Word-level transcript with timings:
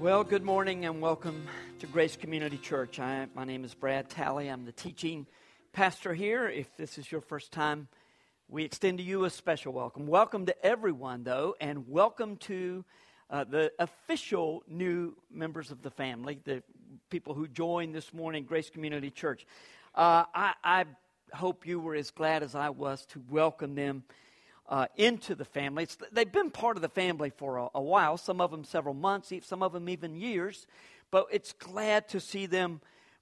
Well, 0.00 0.24
good 0.24 0.42
morning 0.42 0.86
and 0.86 1.02
welcome 1.02 1.46
to 1.80 1.86
Grace 1.86 2.16
Community 2.16 2.56
Church. 2.56 2.98
I, 2.98 3.28
my 3.34 3.44
name 3.44 3.64
is 3.66 3.74
Brad 3.74 4.08
Talley. 4.08 4.48
I'm 4.48 4.64
the 4.64 4.72
teaching 4.72 5.26
pastor 5.74 6.14
here. 6.14 6.48
If 6.48 6.74
this 6.78 6.96
is 6.96 7.12
your 7.12 7.20
first 7.20 7.52
time, 7.52 7.86
we 8.48 8.64
extend 8.64 8.96
to 8.96 9.04
you 9.04 9.26
a 9.26 9.30
special 9.30 9.74
welcome. 9.74 10.06
Welcome 10.06 10.46
to 10.46 10.64
everyone, 10.64 11.22
though, 11.22 11.54
and 11.60 11.86
welcome 11.86 12.38
to 12.38 12.82
uh, 13.28 13.44
the 13.44 13.72
official 13.78 14.62
new 14.66 15.14
members 15.30 15.70
of 15.70 15.82
the 15.82 15.90
family, 15.90 16.40
the 16.44 16.62
people 17.10 17.34
who 17.34 17.46
joined 17.46 17.94
this 17.94 18.14
morning, 18.14 18.44
Grace 18.44 18.70
Community 18.70 19.10
Church. 19.10 19.46
Uh, 19.94 20.24
I, 20.34 20.54
I 20.64 20.84
hope 21.34 21.66
you 21.66 21.78
were 21.78 21.94
as 21.94 22.10
glad 22.10 22.42
as 22.42 22.54
I 22.54 22.70
was 22.70 23.04
to 23.10 23.22
welcome 23.28 23.74
them 23.74 24.04
uh, 24.70 24.86
into 24.96 25.34
the 25.34 25.44
family. 25.44 25.82
It's, 25.82 25.98
they've 26.12 26.30
been 26.30 26.50
part 26.50 26.76
of 26.76 26.82
the 26.82 26.88
family 26.88 27.30
for 27.30 27.58
a, 27.58 27.68
a, 27.74 27.82
while, 27.82 28.16
some 28.16 28.40
of 28.40 28.52
them 28.52 28.64
several 28.64 28.94
months, 28.94 29.32
some 29.42 29.62
of 29.62 29.72
them 29.72 29.88
even 29.88 30.14
years, 30.14 30.66
but 31.10 31.26
it's 31.32 31.52
glad 31.52 32.08
to 32.10 32.20
see 32.20 32.46
them 32.46 32.80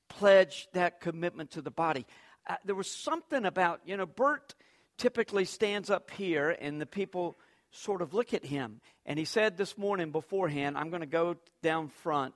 pledge 0.08 0.68
that 0.74 1.00
commitment 1.00 1.50
to 1.52 1.62
the 1.62 1.70
body. 1.70 2.06
Uh, 2.46 2.56
there 2.64 2.74
was 2.74 2.90
something 2.90 3.46
about, 3.46 3.80
you 3.86 3.96
know, 3.96 4.06
Bert 4.06 4.54
typically 4.98 5.46
stands 5.46 5.88
up 5.90 6.10
here 6.10 6.50
and 6.60 6.80
the 6.80 6.86
people 6.86 7.38
sort 7.70 8.02
of 8.02 8.12
look 8.12 8.34
at 8.34 8.44
him. 8.44 8.80
And 9.06 9.18
he 9.18 9.24
said 9.24 9.56
this 9.56 9.78
morning 9.78 10.10
beforehand, 10.10 10.76
I'm 10.76 10.90
going 10.90 11.00
to 11.00 11.06
go 11.06 11.36
down 11.62 11.88
front. 11.88 12.34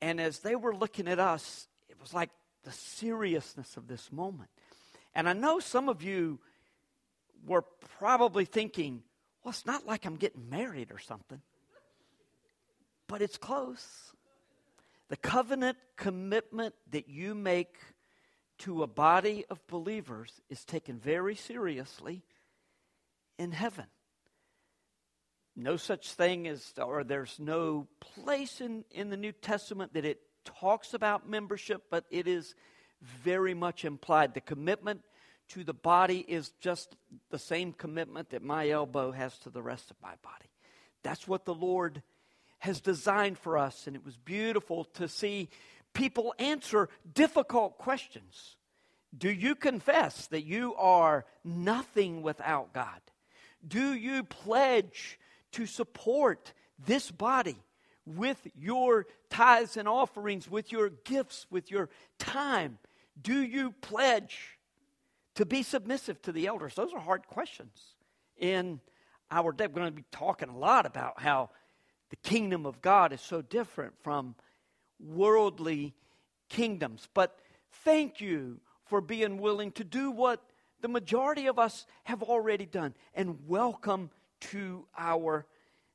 And 0.00 0.20
as 0.20 0.38
they 0.38 0.54
were 0.54 0.74
looking 0.74 1.08
at 1.08 1.18
us, 1.18 1.66
it 1.88 1.96
was 2.00 2.14
like 2.14 2.30
the 2.64 2.72
seriousness 2.72 3.76
of 3.76 3.88
this 3.88 4.12
moment. 4.12 4.50
And 5.14 5.28
I 5.28 5.32
know 5.32 5.58
some 5.58 5.88
of 5.88 6.02
you 6.02 6.38
were 7.46 7.64
probably 7.98 8.44
thinking, 8.44 9.02
well, 9.42 9.50
it's 9.50 9.66
not 9.66 9.86
like 9.86 10.04
I'm 10.04 10.16
getting 10.16 10.48
married 10.48 10.90
or 10.90 10.98
something, 10.98 11.40
but 13.06 13.22
it's 13.22 13.38
close. 13.38 14.12
The 15.08 15.16
covenant 15.16 15.78
commitment 15.96 16.74
that 16.90 17.08
you 17.08 17.34
make 17.34 17.76
to 18.58 18.82
a 18.82 18.86
body 18.86 19.44
of 19.50 19.66
believers 19.66 20.40
is 20.48 20.64
taken 20.64 20.98
very 20.98 21.34
seriously 21.34 22.22
in 23.38 23.52
heaven. 23.52 23.86
No 25.56 25.76
such 25.76 26.12
thing 26.12 26.46
as, 26.46 26.72
or 26.80 27.02
there's 27.02 27.38
no 27.38 27.88
place 28.00 28.60
in, 28.60 28.84
in 28.90 29.10
the 29.10 29.16
New 29.16 29.32
Testament 29.32 29.94
that 29.94 30.04
it 30.04 30.20
talks 30.44 30.94
about 30.94 31.28
membership, 31.28 31.84
but 31.90 32.04
it 32.10 32.28
is 32.28 32.54
very 33.00 33.54
much 33.54 33.84
implied. 33.84 34.34
The 34.34 34.40
commitment 34.40 35.02
to 35.50 35.64
the 35.64 35.74
body 35.74 36.24
is 36.26 36.50
just 36.60 36.96
the 37.30 37.38
same 37.38 37.72
commitment 37.72 38.30
that 38.30 38.42
my 38.42 38.68
elbow 38.70 39.12
has 39.12 39.36
to 39.38 39.50
the 39.50 39.62
rest 39.62 39.90
of 39.90 39.96
my 40.02 40.14
body. 40.22 40.50
That's 41.02 41.26
what 41.26 41.44
the 41.44 41.54
Lord 41.54 42.02
has 42.58 42.80
designed 42.80 43.38
for 43.38 43.56
us, 43.56 43.86
and 43.86 43.96
it 43.96 44.04
was 44.04 44.16
beautiful 44.16 44.84
to 44.84 45.08
see 45.08 45.48
people 45.94 46.34
answer 46.38 46.88
difficult 47.14 47.78
questions. 47.78 48.56
Do 49.16 49.30
you 49.30 49.54
confess 49.54 50.26
that 50.28 50.44
you 50.44 50.74
are 50.76 51.24
nothing 51.42 52.22
without 52.22 52.72
God? 52.72 53.00
Do 53.66 53.92
you 53.92 54.22
pledge 54.22 55.18
to 55.52 55.66
support 55.66 56.52
this 56.86 57.10
body 57.10 57.56
with 58.06 58.46
your 58.54 59.06
tithes 59.30 59.76
and 59.76 59.88
offerings, 59.88 60.50
with 60.50 60.70
your 60.70 60.90
gifts, 60.90 61.46
with 61.50 61.70
your 61.70 61.88
time? 62.18 62.78
Do 63.20 63.40
you 63.42 63.72
pledge 63.80 64.59
to 65.40 65.46
be 65.46 65.62
submissive 65.62 66.20
to 66.20 66.32
the 66.32 66.46
elders? 66.46 66.74
Those 66.74 66.92
are 66.92 67.00
hard 67.00 67.26
questions 67.26 67.72
in 68.36 68.78
our 69.30 69.52
day. 69.52 69.66
We're 69.68 69.80
going 69.80 69.86
to 69.86 69.92
be 69.92 70.04
talking 70.10 70.50
a 70.50 70.56
lot 70.56 70.84
about 70.84 71.18
how 71.18 71.48
the 72.10 72.16
kingdom 72.16 72.66
of 72.66 72.82
God 72.82 73.14
is 73.14 73.22
so 73.22 73.40
different 73.40 73.94
from 74.02 74.34
worldly 75.02 75.94
kingdoms. 76.50 77.08
But 77.14 77.38
thank 77.86 78.20
you 78.20 78.60
for 78.84 79.00
being 79.00 79.38
willing 79.38 79.72
to 79.72 79.84
do 79.84 80.10
what 80.10 80.42
the 80.82 80.88
majority 80.88 81.46
of 81.46 81.58
us 81.58 81.86
have 82.04 82.22
already 82.22 82.66
done 82.66 82.92
and 83.14 83.38
welcome 83.48 84.10
to 84.40 84.84
our 84.98 85.46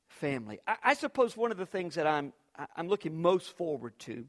family. 0.08 0.60
I, 0.66 0.78
I 0.84 0.94
suppose 0.96 1.38
one 1.38 1.52
of 1.52 1.58
the 1.58 1.68
things 1.68 1.94
that 1.96 2.08
I'm, 2.08 2.34
I'm 2.76 2.88
looking 2.88 3.22
most 3.22 3.56
forward 3.56 3.94
to 4.00 4.26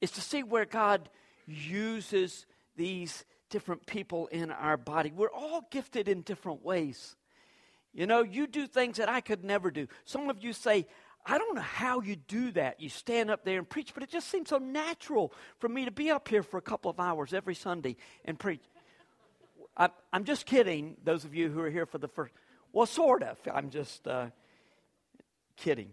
is 0.00 0.10
to 0.10 0.20
see 0.20 0.42
where 0.42 0.64
God 0.64 1.08
uses 1.46 2.44
these 2.74 3.24
different 3.52 3.86
people 3.86 4.26
in 4.28 4.50
our 4.50 4.76
body. 4.76 5.12
We're 5.14 5.30
all 5.30 5.68
gifted 5.70 6.08
in 6.08 6.22
different 6.22 6.64
ways. 6.64 7.14
You 7.92 8.06
know, 8.06 8.22
you 8.22 8.46
do 8.46 8.66
things 8.66 8.96
that 8.96 9.10
I 9.10 9.20
could 9.20 9.44
never 9.44 9.70
do. 9.70 9.86
Some 10.04 10.30
of 10.30 10.42
you 10.42 10.54
say, 10.54 10.86
I 11.26 11.36
don't 11.36 11.54
know 11.54 11.60
how 11.60 12.00
you 12.00 12.16
do 12.16 12.50
that. 12.52 12.80
You 12.80 12.88
stand 12.88 13.30
up 13.30 13.44
there 13.44 13.58
and 13.58 13.68
preach, 13.68 13.92
but 13.92 14.02
it 14.02 14.08
just 14.08 14.28
seems 14.28 14.48
so 14.48 14.56
natural 14.56 15.32
for 15.58 15.68
me 15.68 15.84
to 15.84 15.90
be 15.90 16.10
up 16.10 16.26
here 16.26 16.42
for 16.42 16.56
a 16.56 16.62
couple 16.62 16.90
of 16.90 16.98
hours 16.98 17.34
every 17.34 17.54
Sunday 17.54 17.96
and 18.24 18.38
preach. 18.38 18.62
I, 19.76 19.90
am 20.12 20.24
just 20.24 20.46
kidding, 20.46 20.96
those 21.04 21.24
of 21.24 21.34
you 21.34 21.50
who 21.50 21.60
are 21.60 21.70
here 21.70 21.86
for 21.86 21.98
the 21.98 22.08
first. 22.08 22.32
Well, 22.72 22.86
sort 22.86 23.22
of. 23.22 23.38
I'm 23.52 23.68
just 23.68 24.08
uh, 24.08 24.30
kidding. 25.56 25.90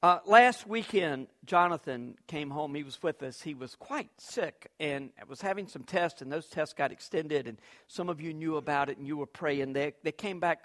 Uh, 0.00 0.20
last 0.26 0.64
weekend, 0.64 1.26
Jonathan 1.44 2.14
came 2.28 2.50
home. 2.50 2.72
He 2.72 2.84
was 2.84 3.02
with 3.02 3.20
us. 3.24 3.42
He 3.42 3.54
was 3.54 3.74
quite 3.74 4.08
sick 4.16 4.70
and 4.78 5.10
was 5.28 5.40
having 5.40 5.66
some 5.66 5.82
tests, 5.82 6.22
and 6.22 6.30
those 6.30 6.46
tests 6.46 6.72
got 6.72 6.92
extended. 6.92 7.48
And 7.48 7.58
some 7.88 8.08
of 8.08 8.20
you 8.20 8.32
knew 8.32 8.58
about 8.58 8.90
it, 8.90 8.98
and 8.98 9.08
you 9.08 9.16
were 9.16 9.26
praying. 9.26 9.72
They, 9.72 9.94
they 10.04 10.12
came 10.12 10.38
back 10.38 10.60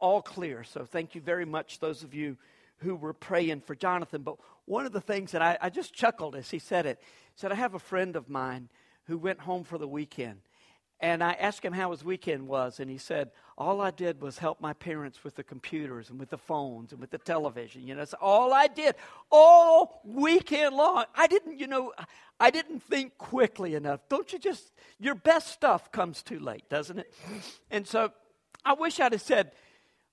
all 0.00 0.20
clear. 0.20 0.64
So 0.64 0.84
thank 0.84 1.14
you 1.14 1.20
very 1.20 1.44
much, 1.44 1.78
those 1.78 2.02
of 2.02 2.12
you 2.12 2.36
who 2.78 2.96
were 2.96 3.12
praying 3.12 3.60
for 3.60 3.76
Jonathan. 3.76 4.22
But 4.22 4.38
one 4.64 4.84
of 4.84 4.92
the 4.92 5.00
things 5.00 5.30
that 5.30 5.42
I, 5.42 5.56
I 5.60 5.70
just 5.70 5.94
chuckled 5.94 6.34
as 6.34 6.50
he 6.50 6.58
said 6.58 6.86
it, 6.86 6.98
he 7.00 7.38
said, 7.40 7.52
I 7.52 7.54
have 7.54 7.74
a 7.74 7.78
friend 7.78 8.16
of 8.16 8.28
mine 8.28 8.68
who 9.04 9.16
went 9.16 9.38
home 9.38 9.62
for 9.62 9.78
the 9.78 9.86
weekend. 9.86 10.40
And 11.00 11.22
I 11.22 11.32
asked 11.32 11.62
him 11.62 11.74
how 11.74 11.90
his 11.90 12.02
weekend 12.02 12.48
was, 12.48 12.80
and 12.80 12.90
he 12.90 12.96
said, 12.96 13.30
All 13.58 13.82
I 13.82 13.90
did 13.90 14.22
was 14.22 14.38
help 14.38 14.62
my 14.62 14.72
parents 14.72 15.22
with 15.22 15.34
the 15.34 15.42
computers 15.42 16.08
and 16.08 16.18
with 16.18 16.30
the 16.30 16.38
phones 16.38 16.92
and 16.92 17.00
with 17.00 17.10
the 17.10 17.18
television. 17.18 17.82
You 17.86 17.94
know, 17.94 18.00
that's 18.00 18.14
all 18.14 18.54
I 18.54 18.66
did 18.66 18.94
all 19.30 20.00
weekend 20.04 20.74
long. 20.74 21.04
I 21.14 21.26
didn't, 21.26 21.58
you 21.58 21.66
know, 21.66 21.92
I 22.40 22.50
didn't 22.50 22.82
think 22.82 23.18
quickly 23.18 23.74
enough. 23.74 24.00
Don't 24.08 24.32
you 24.32 24.38
just, 24.38 24.72
your 24.98 25.14
best 25.14 25.48
stuff 25.48 25.92
comes 25.92 26.22
too 26.22 26.38
late, 26.38 26.68
doesn't 26.70 26.98
it? 26.98 27.12
And 27.70 27.86
so 27.86 28.12
I 28.64 28.72
wish 28.72 28.98
I'd 28.98 29.12
have 29.12 29.22
said, 29.22 29.52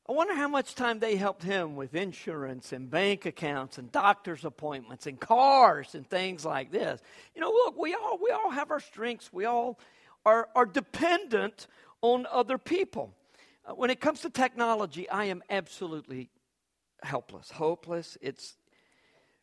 I 0.07 0.11
wonder 0.11 0.35
how 0.35 0.49
much 0.49 0.75
time 0.75 0.99
they 0.99 1.15
helped 1.15 1.43
him 1.43 1.77
with 1.77 1.95
insurance 1.95 2.73
and 2.73 2.89
bank 2.89 3.25
accounts 3.25 3.77
and 3.77 3.89
doctor's 3.89 4.43
appointments 4.43 5.07
and 5.07 5.17
cars 5.17 5.95
and 5.95 6.05
things 6.05 6.43
like 6.43 6.73
this. 6.73 7.01
You 7.33 7.41
know, 7.41 7.49
look, 7.49 7.77
we 7.77 7.93
all 7.93 8.19
we 8.21 8.31
all 8.31 8.49
have 8.49 8.69
our 8.69 8.81
strengths. 8.81 9.31
We 9.31 9.45
all 9.45 9.79
are, 10.25 10.49
are 10.55 10.65
dependent 10.65 11.67
on 12.01 12.25
other 12.31 12.57
people. 12.57 13.13
Uh, 13.65 13.73
when 13.73 13.89
it 13.89 13.99
comes 13.99 14.21
to 14.21 14.29
technology, 14.29 15.09
I 15.09 15.25
am 15.25 15.41
absolutely 15.49 16.29
helpless, 17.01 17.51
hopeless. 17.51 18.17
It's 18.21 18.55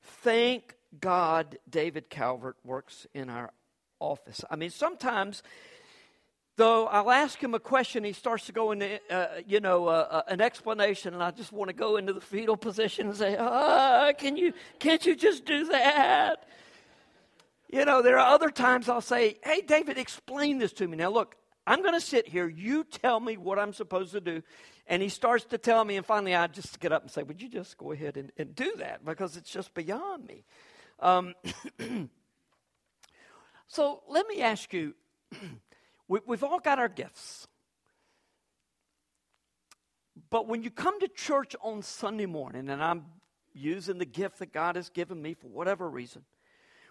thank 0.03 0.75
God 1.01 1.59
David 1.69 2.11
Calvert 2.11 2.57
works 2.65 3.07
in 3.15 3.31
our 3.31 3.53
office. 4.01 4.43
I 4.51 4.57
mean, 4.57 4.71
sometimes 4.71 5.43
though 6.57 6.87
I'll 6.89 7.11
ask 7.11 7.43
him 7.43 7.55
a 7.55 7.59
question, 7.59 8.05
he 8.05 8.13
starts 8.13 8.45
to 8.47 8.53
go 8.53 8.73
into, 8.73 9.01
uh, 9.11 9.27
you 9.47 9.61
know, 9.61 9.89
uh, 9.89 10.07
uh, 10.11 10.23
an 10.29 10.43
explanation, 10.43 11.15
and 11.15 11.23
I 11.23 11.31
just 11.31 11.53
want 11.53 11.71
to 11.71 11.73
go 11.73 11.97
into 11.97 12.13
the 12.13 12.21
fetal 12.21 12.57
position 12.57 13.09
and 13.09 13.17
say, 13.17 13.37
ah, 13.39 14.13
can 14.19 14.37
you, 14.37 14.53
can't 14.79 15.05
you 15.07 15.17
just 15.17 15.47
do 15.47 15.65
that? 15.69 16.47
You 17.73 17.85
know, 17.85 18.03
there 18.03 18.19
are 18.19 18.35
other 18.35 18.51
times 18.51 18.89
I'll 18.89 19.01
say, 19.01 19.37
hey, 19.45 19.61
David, 19.61 19.97
explain 19.97 20.59
this 20.59 20.73
to 20.75 20.89
me. 20.89 20.97
Now, 20.97 21.11
look, 21.11 21.37
I'm 21.67 21.83
going 21.83 21.95
to 21.95 22.01
sit 22.01 22.27
here. 22.27 22.49
You 22.49 22.83
tell 22.83 23.21
me 23.21 23.37
what 23.37 23.61
I'm 23.61 23.73
supposed 23.73 24.13
to 24.13 24.21
do. 24.21 24.43
And 24.89 25.01
he 25.01 25.09
starts 25.09 25.45
to 25.47 25.59
tell 25.59 25.85
me, 25.85 25.97
and 25.97 26.05
finally 26.05 26.35
I 26.35 26.49
just 26.49 26.81
get 26.81 26.91
up 26.91 27.03
and 27.03 27.11
say, 27.11 27.23
Would 27.23 27.41
you 27.41 27.49
just 27.49 27.79
go 27.79 27.93
ahead 27.93 28.17
and, 28.17 28.33
and 28.37 28.57
do 28.57 28.75
that? 28.79 29.05
Because 29.05 29.37
it's 29.37 29.51
just 29.51 29.73
beyond 29.73 30.27
me. 30.27 30.45
Um, 30.99 31.35
so 33.69 34.03
let 34.09 34.27
me 34.27 34.43
ask 34.43 34.73
you 34.73 34.95
we, 36.09 36.19
we've 36.27 36.43
all 36.43 36.59
got 36.59 36.81
our 36.81 36.89
gifts. 36.89 37.47
But 40.29 40.49
when 40.49 40.65
you 40.65 40.71
come 40.71 40.99
to 41.01 41.09
church 41.09 41.55
on 41.63 41.83
Sunday 41.83 42.27
morning, 42.27 42.69
and 42.69 42.83
I'm 42.83 43.05
using 43.53 43.99
the 43.99 44.05
gift 44.05 44.41
that 44.41 44.53
God 44.53 44.75
has 44.75 44.89
given 44.89 45.23
me 45.23 45.35
for 45.35 45.47
whatever 45.47 45.89
reason, 45.89 46.25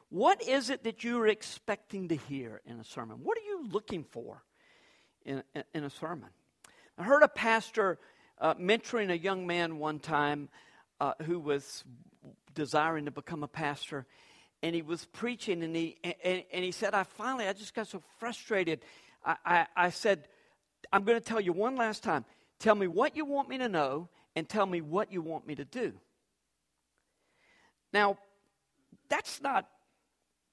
what 0.10 0.42
is 0.42 0.70
it 0.70 0.84
that 0.84 1.04
you're 1.04 1.28
expecting 1.28 2.08
to 2.08 2.16
hear 2.16 2.62
in 2.66 2.80
a 2.80 2.84
sermon? 2.84 3.20
What 3.24 3.38
are 3.38 3.42
you 3.42 3.68
looking 3.72 4.04
for 4.04 4.44
in, 5.24 5.44
in, 5.74 5.84
a 5.84 5.90
sermon? 5.90 6.30
I 6.98 7.04
heard 7.04 7.22
a 7.22 7.28
pastor 7.28 8.00
uh, 8.42 8.56
mentoring 8.56 9.12
a 9.12 9.18
young 9.18 9.46
man 9.46 9.78
one 9.78 10.00
time 10.00 10.50
uh, 11.00 11.14
who 11.24 11.40
was 11.40 11.84
desiring 12.56 13.06
to 13.06 13.12
become 13.12 13.44
a 13.44 13.48
pastor, 13.48 14.08
and 14.64 14.74
he 14.74 14.82
was 14.82 15.06
preaching, 15.06 15.64
and 15.64 15.76
he 15.76 15.98
and, 16.24 16.44
and 16.52 16.66
he 16.66 16.72
said, 16.72 16.94
"I 16.94 17.04
finally, 17.04 17.48
I 17.48 17.54
just 17.54 17.76
got 17.76 17.88
so 17.88 18.02
frustrated. 18.18 18.82
I, 19.24 19.36
I, 19.46 19.68
I 19.76 19.90
said, 19.92 20.28
I'm 20.92 21.04
going 21.04 21.20
to 21.20 21.24
tell 21.24 21.40
you 21.40 21.54
one 21.54 21.76
last 21.76 22.04
time. 22.04 22.26
Tell 22.60 22.76
me 22.76 22.88
what 22.88 23.16
you 23.16 23.26
want 23.26 23.48
me 23.48 23.60
to 23.60 23.70
know, 23.70 24.10
and 24.36 24.50
tell 24.50 24.66
me 24.66 24.82
what 24.82 25.12
you 25.12 25.22
want 25.22 25.46
me 25.46 25.56
to 25.56 25.66
do." 25.66 25.94
Now, 27.94 28.18
that's 29.08 29.42
not 29.42 29.68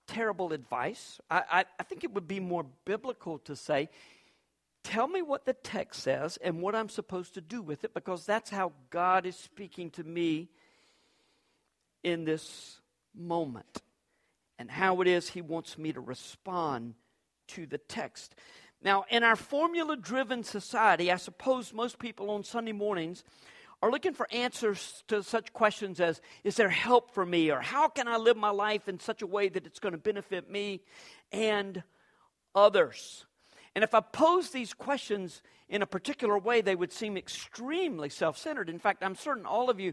terrible 0.06 0.52
advice. 0.52 1.20
I, 1.30 1.42
I, 1.50 1.64
I, 1.78 1.82
think 1.82 2.04
it 2.04 2.12
would 2.12 2.28
be 2.28 2.40
more 2.40 2.66
biblical 2.84 3.38
to 3.40 3.56
say, 3.56 3.88
tell 4.84 5.08
me 5.08 5.22
what 5.22 5.44
the 5.44 5.52
text 5.52 6.02
says 6.02 6.38
and 6.38 6.62
what 6.62 6.74
I'm 6.74 6.88
supposed 6.88 7.34
to 7.34 7.40
do 7.40 7.62
with 7.62 7.84
it, 7.84 7.94
because 7.94 8.24
that's 8.24 8.50
how 8.50 8.72
God 8.90 9.26
is 9.26 9.36
speaking 9.36 9.90
to 9.90 10.04
me 10.04 10.48
in 12.02 12.24
this 12.24 12.80
moment 13.14 13.82
and 14.58 14.70
how 14.70 15.00
it 15.00 15.08
is 15.08 15.30
He 15.30 15.42
wants 15.42 15.76
me 15.76 15.92
to 15.92 16.00
respond 16.00 16.94
to 17.48 17.66
the 17.66 17.78
text. 17.78 18.34
Now, 18.82 19.04
in 19.10 19.22
our 19.22 19.36
formula 19.36 19.96
driven 19.96 20.44
society, 20.44 21.10
I 21.10 21.16
suppose 21.16 21.72
most 21.72 21.98
people 21.98 22.30
on 22.30 22.44
Sunday 22.44 22.72
mornings 22.72 23.24
are 23.82 23.90
looking 23.90 24.14
for 24.14 24.26
answers 24.32 25.04
to 25.08 25.22
such 25.22 25.52
questions 25.52 26.00
as 26.00 26.20
Is 26.44 26.56
there 26.56 26.68
help 26.68 27.12
for 27.12 27.24
me? 27.24 27.50
or 27.50 27.60
How 27.60 27.88
can 27.88 28.08
I 28.08 28.16
live 28.16 28.36
my 28.36 28.50
life 28.50 28.88
in 28.88 29.00
such 29.00 29.22
a 29.22 29.26
way 29.26 29.48
that 29.48 29.66
it's 29.66 29.78
going 29.78 29.92
to 29.92 29.98
benefit 29.98 30.50
me 30.50 30.80
and 31.32 31.82
others? 32.54 33.26
And 33.74 33.84
if 33.84 33.94
I 33.94 34.00
pose 34.00 34.50
these 34.50 34.72
questions 34.72 35.42
in 35.68 35.82
a 35.82 35.86
particular 35.86 36.38
way, 36.38 36.62
they 36.62 36.74
would 36.74 36.92
seem 36.92 37.16
extremely 37.16 38.08
self 38.08 38.38
centered. 38.38 38.70
In 38.70 38.78
fact, 38.78 39.02
I'm 39.02 39.14
certain 39.14 39.44
all 39.44 39.68
of 39.68 39.78
you, 39.78 39.92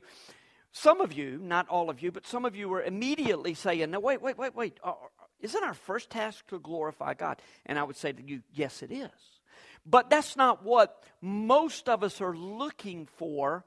some 0.72 1.02
of 1.02 1.12
you, 1.12 1.38
not 1.42 1.68
all 1.68 1.90
of 1.90 2.02
you, 2.02 2.12
but 2.12 2.26
some 2.26 2.46
of 2.46 2.56
you 2.56 2.70
were 2.70 2.82
immediately 2.82 3.54
saying, 3.54 3.92
No, 3.92 4.00
wait, 4.00 4.22
wait, 4.22 4.38
wait, 4.38 4.56
wait. 4.56 4.80
Uh, 4.82 4.94
isn't 5.42 5.64
our 5.64 5.74
first 5.74 6.10
task 6.10 6.48
to 6.48 6.60
glorify 6.60 7.14
God? 7.14 7.42
And 7.66 7.78
I 7.78 7.84
would 7.84 7.98
say 7.98 8.14
to 8.14 8.24
you, 8.24 8.42
Yes, 8.54 8.82
it 8.82 8.92
is. 8.92 9.12
But 9.86 10.10
that's 10.10 10.36
not 10.36 10.64
what 10.64 11.04
most 11.22 11.90
of 11.90 12.04
us 12.04 12.22
are 12.22 12.36
looking 12.36 13.08
for 13.18 13.66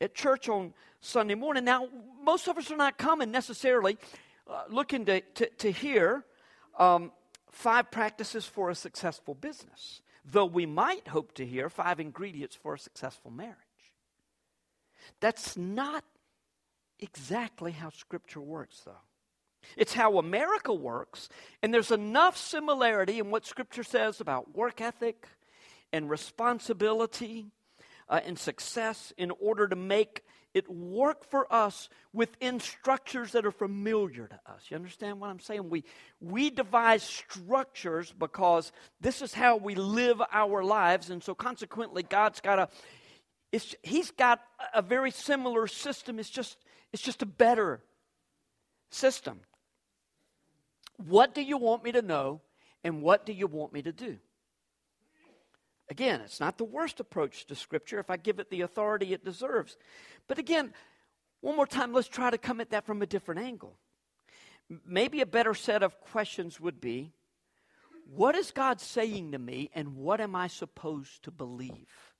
at 0.00 0.14
church 0.14 0.48
on 0.48 0.74
Sunday 1.00 1.34
morning. 1.34 1.64
Now, 1.64 1.88
most 2.22 2.48
of 2.48 2.58
us 2.58 2.70
are 2.70 2.76
not 2.76 2.98
coming 2.98 3.30
necessarily 3.30 3.98
uh, 4.48 4.64
looking 4.68 5.04
to, 5.06 5.20
to, 5.20 5.48
to 5.58 5.70
hear 5.70 6.24
um, 6.78 7.10
five 7.50 7.90
practices 7.90 8.44
for 8.46 8.70
a 8.70 8.74
successful 8.74 9.34
business, 9.34 10.02
though 10.24 10.44
we 10.44 10.66
might 10.66 11.08
hope 11.08 11.32
to 11.34 11.46
hear 11.46 11.68
five 11.68 12.00
ingredients 12.00 12.54
for 12.54 12.74
a 12.74 12.78
successful 12.78 13.30
marriage. 13.30 13.56
That's 15.20 15.56
not 15.56 16.04
exactly 17.00 17.72
how 17.72 17.90
Scripture 17.90 18.40
works, 18.40 18.82
though. 18.84 18.92
It's 19.76 19.94
how 19.94 20.18
America 20.18 20.72
works, 20.72 21.28
and 21.62 21.74
there's 21.74 21.90
enough 21.90 22.36
similarity 22.36 23.18
in 23.18 23.30
what 23.30 23.44
Scripture 23.44 23.82
says 23.82 24.20
about 24.20 24.54
work 24.54 24.80
ethic, 24.80 25.26
and 25.96 26.10
responsibility 26.10 27.46
uh, 28.08 28.20
and 28.24 28.38
success 28.38 29.12
in 29.16 29.32
order 29.40 29.66
to 29.66 29.76
make 29.76 30.22
it 30.54 30.70
work 30.70 31.28
for 31.28 31.52
us 31.52 31.88
within 32.12 32.60
structures 32.60 33.32
that 33.32 33.44
are 33.44 33.50
familiar 33.50 34.26
to 34.26 34.40
us. 34.50 34.62
You 34.68 34.76
understand 34.76 35.20
what 35.20 35.28
I'm 35.28 35.40
saying? 35.40 35.68
We, 35.68 35.84
we 36.20 36.50
devise 36.50 37.02
structures 37.02 38.14
because 38.16 38.72
this 39.00 39.22
is 39.22 39.34
how 39.34 39.56
we 39.56 39.74
live 39.74 40.22
our 40.32 40.62
lives, 40.62 41.10
and 41.10 41.22
so 41.22 41.34
consequently, 41.34 42.02
God's 42.02 42.40
got 42.40 42.58
a 42.58 42.68
it's, 43.52 43.74
he's 43.82 44.10
got 44.10 44.40
a 44.74 44.82
very 44.82 45.10
similar 45.10 45.66
system. 45.66 46.18
It's 46.18 46.28
just, 46.28 46.58
it's 46.92 47.02
just 47.02 47.22
a 47.22 47.26
better 47.26 47.80
system. 48.90 49.40
What 50.96 51.34
do 51.34 51.42
you 51.42 51.56
want 51.56 51.84
me 51.84 51.92
to 51.92 52.02
know, 52.02 52.40
and 52.82 53.02
what 53.02 53.24
do 53.24 53.32
you 53.32 53.46
want 53.46 53.72
me 53.72 53.82
to 53.82 53.92
do? 53.92 54.18
Again, 55.88 56.20
it's 56.20 56.40
not 56.40 56.58
the 56.58 56.64
worst 56.64 56.98
approach 56.98 57.46
to 57.46 57.54
Scripture 57.54 58.00
if 58.00 58.10
I 58.10 58.16
give 58.16 58.40
it 58.40 58.50
the 58.50 58.62
authority 58.62 59.12
it 59.12 59.24
deserves. 59.24 59.76
But 60.26 60.38
again, 60.38 60.72
one 61.40 61.54
more 61.54 61.66
time, 61.66 61.92
let's 61.92 62.08
try 62.08 62.30
to 62.30 62.38
come 62.38 62.60
at 62.60 62.70
that 62.70 62.86
from 62.86 63.02
a 63.02 63.06
different 63.06 63.40
angle. 63.40 63.76
Maybe 64.84 65.20
a 65.20 65.26
better 65.26 65.54
set 65.54 65.84
of 65.84 66.00
questions 66.00 66.58
would 66.58 66.80
be 66.80 67.12
what 68.08 68.36
is 68.36 68.52
God 68.52 68.80
saying 68.80 69.32
to 69.32 69.38
me, 69.38 69.70
and 69.74 69.96
what 69.96 70.20
am 70.20 70.36
I 70.36 70.46
supposed 70.46 71.24
to 71.24 71.32
believe? 71.32 72.12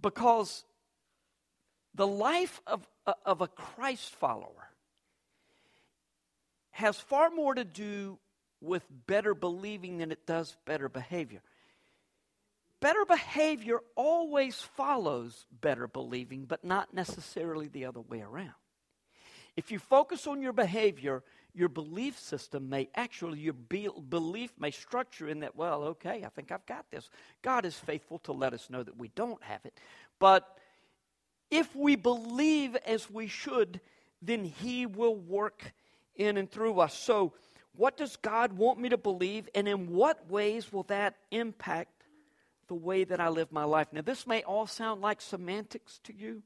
Because 0.00 0.64
the 1.94 2.06
life 2.06 2.60
of, 2.66 2.86
uh, 3.06 3.14
of 3.24 3.40
a 3.40 3.48
Christ 3.48 4.14
follower 4.16 4.70
has 6.72 6.98
far 6.98 7.30
more 7.30 7.54
to 7.54 7.64
do 7.64 8.18
with 8.64 8.84
better 9.06 9.34
believing 9.34 9.98
than 9.98 10.10
it 10.12 10.26
does 10.26 10.56
better 10.64 10.88
behavior. 10.88 11.42
Better 12.80 13.04
behavior 13.06 13.78
always 13.94 14.60
follows 14.60 15.46
better 15.60 15.86
believing, 15.86 16.44
but 16.44 16.64
not 16.64 16.92
necessarily 16.92 17.68
the 17.68 17.86
other 17.86 18.00
way 18.00 18.20
around. 18.20 18.52
If 19.56 19.70
you 19.70 19.78
focus 19.78 20.26
on 20.26 20.42
your 20.42 20.52
behavior, 20.52 21.22
your 21.54 21.68
belief 21.68 22.18
system 22.18 22.68
may 22.68 22.88
actually, 22.94 23.38
your 23.38 23.52
be- 23.52 23.88
belief 24.08 24.52
may 24.58 24.72
structure 24.72 25.28
in 25.28 25.40
that, 25.40 25.54
well, 25.54 25.84
okay, 25.84 26.24
I 26.24 26.28
think 26.28 26.50
I've 26.50 26.66
got 26.66 26.90
this. 26.90 27.08
God 27.42 27.64
is 27.64 27.74
faithful 27.74 28.18
to 28.20 28.32
let 28.32 28.52
us 28.52 28.68
know 28.68 28.82
that 28.82 28.98
we 28.98 29.08
don't 29.14 29.42
have 29.44 29.64
it. 29.64 29.78
But 30.18 30.46
if 31.50 31.74
we 31.76 31.94
believe 31.94 32.74
as 32.84 33.08
we 33.08 33.28
should, 33.28 33.80
then 34.20 34.44
He 34.44 34.86
will 34.86 35.14
work 35.14 35.72
in 36.16 36.36
and 36.36 36.50
through 36.50 36.80
us. 36.80 36.94
So, 36.94 37.32
what 37.76 37.96
does 37.96 38.16
God 38.16 38.52
want 38.52 38.78
me 38.78 38.88
to 38.90 38.96
believe, 38.96 39.48
and 39.54 39.66
in 39.66 39.90
what 39.90 40.30
ways 40.30 40.72
will 40.72 40.84
that 40.84 41.16
impact 41.30 42.04
the 42.68 42.74
way 42.74 43.04
that 43.04 43.20
I 43.20 43.28
live 43.28 43.50
my 43.50 43.64
life? 43.64 43.88
Now, 43.92 44.02
this 44.02 44.26
may 44.26 44.42
all 44.42 44.66
sound 44.66 45.00
like 45.00 45.20
semantics 45.20 45.98
to 46.04 46.14
you, 46.14 46.42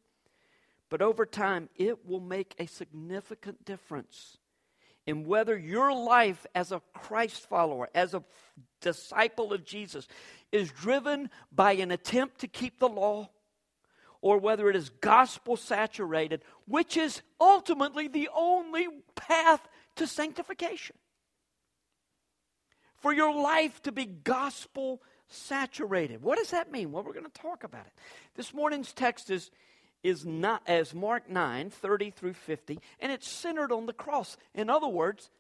but 0.88 1.02
over 1.02 1.26
time, 1.26 1.68
it 1.76 2.06
will 2.06 2.20
make 2.20 2.54
a 2.58 2.66
significant 2.66 3.64
difference 3.64 4.38
in 5.06 5.26
whether 5.26 5.56
your 5.56 5.94
life 5.94 6.46
as 6.54 6.72
a 6.72 6.82
Christ 6.94 7.48
follower, 7.48 7.88
as 7.94 8.14
a 8.14 8.24
disciple 8.80 9.52
of 9.52 9.64
Jesus, 9.64 10.08
is 10.50 10.70
driven 10.70 11.30
by 11.52 11.72
an 11.72 11.90
attempt 11.90 12.40
to 12.40 12.48
keep 12.48 12.78
the 12.78 12.88
law 12.88 13.28
or 14.20 14.38
whether 14.38 14.68
it 14.68 14.76
is 14.76 14.88
gospel 14.88 15.56
saturated, 15.56 16.42
which 16.66 16.96
is 16.96 17.22
ultimately 17.40 18.08
the 18.08 18.28
only 18.34 18.88
path 19.14 19.66
to 19.96 20.06
sanctification 20.06 20.96
for 23.00 23.12
your 23.12 23.34
life 23.34 23.82
to 23.82 23.92
be 23.92 24.06
gospel 24.06 25.02
saturated. 25.28 26.22
What 26.22 26.38
does 26.38 26.50
that 26.50 26.72
mean? 26.72 26.92
Well, 26.92 27.02
we're 27.02 27.12
going 27.12 27.24
to 27.24 27.40
talk 27.42 27.64
about 27.64 27.86
it. 27.86 27.92
This 28.34 28.54
morning's 28.54 28.92
text 28.92 29.30
is, 29.30 29.50
is 30.02 30.24
not 30.24 30.62
as 30.66 30.94
Mark 30.94 31.28
9, 31.28 31.70
30 31.70 32.10
through 32.10 32.34
50, 32.34 32.78
and 33.00 33.12
it's 33.12 33.28
centered 33.28 33.72
on 33.72 33.86
the 33.86 33.92
cross. 33.92 34.36
In 34.54 34.70
other 34.70 34.88
words, 34.88 35.30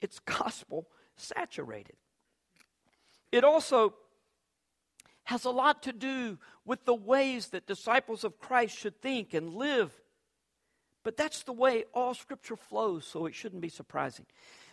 it's 0.00 0.18
gospel 0.20 0.88
saturated. 1.16 1.96
It 3.30 3.44
also 3.44 3.94
has 5.24 5.44
a 5.44 5.50
lot 5.50 5.84
to 5.84 5.92
do 5.92 6.38
with 6.64 6.84
the 6.84 6.94
ways 6.94 7.48
that 7.48 7.66
disciples 7.66 8.24
of 8.24 8.38
Christ 8.38 8.76
should 8.76 9.00
think 9.00 9.34
and 9.34 9.54
live. 9.54 9.92
But 11.04 11.16
that's 11.16 11.42
the 11.44 11.52
way 11.52 11.84
all 11.94 12.14
Scripture 12.14 12.56
flows, 12.56 13.06
so 13.06 13.26
it 13.26 13.34
shouldn't 13.34 13.62
be 13.62 13.68
surprising. 13.68 14.26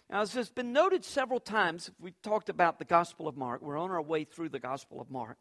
Now, 0.09 0.21
as 0.21 0.33
has 0.33 0.49
been 0.49 0.73
noted 0.73 1.05
several 1.05 1.39
times, 1.39 1.91
we've 1.99 2.19
talked 2.23 2.49
about 2.49 2.79
the 2.79 2.85
Gospel 2.85 3.27
of 3.27 3.37
Mark. 3.37 3.61
We're 3.61 3.77
on 3.77 3.91
our 3.91 4.01
way 4.01 4.23
through 4.23 4.49
the 4.49 4.59
Gospel 4.59 4.99
of 4.99 5.11
Mark. 5.11 5.37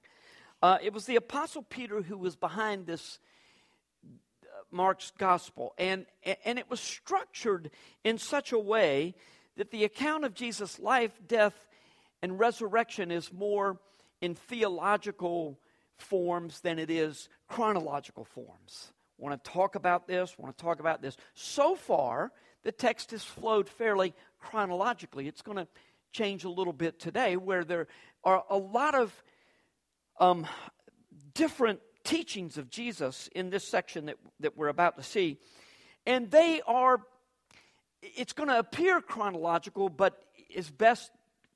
Uh, 0.60 0.76
it 0.82 0.92
was 0.92 1.06
the 1.06 1.16
Apostle 1.16 1.62
Peter 1.62 2.02
who 2.02 2.18
was 2.18 2.36
behind 2.36 2.86
this 2.86 3.18
uh, 4.04 4.08
Mark's 4.70 5.10
Gospel, 5.16 5.72
and, 5.78 6.04
and 6.44 6.58
it 6.58 6.68
was 6.68 6.80
structured 6.80 7.70
in 8.04 8.18
such 8.18 8.52
a 8.52 8.58
way 8.58 9.14
that 9.56 9.70
the 9.70 9.84
account 9.84 10.26
of 10.26 10.34
Jesus' 10.34 10.78
life, 10.78 11.18
death, 11.26 11.66
and 12.20 12.38
resurrection 12.38 13.10
is 13.10 13.32
more 13.32 13.78
in 14.20 14.34
theological 14.34 15.58
forms 15.96 16.60
than 16.60 16.78
it 16.78 16.90
is 16.90 17.30
chronological 17.48 18.24
forms. 18.24 18.92
Want 19.16 19.42
to 19.42 19.50
talk 19.50 19.76
about 19.76 20.06
this? 20.06 20.36
Want 20.36 20.54
to 20.56 20.62
talk 20.62 20.78
about 20.78 21.00
this? 21.00 21.16
So 21.32 21.74
far, 21.74 22.32
the 22.64 22.72
text 22.72 23.12
has 23.12 23.24
flowed 23.24 23.68
fairly 23.68 24.14
chronologically. 24.38 25.28
It's 25.28 25.42
going 25.42 25.58
to 25.58 25.68
change 26.12 26.44
a 26.44 26.50
little 26.50 26.72
bit 26.72 26.98
today, 26.98 27.36
where 27.36 27.64
there 27.64 27.86
are 28.24 28.44
a 28.48 28.56
lot 28.56 28.94
of 28.94 29.12
um, 30.18 30.46
different 31.34 31.80
teachings 32.04 32.56
of 32.58 32.70
Jesus 32.70 33.28
in 33.34 33.50
this 33.50 33.64
section 33.64 34.06
that, 34.06 34.16
that 34.40 34.56
we're 34.56 34.68
about 34.68 34.96
to 34.96 35.02
see. 35.02 35.38
And 36.06 36.30
they 36.30 36.62
are, 36.66 37.00
it's 38.02 38.32
going 38.32 38.48
to 38.48 38.58
appear 38.58 39.00
chronological, 39.00 39.88
but 39.88 40.22
as 40.56 40.70
best 40.70 41.10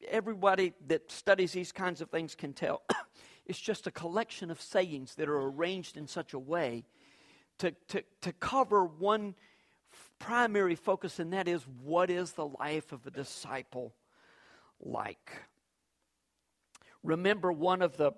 everybody 0.09 0.75
that 0.89 1.11
studies 1.11 1.53
these 1.53 1.73
kinds 1.73 2.01
of 2.01 2.11
things 2.11 2.35
can 2.35 2.53
tell, 2.53 2.83
it's 3.47 3.59
just 3.59 3.87
a 3.87 3.91
collection 3.91 4.51
of 4.51 4.61
sayings 4.61 5.15
that 5.15 5.29
are 5.29 5.41
arranged 5.41 5.97
in 5.97 6.07
such 6.07 6.35
a 6.35 6.39
way 6.39 6.85
to, 7.59 7.75
to, 7.89 8.05
to 8.21 8.33
cover 8.35 8.85
one 8.85 9.35
primary 10.23 10.77
focus, 10.77 11.19
and 11.19 11.33
that 11.33 11.49
is 11.49 11.63
what 11.83 12.09
is 12.09 12.33
the 12.33 12.47
life 12.47 12.93
of 12.93 13.07
a 13.07 13.11
disciple 13.11 13.93
like? 14.81 15.33
Remember, 17.03 17.51
one 17.53 17.83
of 17.83 17.97
the 17.97 18.13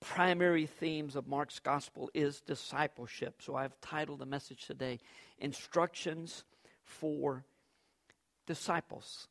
primary 0.00 0.66
themes 0.66 1.14
of 1.14 1.28
Mark's 1.28 1.60
gospel 1.60 2.10
is 2.14 2.40
discipleship. 2.40 3.42
So 3.42 3.54
I've 3.54 3.78
titled 3.80 4.20
the 4.20 4.26
message 4.26 4.66
today 4.66 4.98
Instructions 5.38 6.44
for 6.82 7.44
Disciples, 8.46 9.28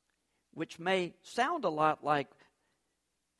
which 0.53 0.79
may 0.79 1.15
sound 1.23 1.65
a 1.65 1.69
lot 1.69 2.03
like 2.03 2.27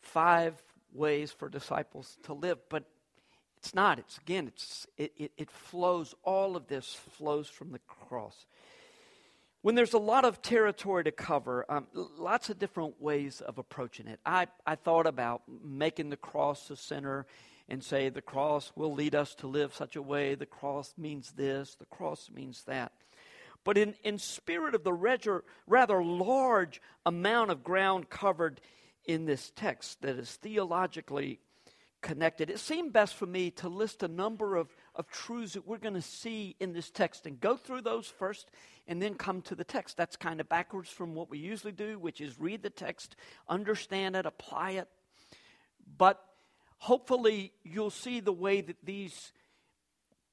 five 0.01 0.61
ways 0.91 1.31
for 1.31 1.47
disciples 1.47 2.17
to 2.23 2.33
live, 2.33 2.57
but 2.69 2.85
it's 3.61 3.75
not. 3.75 3.99
It's 3.99 4.17
again, 4.17 4.47
it's 4.47 4.87
it, 4.97 5.13
it, 5.17 5.31
it 5.37 5.51
flows, 5.51 6.15
all 6.23 6.55
of 6.55 6.67
this 6.67 6.95
flows 7.11 7.47
from 7.47 7.71
the 7.71 7.79
cross. 7.87 8.47
When 9.61 9.75
there's 9.75 9.93
a 9.93 9.99
lot 9.99 10.25
of 10.25 10.41
territory 10.41 11.03
to 11.03 11.11
cover, 11.11 11.65
um, 11.69 11.85
lots 11.93 12.49
of 12.49 12.57
different 12.57 12.99
ways 12.99 13.39
of 13.39 13.59
approaching 13.59 14.07
it. 14.07 14.19
I, 14.25 14.47
I 14.65 14.73
thought 14.73 15.05
about 15.05 15.43
making 15.63 16.09
the 16.09 16.17
cross 16.17 16.69
the 16.69 16.75
center 16.75 17.27
and 17.69 17.83
say 17.83 18.09
the 18.09 18.23
cross 18.23 18.71
will 18.75 18.95
lead 18.95 19.13
us 19.13 19.35
to 19.35 19.47
live 19.47 19.75
such 19.75 19.95
a 19.95 20.01
way, 20.01 20.33
the 20.33 20.47
cross 20.47 20.95
means 20.97 21.31
this, 21.33 21.75
the 21.75 21.85
cross 21.85 22.31
means 22.33 22.63
that. 22.63 22.91
But 23.63 23.77
in, 23.77 23.93
in 24.03 24.17
spirit 24.17 24.73
of 24.73 24.83
the 24.83 24.91
rather, 24.91 25.43
rather 25.67 26.03
large 26.03 26.81
amount 27.05 27.51
of 27.51 27.63
ground 27.63 28.09
covered 28.09 28.59
in 29.05 29.25
this 29.25 29.51
text 29.55 30.01
that 30.01 30.15
is 30.17 30.31
theologically 30.37 31.39
connected, 32.01 32.49
it 32.49 32.59
seemed 32.59 32.93
best 32.93 33.15
for 33.15 33.25
me 33.25 33.51
to 33.51 33.69
list 33.69 34.03
a 34.03 34.07
number 34.07 34.55
of, 34.55 34.75
of 34.95 35.07
truths 35.07 35.53
that 35.53 35.67
we're 35.67 35.77
going 35.77 35.93
to 35.93 36.01
see 36.01 36.55
in 36.59 36.73
this 36.73 36.89
text 36.89 37.25
and 37.25 37.39
go 37.39 37.55
through 37.55 37.81
those 37.81 38.07
first 38.07 38.49
and 38.87 39.01
then 39.01 39.15
come 39.15 39.41
to 39.43 39.55
the 39.55 39.63
text. 39.63 39.97
That's 39.97 40.15
kind 40.15 40.41
of 40.41 40.49
backwards 40.49 40.89
from 40.89 41.13
what 41.13 41.29
we 41.29 41.37
usually 41.37 41.71
do, 41.71 41.99
which 41.99 42.21
is 42.21 42.39
read 42.39 42.63
the 42.63 42.69
text, 42.69 43.15
understand 43.47 44.15
it, 44.15 44.25
apply 44.25 44.71
it. 44.71 44.87
But 45.97 46.21
hopefully, 46.77 47.53
you'll 47.63 47.89
see 47.89 48.19
the 48.19 48.33
way 48.33 48.61
that 48.61 48.77
these 48.83 49.31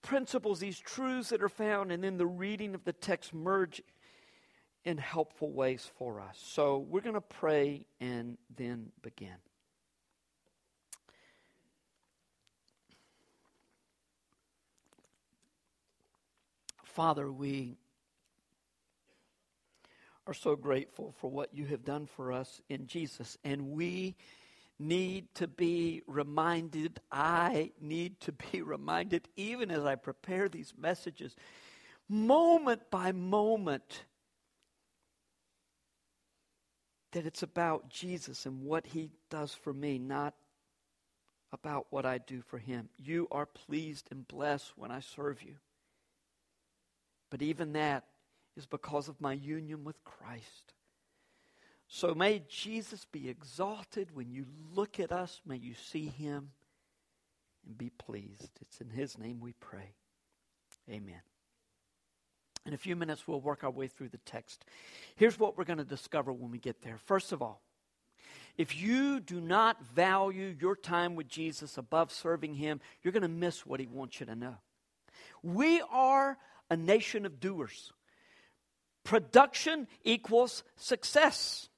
principles, 0.03 0.61
these 0.61 0.79
truths 0.79 1.31
that 1.31 1.43
are 1.43 1.49
found, 1.49 1.93
and 1.93 2.03
then 2.03 2.17
the 2.17 2.27
reading 2.27 2.75
of 2.75 2.85
the 2.85 2.93
text 2.93 3.35
merge 3.35 3.83
in 4.85 4.97
helpful 4.97 5.53
ways 5.53 5.91
for 5.99 6.21
us. 6.21 6.41
So 6.43 6.79
we're 6.79 7.03
going 7.03 7.15
to 7.15 7.21
pray 7.21 7.85
and 8.01 8.39
then 8.57 8.91
begin. 9.03 9.35
Father, 16.99 17.31
we 17.31 17.77
are 20.27 20.35
so 20.35 20.57
grateful 20.57 21.15
for 21.21 21.31
what 21.31 21.55
you 21.55 21.65
have 21.67 21.85
done 21.85 22.07
for 22.07 22.33
us 22.33 22.61
in 22.69 22.89
Jesus, 22.89 23.39
and 23.45 23.71
we 23.71 24.17
need 24.81 25.33
to 25.37 25.47
be 25.47 26.03
reminded. 26.09 26.99
I 27.13 27.71
need 27.81 28.19
to 28.23 28.33
be 28.33 28.63
reminded, 28.63 29.29
even 29.37 29.71
as 29.71 29.85
I 29.85 29.95
prepare 29.95 30.49
these 30.49 30.75
messages, 30.77 31.37
moment 32.09 32.91
by 32.91 33.13
moment, 33.13 34.03
that 37.13 37.27
it's 37.27 37.45
about 37.45 37.89
Jesus 37.91 38.45
and 38.45 38.65
what 38.65 38.89
he 38.89 39.13
does 39.31 39.55
for 39.55 39.73
me, 39.73 40.01
not 40.01 40.35
about 41.53 41.87
what 41.91 42.05
I 42.05 42.19
do 42.19 42.43
for 42.43 42.59
him. 42.59 42.89
You 42.97 43.29
are 43.31 43.47
pleased 43.47 44.09
and 44.11 44.27
blessed 44.27 44.73
when 44.75 44.91
I 44.91 44.99
serve 44.99 45.45
you. 45.45 45.59
But 47.31 47.43
even 47.43 47.73
that 47.75 48.05
is 48.57 48.67
because 48.67 49.09
of 49.09 49.21
my 49.21 49.33
union 49.33 49.85
with 49.85 50.03
Christ. 50.05 50.75
So 51.87 52.15
may 52.15 52.43
Jesus 52.49 53.07
be 53.11 53.29
exalted 53.29 54.15
when 54.15 54.31
you 54.31 54.47
look 54.75 55.01
at 55.01 55.13
us. 55.13 55.41
May 55.47 55.57
you 55.57 55.75
see 55.75 56.07
him 56.07 56.51
and 57.67 57.79
be 57.79 57.91
pleased. 57.91 58.51
It's 58.61 58.81
in 58.81 58.91
his 58.91 59.19
name 59.19 59.41
we 59.41 59.53
pray. 59.53 59.95
Amen. 60.91 61.21
In 62.67 62.75
a 62.75 62.79
few 62.79 62.97
minutes, 62.97 63.27
we'll 63.27 63.41
work 63.41 63.65
our 63.65 63.71
way 63.71 63.87
through 63.87 64.11
the 64.11 64.19
text. 64.19 64.65
Here's 65.17 65.39
what 65.39 65.57
we're 65.57 65.65
going 65.65 65.79
to 65.79 65.85
discover 65.85 66.33
when 66.33 66.51
we 66.51 66.59
get 66.59 66.83
there. 66.83 66.99
First 67.07 67.33
of 67.33 67.41
all, 67.41 67.63
if 68.59 68.77
you 68.77 69.21
do 69.21 69.41
not 69.41 69.83
value 69.95 70.55
your 70.61 70.77
time 70.77 71.15
with 71.15 71.29
Jesus 71.29 71.79
above 71.79 72.13
serving 72.13 72.55
him, 72.55 72.81
you're 73.03 73.13
going 73.13 73.23
to 73.23 73.29
miss 73.29 73.65
what 73.65 73.81
he 73.81 73.87
wants 73.87 74.21
you 74.21 74.27
to 74.27 74.35
know. 74.35 74.57
We 75.43 75.81
are 75.91 76.37
a 76.71 76.77
nation 76.77 77.27
of 77.27 77.41
doers. 77.41 77.93
Production 79.05 79.87
equals 80.05 80.65
success 80.77 81.69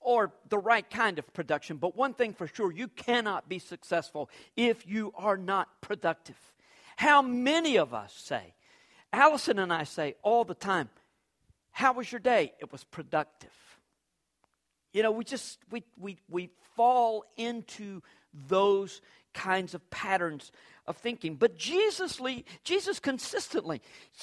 or 0.00 0.32
the 0.48 0.58
right 0.58 0.88
kind 0.88 1.18
of 1.18 1.32
production. 1.34 1.76
But 1.76 1.96
one 1.96 2.14
thing 2.14 2.32
for 2.32 2.46
sure, 2.46 2.72
you 2.72 2.88
cannot 2.88 3.48
be 3.48 3.58
successful 3.58 4.30
if 4.56 4.86
you 4.86 5.12
are 5.16 5.36
not 5.36 5.68
productive. 5.80 6.38
How 6.96 7.22
many 7.22 7.76
of 7.76 7.92
us 7.92 8.12
say, 8.14 8.54
Allison 9.12 9.58
and 9.58 9.72
I 9.72 9.84
say 9.84 10.14
all 10.22 10.44
the 10.44 10.54
time, 10.54 10.88
How 11.72 11.92
was 11.92 12.10
your 12.10 12.20
day? 12.20 12.52
It 12.60 12.72
was 12.72 12.84
productive. 12.84 13.50
You 14.92 15.02
know, 15.02 15.12
we 15.12 15.24
just, 15.24 15.58
we, 15.70 15.84
we, 15.98 16.18
we 16.28 16.50
fall 16.76 17.24
into 17.36 18.02
those 18.48 19.00
kinds 19.34 19.74
of 19.74 19.88
patterns 19.90 20.50
of 20.90 20.98
thinking. 20.98 21.36
But 21.36 21.56
Jesus, 21.56 22.20
Jesus 22.64 23.00
consistently, 23.00 23.80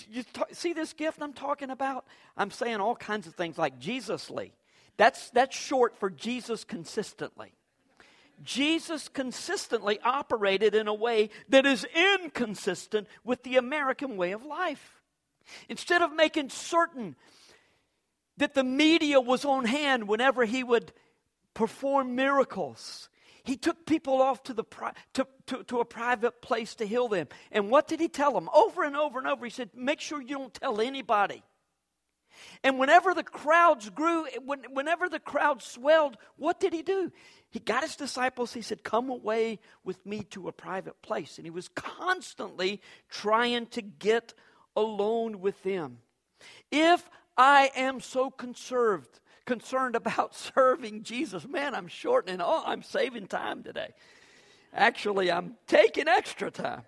you 0.09 0.24
see 0.51 0.74
this 0.74 0.93
gift 0.93 1.21
I'm 1.21 1.33
talking 1.33 1.71
about? 1.71 2.05
I'm 2.38 2.51
saying 2.51 2.77
all 2.77 2.95
kinds 2.95 3.25
of 3.25 3.33
things 3.33 3.57
like 3.57 3.79
Jesusly. 3.79 4.51
That's, 4.97 5.29
that's 5.31 5.57
short 5.57 5.97
for 5.97 6.09
Jesus 6.09 6.63
consistently. 6.63 7.53
Jesus 8.43 9.07
consistently 9.07 10.00
operated 10.03 10.75
in 10.75 10.88
a 10.88 10.93
way 10.93 11.29
that 11.50 11.65
is 11.65 11.88
inconsistent 11.95 13.07
with 13.24 13.41
the 13.43 13.57
American 13.57 14.17
way 14.17 14.31
of 14.31 14.45
life. 14.45 15.01
Instead 15.69 16.01
of 16.01 16.13
making 16.13 16.50
certain 16.50 17.15
that 18.38 18.53
the 18.53 18.63
media 18.63 19.19
was 19.19 19.45
on 19.45 19.65
hand 19.65 20.07
whenever 20.07 20.45
he 20.45 20.63
would 20.63 20.91
perform 21.53 22.15
miracles, 22.15 23.09
he 23.48 23.56
took 23.56 23.86
people 23.86 24.22
off 24.22 24.44
to, 24.44 24.54
the 24.54 24.63
pri- 24.63 24.94
to, 25.13 25.25
to, 25.48 25.63
to, 25.63 25.80
a 25.80 25.86
private 25.86 26.42
place 26.42 26.75
to 26.75 26.86
heal 26.86 27.08
them. 27.08 27.27
And 27.51 27.70
what 27.70 27.88
did 27.88 28.00
he 28.00 28.10
tell 28.10 28.34
them? 28.34 28.50
Over 28.54 28.84
and 28.84 28.98
over 28.98 29.18
and 29.20 29.27
over, 29.27 29.46
he 29.46 29.51
said, 29.51 29.70
Make 29.74 30.01
sure 30.01 30.22
you 30.22 30.38
don't 30.38 30.54
tell 30.54 30.82
anybody. 30.82 31.44
And 32.63 32.77
whenever 32.77 33.13
the 33.13 33.24
crowds 33.24 33.89
grew, 33.89 34.27
when, 34.46 34.63
whenever 34.74 35.10
the 35.10 35.20
crowd 35.20 35.62
swelled, 35.63 36.18
what 36.36 36.60
did 36.60 36.74
he 36.74 36.82
do? 36.82 37.12
He 37.50 37.60
got 37.60 37.84
his 37.84 37.96
disciples, 37.96 38.54
he 38.54 38.62
said, 38.62 38.84
Come 38.84 39.10
away 39.10 39.60
with 39.84 40.06
me 40.06 40.24
to 40.32 40.50
a 40.50 40.51
private 40.51 41.01
place. 41.01 41.38
And 41.38 41.46
he 41.46 41.51
was 41.51 41.70
constantly 41.70 42.82
trying 43.10 43.68
to 43.68 43.82
get 43.82 44.34
alone 44.75 45.39
with 45.39 45.63
them. 45.63 46.00
If 46.70 47.10
I 47.38 47.72
am 47.75 48.01
so 48.01 48.30
conserved, 48.30 49.20
concerned 49.48 49.96
about 49.96 50.36
serving 50.56 51.01
Jesus, 51.01 51.48
man, 51.48 51.74
I'm 51.74 51.88
shortening. 51.88 52.39
Oh, 52.39 52.62
I'm 52.63 52.84
saving 52.84 53.25
time 53.25 53.63
today. 53.63 53.94
Actually, 54.72 55.32
I'm 55.32 55.56
taking 55.66 56.08
extra 56.08 56.51
time. 56.51 56.84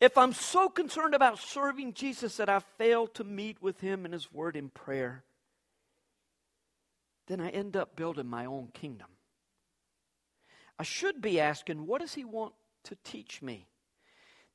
If 0.00 0.16
I'm 0.16 0.32
so 0.32 0.68
concerned 0.68 1.14
about 1.14 1.38
serving 1.38 1.92
Jesus 1.92 2.38
that 2.38 2.48
I 2.48 2.60
fail 2.78 3.06
to 3.08 3.24
meet 3.24 3.60
with 3.60 3.80
Him 3.80 4.04
and 4.06 4.14
His 4.14 4.32
Word 4.32 4.56
in 4.56 4.70
prayer, 4.70 5.24
then 7.26 7.40
I 7.40 7.50
end 7.50 7.76
up 7.76 7.96
building 7.96 8.26
my 8.26 8.46
own 8.46 8.68
kingdom. 8.72 9.08
I 10.78 10.82
should 10.82 11.20
be 11.20 11.40
asking, 11.40 11.86
what 11.86 12.00
does 12.00 12.14
He 12.14 12.24
want 12.24 12.54
to 12.84 12.96
teach 13.04 13.42
me? 13.42 13.66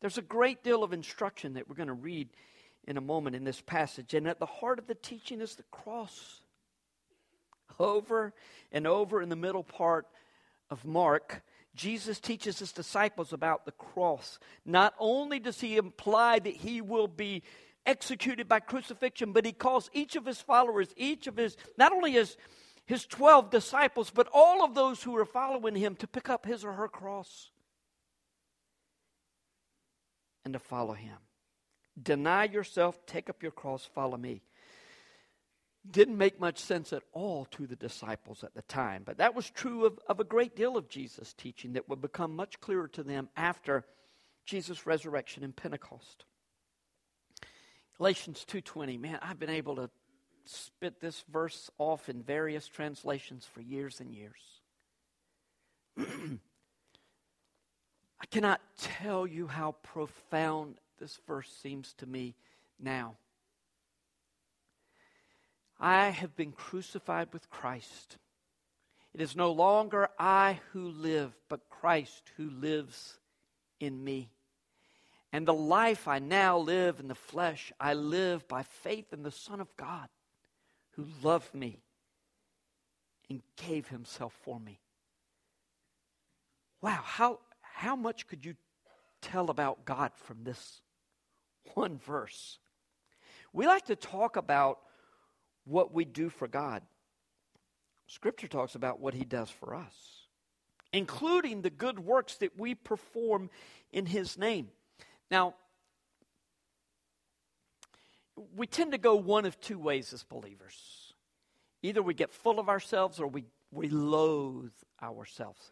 There's 0.01 0.17
a 0.17 0.23
great 0.23 0.63
deal 0.63 0.83
of 0.83 0.93
instruction 0.93 1.53
that 1.53 1.67
we're 1.67 1.75
going 1.75 1.87
to 1.87 1.93
read 1.93 2.29
in 2.87 2.97
a 2.97 3.01
moment 3.01 3.35
in 3.35 3.43
this 3.43 3.61
passage, 3.61 4.13
and 4.13 4.27
at 4.27 4.39
the 4.39 4.45
heart 4.45 4.79
of 4.79 4.87
the 4.87 4.95
teaching 4.95 5.41
is 5.41 5.55
the 5.55 5.63
cross. 5.71 6.38
Over 7.77 8.33
and 8.71 8.87
over 8.87 9.21
in 9.21 9.29
the 9.29 9.35
middle 9.35 9.63
part 9.63 10.07
of 10.69 10.85
Mark, 10.85 11.43
Jesus 11.75 12.19
teaches 12.19 12.59
his 12.59 12.71
disciples 12.71 13.33
about 13.33 13.65
the 13.65 13.71
cross. 13.71 14.39
Not 14.65 14.93
only 14.99 15.39
does 15.39 15.61
he 15.61 15.77
imply 15.77 16.39
that 16.39 16.55
he 16.55 16.81
will 16.81 17.07
be 17.07 17.43
executed 17.85 18.47
by 18.47 18.59
crucifixion, 18.59 19.31
but 19.31 19.45
he 19.45 19.51
calls 19.51 19.89
each 19.93 20.15
of 20.15 20.25
his 20.25 20.41
followers, 20.41 20.89
each 20.97 21.27
of 21.27 21.37
his, 21.37 21.57
not 21.77 21.91
only 21.91 22.11
his, 22.11 22.37
his 22.85 23.05
12 23.05 23.49
disciples, 23.49 24.09
but 24.09 24.27
all 24.33 24.63
of 24.63 24.75
those 24.75 25.03
who 25.03 25.15
are 25.15 25.25
following 25.25 25.75
him 25.75 25.95
to 25.95 26.07
pick 26.07 26.29
up 26.29 26.45
his 26.45 26.65
or 26.65 26.73
her 26.73 26.87
cross 26.87 27.51
and 30.43 30.53
to 30.53 30.59
follow 30.59 30.93
him. 30.93 31.17
Deny 32.01 32.45
yourself, 32.45 33.05
take 33.05 33.29
up 33.29 33.43
your 33.43 33.51
cross, 33.51 33.85
follow 33.85 34.17
me 34.17 34.41
didn't 35.91 36.17
make 36.17 36.39
much 36.39 36.57
sense 36.59 36.93
at 36.93 37.03
all 37.13 37.45
to 37.45 37.67
the 37.67 37.75
disciples 37.75 38.43
at 38.43 38.53
the 38.53 38.61
time. 38.63 39.03
But 39.05 39.17
that 39.17 39.35
was 39.35 39.49
true 39.49 39.85
of, 39.85 39.99
of 40.07 40.19
a 40.19 40.23
great 40.23 40.55
deal 40.55 40.77
of 40.77 40.89
Jesus' 40.89 41.33
teaching 41.33 41.73
that 41.73 41.89
would 41.89 42.01
become 42.01 42.35
much 42.35 42.59
clearer 42.59 42.87
to 42.89 43.03
them 43.03 43.29
after 43.35 43.85
Jesus' 44.45 44.85
resurrection 44.85 45.43
in 45.43 45.51
Pentecost. 45.51 46.25
Galatians 47.97 48.45
2:20. 48.45 48.97
Man, 48.97 49.19
I've 49.21 49.39
been 49.39 49.49
able 49.49 49.75
to 49.75 49.89
spit 50.45 50.99
this 50.99 51.23
verse 51.29 51.69
off 51.77 52.09
in 52.09 52.23
various 52.23 52.67
translations 52.67 53.45
for 53.45 53.61
years 53.61 53.99
and 53.99 54.13
years. 54.13 54.61
I 58.21 58.25
cannot 58.31 58.61
tell 58.77 59.27
you 59.27 59.47
how 59.47 59.73
profound 59.83 60.79
this 60.97 61.19
verse 61.27 61.51
seems 61.61 61.93
to 61.95 62.05
me 62.05 62.35
now. 62.79 63.17
I 65.79 66.09
have 66.09 66.35
been 66.35 66.51
crucified 66.51 67.29
with 67.31 67.49
Christ. 67.49 68.17
It 69.13 69.21
is 69.21 69.35
no 69.35 69.51
longer 69.51 70.09
I 70.19 70.59
who 70.71 70.89
live, 70.89 71.33
but 71.47 71.69
Christ 71.69 72.31
who 72.37 72.49
lives 72.49 73.17
in 73.79 74.03
me. 74.03 74.29
And 75.31 75.47
the 75.47 75.53
life 75.53 76.07
I 76.07 76.19
now 76.19 76.57
live 76.57 76.99
in 76.99 77.07
the 77.07 77.15
flesh, 77.15 77.71
I 77.79 77.93
live 77.93 78.47
by 78.47 78.63
faith 78.63 79.13
in 79.13 79.23
the 79.23 79.31
Son 79.31 79.61
of 79.61 79.75
God 79.77 80.09
who 80.91 81.05
loved 81.21 81.53
me 81.53 81.79
and 83.29 83.41
gave 83.55 83.87
himself 83.87 84.33
for 84.43 84.59
me. 84.59 84.79
Wow, 86.81 86.99
how, 87.03 87.39
how 87.61 87.95
much 87.95 88.27
could 88.27 88.43
you 88.43 88.55
tell 89.21 89.49
about 89.49 89.85
God 89.85 90.11
from 90.15 90.43
this 90.43 90.81
one 91.73 91.97
verse? 91.97 92.57
We 93.53 93.67
like 93.67 93.85
to 93.85 93.95
talk 93.95 94.35
about 94.35 94.79
what 95.69 95.93
we 95.93 96.05
do 96.05 96.29
for 96.29 96.47
God. 96.47 96.81
Scripture 98.07 98.47
talks 98.47 98.75
about 98.75 98.99
what 98.99 99.13
he 99.13 99.23
does 99.23 99.49
for 99.49 99.75
us, 99.75 99.93
including 100.91 101.61
the 101.61 101.69
good 101.69 101.99
works 101.99 102.35
that 102.37 102.57
we 102.57 102.73
perform 102.73 103.49
in 103.91 104.05
his 104.05 104.37
name. 104.37 104.69
Now, 105.29 105.53
we 108.55 108.65
tend 108.65 108.93
to 108.93 108.97
go 108.97 109.15
one 109.15 109.45
of 109.45 109.59
two 109.59 109.77
ways 109.77 110.11
as 110.13 110.23
believers. 110.23 111.13
Either 111.81 112.01
we 112.01 112.13
get 112.13 112.33
full 112.33 112.59
of 112.59 112.67
ourselves 112.67 113.19
or 113.19 113.27
we, 113.27 113.45
we 113.71 113.89
loathe 113.89 114.71
ourselves. 115.01 115.71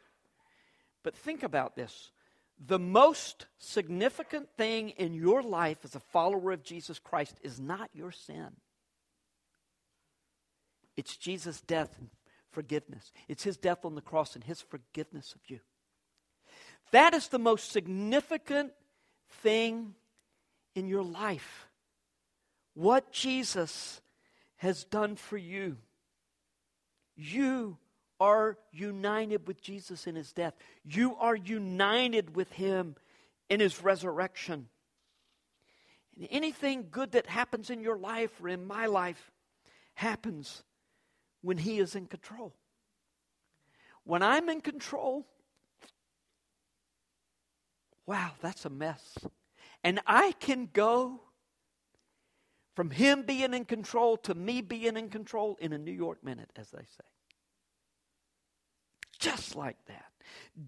But 1.03 1.15
think 1.15 1.43
about 1.43 1.75
this 1.75 2.11
the 2.59 2.79
most 2.79 3.45
significant 3.59 4.49
thing 4.57 4.89
in 4.89 5.13
your 5.13 5.43
life 5.43 5.77
as 5.83 5.95
a 5.95 5.99
follower 5.99 6.51
of 6.51 6.63
Jesus 6.63 6.97
Christ 6.97 7.39
is 7.43 7.59
not 7.59 7.89
your 7.93 8.11
sin. 8.11 8.49
It's 10.97 11.15
Jesus' 11.15 11.61
death 11.61 11.95
and 11.99 12.09
forgiveness. 12.51 13.11
It's 13.27 13.43
his 13.43 13.55
death 13.55 13.85
on 13.85 13.95
the 13.95 14.01
cross 14.01 14.35
and 14.35 14.43
his 14.43 14.61
forgiveness 14.61 15.33
of 15.33 15.41
you. 15.47 15.59
That 16.91 17.13
is 17.13 17.27
the 17.27 17.39
most 17.39 17.71
significant 17.71 18.71
thing 19.41 19.93
in 20.73 20.87
your 20.87 21.03
life. 21.03 21.67
What 22.73 23.11
Jesus 23.11 24.01
has 24.57 24.83
done 24.83 25.15
for 25.15 25.37
you. 25.37 25.77
You 27.15 27.77
are 28.19 28.57
united 28.71 29.47
with 29.47 29.61
Jesus 29.61 30.07
in 30.07 30.15
his 30.15 30.33
death. 30.33 30.55
You 30.83 31.15
are 31.17 31.35
united 31.35 32.35
with 32.35 32.51
him 32.51 32.95
in 33.49 33.59
his 33.59 33.83
resurrection. 33.83 34.67
And 36.15 36.27
anything 36.31 36.87
good 36.89 37.11
that 37.11 37.27
happens 37.27 37.69
in 37.69 37.81
your 37.81 37.97
life 37.97 38.31
or 38.41 38.49
in 38.49 38.65
my 38.65 38.87
life 38.87 39.31
happens 39.93 40.63
when 41.41 41.57
he 41.57 41.79
is 41.79 41.95
in 41.95 42.05
control. 42.07 42.53
When 44.03 44.21
I'm 44.21 44.49
in 44.49 44.61
control, 44.61 45.27
wow, 48.05 48.31
that's 48.41 48.65
a 48.65 48.69
mess. 48.69 49.17
And 49.83 49.99
I 50.07 50.31
can 50.33 50.69
go 50.71 51.21
from 52.75 52.89
him 52.89 53.23
being 53.23 53.53
in 53.53 53.65
control 53.65 54.17
to 54.17 54.35
me 54.35 54.61
being 54.61 54.97
in 54.97 55.09
control 55.09 55.57
in 55.59 55.73
a 55.73 55.77
New 55.77 55.91
York 55.91 56.23
minute, 56.23 56.51
as 56.55 56.69
they 56.69 56.83
say. 56.83 57.07
Just 59.19 59.55
like 59.55 59.77
that. 59.87 60.05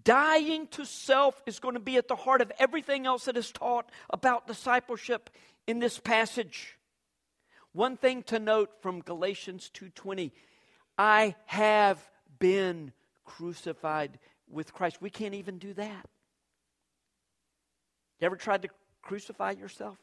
Dying 0.02 0.66
to 0.68 0.84
self 0.84 1.40
is 1.46 1.60
going 1.60 1.74
to 1.74 1.80
be 1.80 1.96
at 1.96 2.08
the 2.08 2.16
heart 2.16 2.40
of 2.40 2.50
everything 2.58 3.06
else 3.06 3.26
that 3.26 3.36
is 3.36 3.52
taught 3.52 3.90
about 4.10 4.46
discipleship 4.46 5.30
in 5.66 5.78
this 5.78 5.98
passage. 5.98 6.78
One 7.72 7.96
thing 7.96 8.24
to 8.24 8.38
note 8.38 8.82
from 8.82 9.02
Galatians 9.02 9.70
2:20, 9.72 10.32
I 11.00 11.34
have 11.46 11.98
been 12.38 12.92
crucified 13.24 14.18
with 14.46 14.74
Christ. 14.74 15.00
We 15.00 15.08
can't 15.08 15.32
even 15.32 15.56
do 15.56 15.72
that. 15.72 16.06
You 18.18 18.26
ever 18.26 18.36
tried 18.36 18.60
to 18.62 18.68
crucify 19.00 19.52
yourself? 19.52 19.96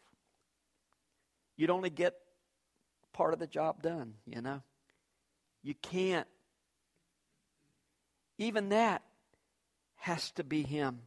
You'd 1.56 1.70
only 1.70 1.92
get 1.92 2.16
part 3.14 3.34
of 3.34 3.40
the 3.40 3.46
job 3.46 3.84
done, 3.84 4.16
you 4.26 4.42
know? 4.42 4.64
You 5.62 5.76
can't 5.76 6.26
even 8.40 8.70
that 8.70 9.04
has 9.98 10.32
to 10.32 10.44
be 10.44 10.64
Him. 10.64 11.02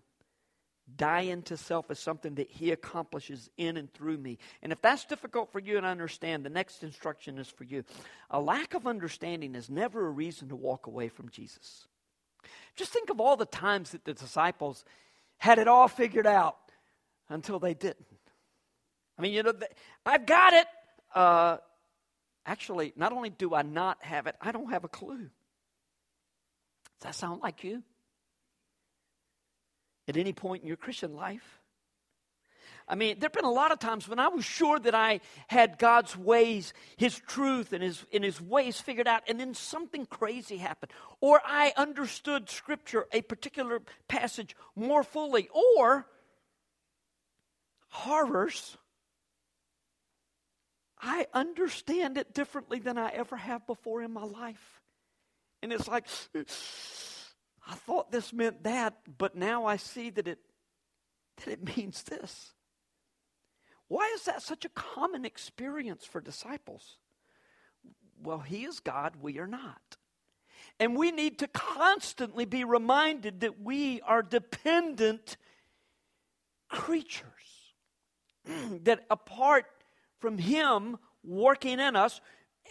Dying 0.97 1.43
to 1.43 1.57
self 1.57 1.91
is 1.91 1.99
something 1.99 2.37
that 2.37 2.51
He 2.51 2.71
accomplishes 2.71 3.51
in 3.57 3.77
and 3.77 3.93
through 3.93 4.19
me. 4.19 4.39
And 4.63 4.73
if 4.73 4.81
that's 4.81 5.05
difficult 5.05 5.53
for 5.53 5.59
you 5.59 5.81
to 5.81 5.87
understand, 5.87 6.45
the 6.45 6.51
next 6.51 6.83
instruction 6.83 7.39
is 7.39 7.49
for 7.49 7.65
you. 7.65 7.85
A 8.31 8.41
lack 8.41 8.75
of 8.75 8.87
understanding 8.87 9.55
is 9.55 9.69
never 9.69 10.07
a 10.07 10.11
reason 10.11 10.49
to 10.49 10.57
walk 10.57 10.87
away 10.87 11.09
from 11.09 11.29
Jesus. 11.29 11.87
Just 12.77 12.93
think 12.93 13.11
of 13.11 13.21
all 13.21 13.37
the 13.37 13.47
times 13.47 13.91
that 13.91 14.05
the 14.05 14.15
disciples 14.15 14.85
had 15.39 15.59
it 15.59 15.69
all 15.69 15.89
figured 15.89 16.27
out 16.27 16.57
until 17.29 17.59
they 17.59 17.75
didn't. 17.75 18.07
I 19.19 19.23
mean, 19.23 19.33
you 19.33 19.43
know, 19.43 19.53
I've 20.07 20.25
got 20.27 20.55
it. 20.55 20.67
Uh, 21.15 21.59
actually, 22.47 22.93
not 22.97 23.13
only 23.13 23.31
do 23.31 23.55
I 23.55 23.63
not 23.63 23.99
have 24.03 24.27
it, 24.27 24.37
I 24.41 24.53
don't 24.53 24.71
have 24.71 24.85
a 24.85 24.89
clue. 24.89 25.19
Does 25.19 27.03
that 27.03 27.15
sound 27.15 27.43
like 27.43 27.65
you? 27.65 27.83
At 30.09 30.17
any 30.17 30.33
point 30.33 30.63
in 30.63 30.69
your 30.69 30.77
Christian 30.77 31.15
life? 31.15 31.61
I 32.89 32.97
mean, 32.97 33.21
there 33.21 33.29
have 33.29 33.33
been 33.33 33.45
a 33.45 33.51
lot 33.51 33.71
of 33.71 33.79
times 33.79 34.09
when 34.09 34.19
I 34.19 34.27
was 34.27 34.45
sure 34.45 34.77
that 34.81 34.97
I 34.97 35.21
had 35.47 35.79
God's 35.79 36.17
ways, 36.17 36.73
His 36.97 37.17
truth, 37.29 37.73
and 37.73 37.85
His, 37.85 38.05
and 38.13 38.25
His 38.25 38.41
ways 38.41 38.81
figured 38.81 39.07
out, 39.07 39.23
and 39.29 39.39
then 39.39 39.55
something 39.55 40.07
crazy 40.07 40.57
happened. 40.57 40.91
Or 41.21 41.41
I 41.45 41.73
understood 41.77 42.51
Scripture, 42.51 43.07
a 43.13 43.23
particular 43.23 43.81
passage, 44.09 44.57
more 44.75 45.05
fully. 45.05 45.49
Or, 45.77 46.09
horrors, 47.91 48.77
I 51.01 51.29
understand 51.33 52.19
it 52.19 52.35
differently 52.35 52.81
than 52.81 52.99
I 52.99 53.11
ever 53.11 53.37
have 53.37 53.67
before 53.69 54.03
in 54.03 54.13
my 54.13 54.25
life. 54.25 54.81
And 55.63 55.73
it's 55.73 55.87
like, 55.87 56.07
I 57.71 57.75
thought 57.75 58.11
this 58.11 58.33
meant 58.33 58.65
that, 58.65 58.97
but 59.17 59.37
now 59.37 59.65
I 59.65 59.77
see 59.77 60.11
that 60.11 60.27
it, 60.27 60.41
that 61.37 61.53
it 61.53 61.77
means 61.77 62.03
this. 62.03 62.53
Why 63.87 64.11
is 64.15 64.25
that 64.25 64.43
such 64.43 64.65
a 64.65 64.71
common 64.71 65.25
experience 65.25 66.05
for 66.05 66.21
disciples? 66.21 66.97
Well, 68.23 68.41
He 68.41 68.65
is 68.65 68.81
God, 68.81 69.15
we 69.21 69.39
are 69.39 69.47
not. 69.47 69.97
And 70.81 70.97
we 70.97 71.13
need 71.13 71.39
to 71.39 71.49
constantly 71.49 72.45
be 72.45 72.65
reminded 72.65 73.41
that 73.41 73.61
we 73.61 74.01
are 74.01 74.23
dependent 74.23 75.37
creatures. 76.69 77.27
that 78.83 79.07
apart 79.11 79.67
from 80.19 80.39
Him 80.39 80.99
working 81.23 81.79
in 81.79 81.95
us, 81.95 82.21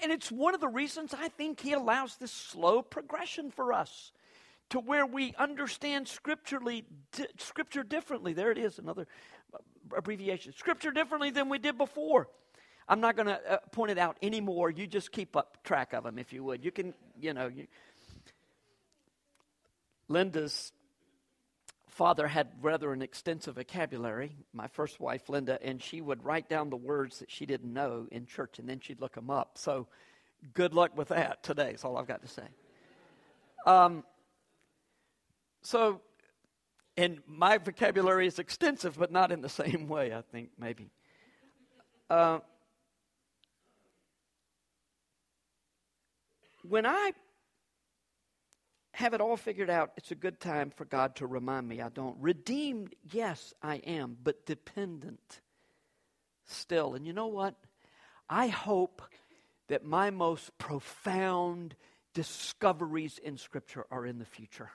and 0.04 0.12
it's 0.12 0.32
one 0.32 0.54
of 0.54 0.60
the 0.60 0.68
reasons 0.68 1.14
I 1.14 1.30
think 1.30 1.60
he 1.60 1.74
allows 1.74 2.16
this 2.16 2.32
slow 2.32 2.82
progression 2.82 3.52
for 3.52 3.74
us 3.74 4.12
to 4.70 4.80
where 4.80 5.06
we 5.06 5.34
understand 5.38 6.08
scripturally 6.08 6.86
di- 7.12 7.28
scripture 7.38 7.84
differently. 7.84 8.34
There 8.34 8.52
it 8.52 8.58
is, 8.58 8.80
another 8.80 9.08
abbreviation. 9.96 10.54
Scripture 10.54 10.92
differently 10.92 11.32
than 11.32 11.50
we 11.50 11.58
did 11.58 11.78
before. 11.78 12.28
I'm 12.88 13.02
not 13.02 13.16
going 13.16 13.28
to 13.28 13.54
uh, 13.54 13.58
point 13.72 13.92
it 13.92 13.98
out 13.98 14.18
anymore. 14.22 14.70
You 14.72 14.88
just 14.88 15.12
keep 15.12 15.36
up 15.36 15.64
track 15.64 15.94
of 15.94 16.04
them 16.04 16.18
if 16.18 16.34
you 16.34 16.44
would. 16.44 16.66
You 16.66 16.72
can, 16.72 16.94
you 17.20 17.34
know, 17.34 17.48
you, 17.48 17.68
Linda's 20.08 20.72
father 21.88 22.28
had 22.28 22.48
rather 22.62 22.94
an 22.94 23.02
extensive 23.02 23.56
vocabulary, 23.56 24.36
my 24.54 24.68
first 24.68 25.00
wife, 25.00 25.30
Linda, 25.30 25.60
and 25.62 25.84
she 25.84 26.02
would 26.02 26.24
write 26.24 26.50
down 26.50 26.70
the 26.70 26.78
words 26.78 27.20
that 27.20 27.30
she 27.30 27.46
didn't 27.46 27.74
know 27.74 28.08
in 28.12 28.26
church 28.26 28.58
and 28.58 28.68
then 28.68 28.80
she'd 28.80 29.02
look 29.02 29.16
them 29.16 29.30
up. 29.30 29.58
So 29.58 29.88
good 30.54 30.74
luck 30.74 30.98
with 30.98 31.10
that 31.10 31.44
today, 31.44 31.72
is 31.72 31.84
all 31.84 31.98
I've 31.98 32.08
got 32.08 32.22
to 32.22 32.28
say. 32.28 32.48
Um, 33.66 34.04
so, 35.62 36.02
and 36.98 37.20
my 37.28 37.58
vocabulary 37.58 38.28
is 38.28 38.40
extensive, 38.40 38.98
but 38.98 39.12
not 39.12 39.32
in 39.32 39.42
the 39.42 39.50
same 39.64 39.88
way, 39.88 40.14
I 40.14 40.22
think, 40.22 40.50
maybe. 40.58 40.90
Uh, 42.10 42.40
when 46.68 46.86
I 46.86 47.12
have 48.94 49.14
it 49.14 49.22
all 49.22 49.38
figured 49.38 49.70
out, 49.70 49.92
it's 49.96 50.12
a 50.12 50.16
good 50.16 50.40
time 50.40 50.72
for 50.76 50.86
God 50.86 51.16
to 51.18 51.28
remind 51.28 51.68
me 51.68 51.82
I 51.82 51.90
don't. 51.90 52.18
Redeemed, 52.20 52.96
yes, 53.12 53.54
I 53.62 53.76
am, 53.76 54.18
but 54.22 54.46
dependent 54.46 55.42
still. 56.46 56.96
And 56.96 57.06
you 57.06 57.14
know 57.14 57.28
what? 57.28 57.56
I 58.30 58.48
hope 58.48 59.02
that 59.68 59.86
my 59.86 60.10
most 60.10 60.58
profound 60.58 61.76
discoveries 62.14 63.20
in 63.20 63.38
Scripture 63.38 63.86
are 63.90 64.06
in 64.06 64.20
the 64.20 64.26
future. 64.26 64.70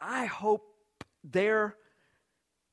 I 0.00 0.26
hope 0.26 0.64
there, 1.22 1.76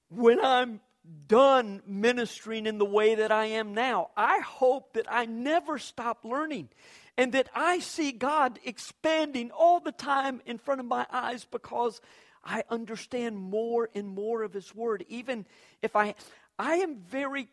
when 0.09 0.43
I'm 0.43 0.81
done 1.27 1.81
ministering 1.85 2.65
in 2.65 2.77
the 2.77 2.85
way 2.85 3.15
that 3.15 3.31
I 3.31 3.45
am 3.45 3.73
now, 3.73 4.09
I 4.15 4.39
hope 4.39 4.93
that 4.93 5.05
I 5.09 5.25
never 5.25 5.77
stop 5.77 6.23
learning 6.23 6.69
and 7.17 7.33
that 7.33 7.49
I 7.53 7.79
see 7.79 8.11
God 8.11 8.59
expanding 8.63 9.51
all 9.51 9.79
the 9.79 9.91
time 9.91 10.41
in 10.45 10.57
front 10.57 10.79
of 10.79 10.85
my 10.85 11.05
eyes 11.11 11.45
because 11.49 11.99
I 12.43 12.63
understand 12.69 13.37
more 13.37 13.89
and 13.95 14.07
more 14.07 14.43
of 14.43 14.53
His 14.53 14.73
Word. 14.73 15.05
Even 15.09 15.45
if 15.81 15.95
I, 15.95 16.15
I 16.57 16.75
am 16.75 16.97
very 16.97 17.49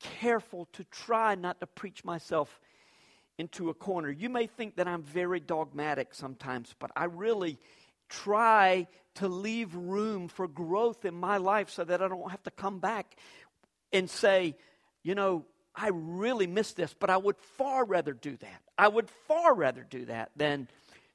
careful 0.00 0.68
to 0.74 0.84
try 0.84 1.34
not 1.34 1.60
to 1.60 1.66
preach 1.66 2.04
myself 2.04 2.60
into 3.38 3.70
a 3.70 3.74
corner. 3.74 4.10
You 4.10 4.28
may 4.28 4.46
think 4.46 4.76
that 4.76 4.86
I'm 4.86 5.02
very 5.02 5.40
dogmatic 5.40 6.14
sometimes, 6.14 6.74
but 6.78 6.90
I 6.96 7.04
really 7.04 7.58
try 8.08 8.86
to 9.16 9.28
leave 9.28 9.74
room 9.74 10.28
for 10.28 10.46
growth 10.46 11.04
in 11.04 11.14
my 11.14 11.38
life 11.38 11.70
so 11.70 11.84
that 11.84 12.02
I 12.02 12.08
don't 12.08 12.30
have 12.30 12.42
to 12.44 12.50
come 12.50 12.78
back 12.78 13.16
and 13.92 14.08
say, 14.08 14.56
you 15.02 15.14
know, 15.14 15.44
I 15.74 15.90
really 15.92 16.46
miss 16.46 16.72
this, 16.72 16.94
but 16.98 17.10
I 17.10 17.16
would 17.16 17.36
far 17.58 17.84
rather 17.84 18.12
do 18.12 18.36
that. 18.36 18.62
I 18.78 18.88
would 18.88 19.10
far 19.28 19.54
rather 19.54 19.86
do 19.88 20.06
that 20.06 20.30
than 20.36 20.68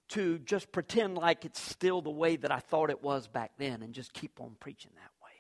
to 0.10 0.40
just 0.40 0.72
pretend 0.72 1.18
like 1.18 1.46
it's 1.46 1.62
still 1.62 2.02
the 2.02 2.12
way 2.12 2.36
that 2.36 2.52
I 2.52 2.60
thought 2.60 2.90
it 2.90 3.02
was 3.02 3.28
back 3.28 3.52
then 3.58 3.82
and 3.82 3.94
just 3.94 4.14
keep 4.14 4.40
on 4.40 4.56
preaching 4.60 4.92
that 4.96 5.12
way. 5.24 5.32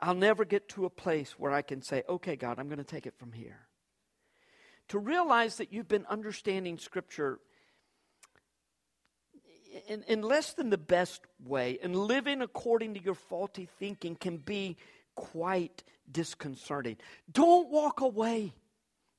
I'll 0.00 0.14
never 0.14 0.44
get 0.44 0.68
to 0.70 0.84
a 0.84 0.90
place 0.90 1.38
where 1.38 1.52
I 1.52 1.62
can 1.62 1.82
say, 1.82 2.02
okay, 2.08 2.36
God, 2.36 2.58
I'm 2.58 2.68
going 2.68 2.78
to 2.78 2.84
take 2.84 3.06
it 3.06 3.14
from 3.18 3.32
here. 3.32 3.60
To 4.88 4.98
realize 4.98 5.56
that 5.56 5.72
you've 5.72 5.88
been 5.88 6.06
understanding 6.06 6.76
Scripture 6.78 7.38
in, 9.88 10.02
in 10.04 10.22
less 10.22 10.52
than 10.52 10.70
the 10.70 10.78
best 10.78 11.22
way 11.44 11.78
and 11.82 11.96
living 11.96 12.42
according 12.42 12.94
to 12.94 13.02
your 13.02 13.14
faulty 13.14 13.68
thinking 13.78 14.14
can 14.14 14.36
be 14.36 14.76
quite 15.14 15.82
disconcerting. 16.10 16.96
Don't 17.30 17.70
walk 17.70 18.00
away. 18.00 18.52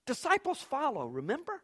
Disciples 0.06 0.62
follow, 0.62 1.06
remember? 1.06 1.62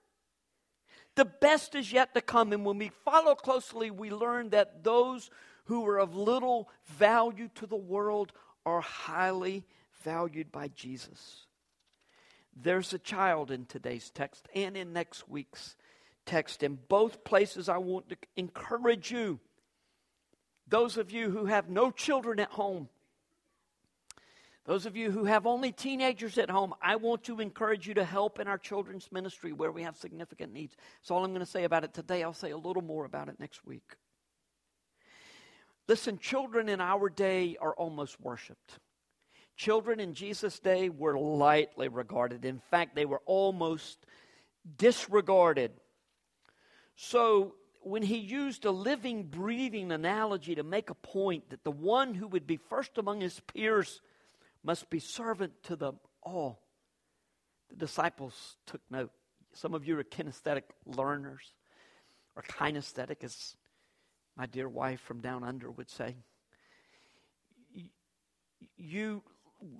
The 1.15 1.25
best 1.25 1.73
is 1.73 1.91
yet 1.91 2.13
to 2.13 2.21
come. 2.21 2.53
And 2.53 2.63
when 2.65 2.77
we 2.77 2.91
follow 3.03 3.35
closely, 3.35 3.89
we 3.89 4.11
learn 4.11 4.49
that 4.49 4.83
those 4.83 5.29
who 5.65 5.85
are 5.87 5.99
of 5.99 6.15
little 6.15 6.69
value 6.85 7.49
to 7.55 7.65
the 7.65 7.75
world 7.75 8.31
are 8.65 8.81
highly 8.81 9.65
valued 10.03 10.51
by 10.51 10.67
Jesus. 10.69 11.47
There's 12.55 12.93
a 12.93 12.99
child 12.99 13.51
in 13.51 13.65
today's 13.65 14.09
text 14.09 14.47
and 14.55 14.77
in 14.77 14.93
next 14.93 15.27
week's 15.27 15.75
text. 16.27 16.61
In 16.61 16.77
both 16.87 17.23
places, 17.23 17.67
I 17.69 17.77
want 17.77 18.09
to 18.09 18.17
encourage 18.35 19.09
you, 19.09 19.39
those 20.67 20.97
of 20.97 21.11
you 21.11 21.31
who 21.31 21.45
have 21.45 21.69
no 21.69 21.89
children 21.89 22.39
at 22.39 22.51
home, 22.51 22.89
those 24.65 24.85
of 24.85 24.97
you 24.97 25.11
who 25.11 25.23
have 25.23 25.47
only 25.47 25.71
teenagers 25.71 26.37
at 26.37 26.49
home, 26.49 26.73
I 26.81 26.97
want 26.97 27.23
to 27.23 27.39
encourage 27.39 27.87
you 27.87 27.93
to 27.93 28.03
help 28.03 28.37
in 28.37 28.49
our 28.49 28.57
children's 28.57 29.09
ministry 29.13 29.53
where 29.53 29.71
we 29.71 29.83
have 29.83 29.95
significant 29.95 30.51
needs. 30.51 30.75
That's 30.99 31.09
all 31.09 31.23
I'm 31.23 31.31
going 31.31 31.39
to 31.39 31.45
say 31.45 31.63
about 31.63 31.85
it 31.85 31.93
today. 31.93 32.21
I'll 32.21 32.33
say 32.33 32.51
a 32.51 32.57
little 32.57 32.83
more 32.83 33.05
about 33.05 33.29
it 33.29 33.39
next 33.39 33.65
week. 33.65 33.95
Listen, 35.87 36.19
children 36.19 36.67
in 36.67 36.81
our 36.81 37.07
day 37.09 37.55
are 37.61 37.73
almost 37.73 38.19
worshiped. 38.19 38.79
Children 39.55 40.01
in 40.01 40.13
Jesus' 40.13 40.59
day 40.59 40.89
were 40.89 41.17
lightly 41.17 41.87
regarded. 41.87 42.43
In 42.43 42.59
fact, 42.59 42.93
they 42.93 43.05
were 43.05 43.21
almost 43.25 44.05
disregarded. 44.77 45.71
So, 46.97 47.53
when 47.81 48.01
he 48.01 48.17
used 48.17 48.65
a 48.65 48.71
living, 48.71 49.23
breathing 49.23 49.91
analogy 49.91 50.55
to 50.55 50.63
make 50.63 50.89
a 50.89 50.95
point 50.95 51.51
that 51.51 51.63
the 51.63 51.71
one 51.71 52.15
who 52.15 52.27
would 52.27 52.47
be 52.47 52.57
first 52.57 52.97
among 52.97 53.21
his 53.21 53.39
peers 53.39 54.01
must 54.63 54.89
be 54.89 54.99
servant 54.99 55.53
to 55.63 55.75
them 55.75 55.99
all. 56.23 56.59
The 57.69 57.75
disciples 57.75 58.57
took 58.65 58.81
note. 58.89 59.11
Some 59.53 59.75
of 59.75 59.85
you 59.85 59.97
are 59.99 60.03
kinesthetic 60.03 60.63
learners, 60.85 61.53
or 62.35 62.41
kinesthetic, 62.41 63.23
as 63.23 63.55
my 64.35 64.47
dear 64.47 64.67
wife 64.67 64.99
from 64.99 65.21
down 65.21 65.43
under 65.43 65.69
would 65.69 65.91
say. 65.91 66.15
You 68.75 69.21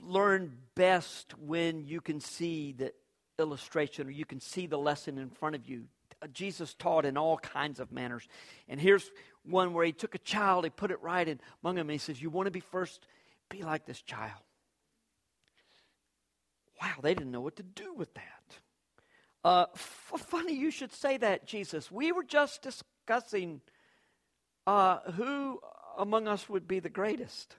learn 0.04 0.56
best 0.76 1.38
when 1.40 1.84
you 1.84 2.00
can 2.00 2.20
see 2.20 2.74
the 2.74 2.94
illustration 3.40 4.08
or 4.08 4.12
you 4.12 4.26
can 4.26 4.40
see 4.40 4.68
the 4.68 4.78
lesson 4.78 5.18
in 5.18 5.30
front 5.32 5.56
of 5.56 5.68
you. 5.68 5.86
Jesus 6.34 6.74
taught 6.74 7.06
in 7.06 7.18
all 7.18 7.38
kinds 7.38 7.80
of 7.80 7.92
manners. 7.92 8.28
And 8.68 8.80
here's 8.80 9.10
one 9.44 9.74
where 9.74 9.86
he 9.86 9.92
took 9.92 10.16
a 10.16 10.20
child, 10.20 10.64
he 10.64 10.70
put 10.70 10.92
it 10.92 11.02
right 11.02 11.28
in 11.28 11.40
among 11.64 11.76
them, 11.76 11.90
and 11.90 11.92
he 11.92 11.98
says, 11.98 12.22
You 12.22 12.30
want 12.30 12.48
to 12.48 12.52
be 12.52 12.60
first? 12.60 13.06
Be 13.50 13.64
like 13.64 13.86
this 13.86 14.02
child. 14.02 14.42
Wow, 16.82 16.96
they 17.02 17.14
didn't 17.14 17.32
know 17.32 17.42
what 17.42 17.56
to 17.58 17.64
do 17.64 17.94
with 17.94 18.14
that. 18.16 18.60
Uh, 19.44 19.66
f- 19.74 20.14
funny 20.28 20.54
you 20.54 20.72
should 20.72 20.92
say 20.92 21.18
that, 21.18 21.48
Jesus. 21.48 21.92
We 21.92 22.12
were 22.12 22.24
just 22.24 22.62
discussing 22.62 23.62
uh, 24.66 25.00
who 25.14 25.60
among 25.98 26.28
us 26.28 26.50
would 26.50 26.68
be 26.68 26.80
the 26.80 26.90
greatest. 26.90 27.56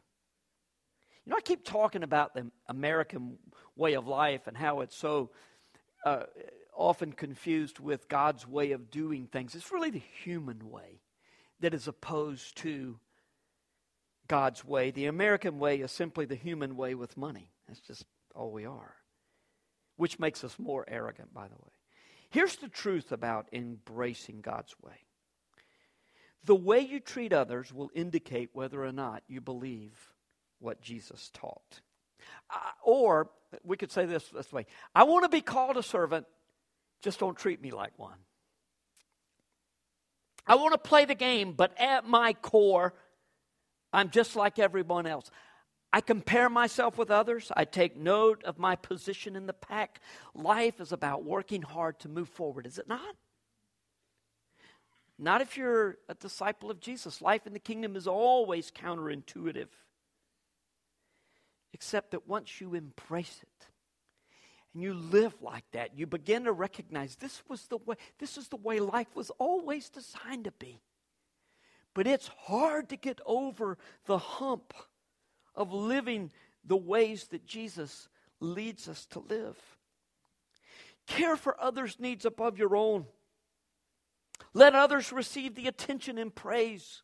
You 1.25 1.31
know, 1.31 1.37
I 1.37 1.41
keep 1.41 1.65
talking 1.65 2.03
about 2.03 2.35
the 2.35 2.51
American 2.69 3.39
way 3.77 3.95
of 3.95 4.07
life 4.07 4.47
and 4.47 4.57
how 4.57 4.81
it's 4.81 4.97
so 4.97 5.31
uh, 6.05 6.25
often 6.79 7.13
confused 7.13 7.79
with 7.79 8.09
God's 8.09 8.47
way 8.47 8.73
of 8.73 8.91
doing 8.91 9.27
things. 9.27 9.55
It's 9.55 9.73
really 9.73 9.91
the 9.91 10.03
human 10.23 10.71
way 10.71 11.03
that 11.61 11.75
is 11.75 11.89
opposed 11.89 12.57
to 12.59 12.99
God's 14.29 14.65
way. 14.65 14.91
The 14.91 15.07
American 15.07 15.59
way 15.59 15.81
is 15.81 15.93
simply 15.93 16.25
the 16.25 16.35
human 16.35 16.77
way 16.77 16.95
with 16.95 17.17
money. 17.17 17.51
That's 17.67 17.81
just 17.81 18.05
all 18.35 18.51
we 18.51 18.65
are 18.65 18.95
which 19.99 20.19
makes 20.19 20.45
us 20.45 20.59
more 20.59 20.85
arrogant, 20.89 21.35
by 21.35 21.47
the 21.47 21.57
way. 21.57 21.73
Here's 22.31 22.57
the 22.57 22.69
truth 22.69 23.13
about 23.13 23.49
embracing 23.53 24.41
God's 24.41 24.75
way 24.81 25.05
the 26.45 26.55
way 26.55 26.79
you 26.79 27.01
treat 27.01 27.33
others 27.33 27.75
will 27.75 27.91
indicate 27.95 28.51
whether 28.53 28.83
or 28.83 28.93
not 28.93 29.23
you 29.27 29.41
believe 29.41 30.15
what 30.61 30.81
Jesus 30.81 31.31
taught. 31.35 31.81
Uh, 32.49 32.59
or 32.83 33.29
we 33.65 33.77
could 33.77 33.91
say 33.91 34.07
this 34.07 34.27
this 34.29 34.51
way 34.53 34.67
I 34.95 35.03
want 35.03 35.25
to 35.25 35.29
be 35.29 35.41
called 35.41 35.77
a 35.77 35.83
servant, 35.83 36.27
just 37.03 37.21
don't 37.21 37.37
treat 37.37 37.61
me 37.61 37.71
like 37.71 37.99
one. 37.99 38.19
I 40.47 40.55
want 40.55 40.73
to 40.73 40.79
play 40.79 41.05
the 41.05 41.15
game, 41.15 41.53
but 41.53 41.79
at 41.79 42.09
my 42.09 42.33
core, 42.33 42.95
I'm 43.93 44.11
just 44.11 44.35
like 44.35 44.59
everyone 44.59 45.07
else. 45.07 45.31
I 45.93 46.01
compare 46.01 46.49
myself 46.51 46.99
with 46.99 47.11
others. 47.11 47.53
I 47.55 47.65
take 47.65 47.97
note 47.97 48.45
of 48.45 48.59
my 48.59 48.77
position 48.77 49.37
in 49.37 49.47
the 49.47 49.53
pack. 49.53 50.01
Life 50.35 50.81
is 50.81 50.93
about 50.93 51.25
working 51.25 51.63
hard 51.63 51.99
to 52.01 52.09
move 52.09 52.29
forward, 52.29 52.67
is 52.67 52.79
it 52.79 52.89
not? 52.89 53.15
Not 55.19 55.41
if 55.41 55.57
you're 55.57 55.99
a 56.09 56.15
disciple 56.15 56.71
of 56.71 56.81
Jesus. 56.81 57.21
Life 57.21 57.47
in 57.47 57.53
the 57.53 57.59
kingdom 57.59 57.97
is 57.97 58.07
always 58.07 58.71
counterintuitive. 58.71 59.69
Except 61.73 62.13
that 62.13 62.29
once 62.29 62.61
you 62.61 62.75
embrace 62.75 63.41
it 63.43 63.67
and 64.75 64.83
you 64.83 64.95
live 64.95 65.35
like 65.41 65.65
that, 65.73 65.99
you 65.99 66.07
begin 66.07 66.45
to 66.45 66.53
recognize 66.53 67.17
this 67.17 67.43
was 67.49 67.67
the 67.67 67.79
way 67.79 67.97
this 68.19 68.37
is 68.37 68.49
the 68.49 68.57
way 68.57 68.81
life 68.81 69.15
was 69.15 69.31
always 69.39 69.89
designed 69.89 70.45
to 70.45 70.53
be. 70.53 70.81
But 71.95 72.07
it's 72.07 72.29
hard 72.29 72.91
to 72.91 72.97
get 72.97 73.21
over 73.27 73.79
the 74.07 74.19
hump 74.19 74.73
of 75.55 75.73
living 75.73 76.31
the 76.65 76.77
ways 76.77 77.29
that 77.29 77.47
Jesus 77.47 78.09
leads 78.41 78.89
us 78.89 79.07
to 79.07 79.21
live. 79.21 79.57
Care 81.07 81.37
for 81.37 81.61
others' 81.61 81.99
needs 81.99 82.25
above 82.25 82.59
your 82.59 82.77
own. 82.77 83.07
Let 84.53 84.75
others 84.75 85.13
receive 85.13 85.55
the 85.55 85.67
attention 85.67 86.19
and 86.19 86.33
praise. 86.33 87.03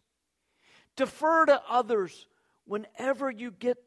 Defer 0.97 1.47
to 1.47 1.63
others 1.69 2.29
whenever 2.67 3.31
you 3.31 3.51
get 3.51 3.79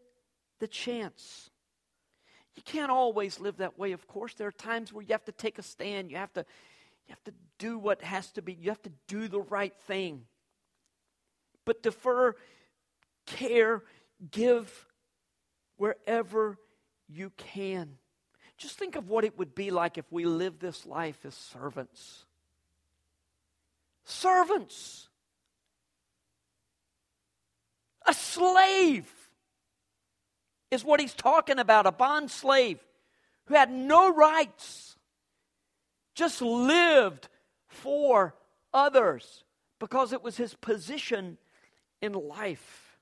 the 0.59 0.67
chance. 0.67 1.49
You 2.57 2.63
can't 2.63 2.91
always 2.91 3.39
live 3.39 3.57
that 3.57 3.77
way, 3.77 3.91
of 3.91 4.07
course. 4.07 4.33
There 4.33 4.47
are 4.47 4.51
times 4.51 4.91
where 4.91 5.03
you 5.03 5.13
have 5.13 5.23
to 5.25 5.31
take 5.31 5.59
a 5.59 5.63
stand. 5.63 6.09
You 6.09 6.17
have 6.17 6.33
to, 6.33 6.43
you 7.07 7.13
have 7.13 7.23
to 7.25 7.33
do 7.59 7.77
what 7.77 8.01
has 8.01 8.31
to 8.31 8.41
be, 8.41 8.53
you 8.59 8.69
have 8.71 8.81
to 8.81 8.91
do 9.07 9.27
the 9.27 9.39
right 9.39 9.75
thing. 9.85 10.23
But 11.65 11.83
defer, 11.83 12.35
care, 13.27 13.83
give 14.31 14.87
wherever 15.77 16.57
you 17.07 17.31
can. 17.37 17.99
Just 18.57 18.79
think 18.79 18.95
of 18.95 19.07
what 19.07 19.23
it 19.23 19.37
would 19.37 19.53
be 19.53 19.69
like 19.69 19.99
if 19.99 20.11
we 20.11 20.25
lived 20.25 20.59
this 20.59 20.83
life 20.83 21.19
as 21.25 21.35
servants. 21.35 22.25
Servants. 24.03 25.09
A 28.07 28.15
slave 28.15 29.13
is 30.71 30.83
what 30.83 30.99
he's 30.99 31.13
talking 31.13 31.59
about 31.59 31.85
a 31.85 31.91
bond 31.91 32.29
slave 32.31 32.79
who 33.45 33.55
had 33.55 33.71
no 33.71 34.13
rights, 34.13 34.97
just 36.13 36.41
lived 36.41 37.29
for 37.67 38.35
others. 38.73 39.43
because 39.79 40.13
it 40.13 40.23
was 40.23 40.37
his 40.37 40.55
position 40.55 41.37
in 42.01 42.13
life. 42.13 42.97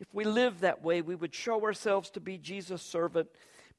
If 0.00 0.12
we 0.12 0.24
lived 0.24 0.60
that 0.60 0.82
way, 0.82 1.02
we 1.02 1.14
would 1.14 1.34
show 1.34 1.62
ourselves 1.62 2.10
to 2.10 2.20
be 2.20 2.38
Jesus' 2.38 2.82
servant, 2.82 3.28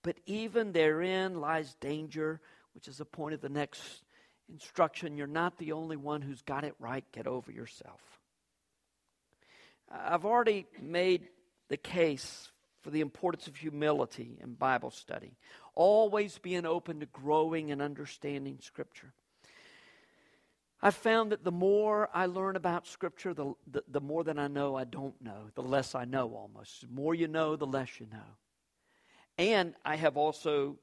but 0.02 0.18
even 0.26 0.72
therein 0.72 1.42
lies 1.42 1.76
danger, 1.80 2.40
which 2.74 2.88
is 2.88 2.98
the 2.98 3.06
point 3.06 3.34
of 3.34 3.42
the 3.42 3.50
next 3.50 4.04
instruction. 4.52 5.18
You're 5.18 5.28
not 5.28 5.58
the 5.58 5.72
only 5.72 5.98
one 5.98 6.22
who's 6.22 6.42
got 6.42 6.64
it 6.64 6.76
right. 6.80 7.04
Get 7.12 7.28
over 7.28 7.52
yourself. 7.52 8.02
I've 9.92 10.26
already 10.26 10.66
made 10.82 11.28
the 11.70 11.78
case 11.78 12.52
for 12.82 12.92
the 12.92 13.02
importance 13.02 13.48
of 13.48 13.56
humility 13.56 14.38
in 14.42 14.54
Bible 14.54 14.92
study, 14.92 15.38
always 15.74 16.38
being 16.38 16.66
open 16.66 17.00
to 17.00 17.08
growing 17.08 17.72
and 17.72 17.82
understanding 17.82 18.60
Scripture. 18.62 19.14
I've 20.82 20.94
found 20.94 21.32
that 21.32 21.44
the 21.44 21.52
more 21.52 22.10
I 22.14 22.28
learn 22.28 22.56
about 22.56 22.86
Scripture, 22.86 23.34
the, 23.34 23.54
the, 23.72 23.84
the, 23.88 24.02
more 24.02 24.24
that 24.26 24.38
I 24.38 24.48
know 24.48 24.76
I 24.76 24.84
don't 24.84 25.20
know, 25.20 25.50
the 25.56 25.64
less 25.64 25.96
I 25.96 26.06
know 26.06 26.30
almost. 26.36 26.82
The 26.82 26.94
more 26.94 27.16
you 27.16 27.28
know, 27.28 27.56
the 27.56 27.66
less 27.66 28.00
you 28.00 28.06
know. 28.12 28.36
And 29.38 29.74
I 29.84 29.96
have 29.96 30.16
also 30.16 30.78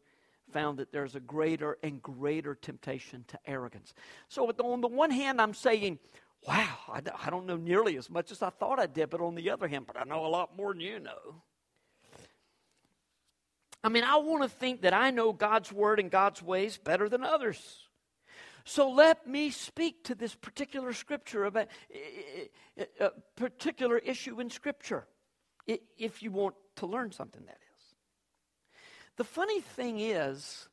found 0.53 0.79
that 0.79 0.93
there's 0.93 1.15
a 1.15 1.21
greater 1.21 1.79
and 1.83 2.03
greater 2.03 2.55
temptation 2.55 3.25
to 3.29 3.39
arrogance. 3.47 3.95
So, 4.29 4.49
on 4.49 4.81
the 4.81 4.89
one 4.89 5.11
hand, 5.11 5.41
I'm 5.41 5.55
saying, 5.55 5.99
wow, 6.47 6.77
I, 6.89 7.03
I 7.25 7.31
don't 7.31 7.47
know 7.47 7.57
nearly 7.57 7.97
as 7.97 8.11
much 8.11 8.31
as 8.33 8.43
I 8.43 8.51
thought 8.51 8.79
I 8.79 8.87
did, 8.87 9.11
but 9.11 9.21
on 9.21 9.35
the 9.35 9.51
other 9.51 9.69
hand, 9.69 9.87
but 9.87 9.99
I 9.99 10.05
know 10.05 10.27
a 10.27 10.29
lot 10.29 10.57
more 10.57 10.73
than 10.73 10.81
you 10.81 10.99
know. 10.99 11.43
I 13.85 13.89
mean, 13.89 14.05
I 14.05 14.17
want 14.17 14.43
to 14.43 14.49
think 14.49 14.83
that 14.83 14.95
I 14.95 15.11
know 15.11 15.33
God's 15.33 15.73
word 15.73 15.99
and 15.99 16.11
God's 16.11 16.41
ways 16.43 16.79
better 16.79 17.09
than 17.09 17.25
others. 17.25 17.89
So 18.65 18.91
let 18.91 19.27
me 19.27 19.51
speak 19.51 20.05
to 20.05 20.15
this 20.15 20.35
particular 20.37 20.93
scripture 20.93 21.45
about 21.45 21.67
a 23.01 23.11
particular 23.35 23.99
issue 23.99 24.39
in 24.41 24.51
scripture, 24.51 25.07
if 25.67 26.23
you 26.23 26.31
want 26.31 26.55
to 26.77 26.87
learn 26.87 27.11
something, 27.11 27.43
that 27.45 27.59
is. 27.77 27.95
The 29.17 29.25
funny 29.25 29.61
thing 29.61 29.99
is 29.99 30.69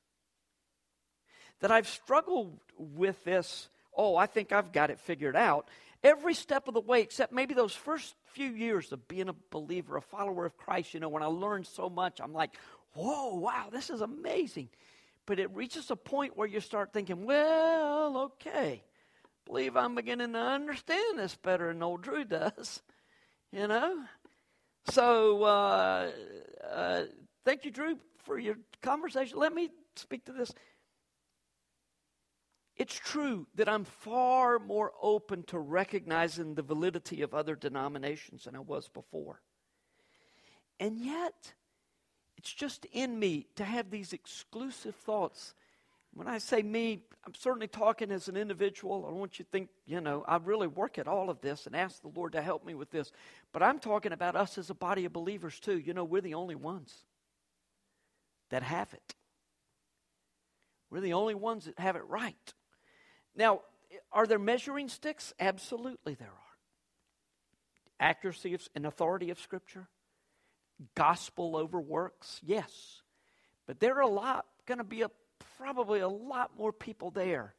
that 1.61 1.71
I've 1.71 1.87
struggled 1.87 2.59
with 2.77 3.23
this. 3.23 3.69
Oh, 4.01 4.15
I 4.15 4.27
think 4.27 4.53
I've 4.53 4.71
got 4.71 4.91
it 4.91 4.99
figured 5.01 5.35
out. 5.35 5.67
Every 6.05 6.33
step 6.33 6.69
of 6.69 6.73
the 6.73 6.79
way, 6.79 7.01
except 7.01 7.33
maybe 7.33 7.53
those 7.53 7.75
first 7.75 8.15
few 8.27 8.49
years 8.49 8.93
of 8.93 9.09
being 9.09 9.27
a 9.27 9.35
believer, 9.51 9.97
a 9.97 10.01
follower 10.01 10.45
of 10.45 10.55
Christ, 10.55 10.93
you 10.93 11.01
know, 11.01 11.09
when 11.09 11.21
I 11.21 11.25
learned 11.25 11.67
so 11.67 11.89
much, 11.89 12.21
I'm 12.23 12.31
like, 12.31 12.51
whoa, 12.93 13.35
wow, 13.35 13.67
this 13.69 13.89
is 13.89 13.99
amazing. 13.99 14.69
But 15.25 15.37
it 15.37 15.53
reaches 15.53 15.91
a 15.91 15.97
point 15.97 16.37
where 16.37 16.47
you 16.47 16.61
start 16.61 16.93
thinking, 16.93 17.25
well, 17.25 18.31
okay, 18.39 18.83
believe 19.45 19.75
I'm 19.75 19.95
beginning 19.95 20.31
to 20.31 20.39
understand 20.39 21.19
this 21.19 21.35
better 21.35 21.67
than 21.67 21.83
old 21.83 22.01
Drew 22.01 22.23
does, 22.23 22.81
you 23.51 23.67
know? 23.67 23.99
So, 24.91 25.43
uh, 25.43 26.11
uh, 26.71 27.03
thank 27.43 27.65
you, 27.65 27.71
Drew, 27.71 27.97
for 28.23 28.39
your 28.39 28.55
conversation. 28.81 29.37
Let 29.37 29.53
me 29.53 29.71
speak 29.97 30.23
to 30.27 30.31
this. 30.31 30.53
It's 32.79 32.95
true 32.95 33.45
that 33.55 33.67
I'm 33.67 33.83
far 33.83 34.57
more 34.57 34.93
open 35.01 35.43
to 35.43 35.59
recognizing 35.59 36.55
the 36.55 36.61
validity 36.61 37.21
of 37.21 37.33
other 37.33 37.53
denominations 37.53 38.45
than 38.45 38.55
I 38.55 38.59
was 38.59 38.87
before. 38.87 39.41
And 40.79 40.97
yet, 40.97 41.53
it's 42.37 42.53
just 42.53 42.85
in 42.93 43.19
me 43.19 43.47
to 43.57 43.65
have 43.65 43.91
these 43.91 44.13
exclusive 44.13 44.95
thoughts. 44.95 45.53
When 46.13 46.29
I 46.29 46.37
say 46.37 46.61
me, 46.61 47.03
I'm 47.25 47.35
certainly 47.35 47.67
talking 47.67 48.11
as 48.11 48.29
an 48.29 48.37
individual. 48.37 49.03
I 49.05 49.09
don't 49.09 49.19
want 49.19 49.39
you 49.39 49.45
to 49.45 49.51
think, 49.51 49.67
you 49.85 49.99
know, 49.99 50.23
I 50.25 50.37
really 50.37 50.67
work 50.67 50.97
at 50.97 51.07
all 51.07 51.29
of 51.29 51.41
this 51.41 51.67
and 51.67 51.75
ask 51.75 52.01
the 52.01 52.07
Lord 52.07 52.31
to 52.31 52.41
help 52.41 52.65
me 52.65 52.75
with 52.75 52.91
this. 52.91 53.11
But 53.51 53.61
I'm 53.61 53.79
talking 53.79 54.13
about 54.13 54.37
us 54.37 54.57
as 54.57 54.69
a 54.69 54.73
body 54.73 55.03
of 55.03 55.11
believers 55.11 55.59
too. 55.59 55.77
You 55.77 55.93
know, 55.93 56.05
we're 56.05 56.21
the 56.21 56.35
only 56.35 56.55
ones 56.55 56.93
that 58.51 58.63
have 58.63 58.93
it. 58.93 59.15
We're 60.89 61.01
the 61.01 61.13
only 61.13 61.35
ones 61.35 61.65
that 61.65 61.77
have 61.77 61.97
it 61.97 62.07
right. 62.07 62.53
Now, 63.39 63.61
are 64.11 64.27
there 64.27 64.37
measuring 64.37 64.89
sticks? 64.89 65.33
Absolutely, 65.39 66.13
there 66.13 66.27
are. 66.27 66.33
Accuracy 68.01 68.57
and 68.75 68.85
authority 68.85 69.29
of 69.31 69.39
Scripture 69.39 69.87
gospel 70.93 71.55
over 71.55 71.79
works? 71.79 72.41
Yes. 72.43 73.01
But 73.65 73.79
there 73.79 73.95
are 73.95 74.01
a 74.01 74.07
lot, 74.07 74.45
going 74.65 74.79
to 74.79 74.83
be 74.83 75.03
a, 75.03 75.09
probably 75.57 76.01
a 76.01 76.07
lot 76.09 76.51
more 76.57 76.73
people 76.73 77.11
there 77.11 77.55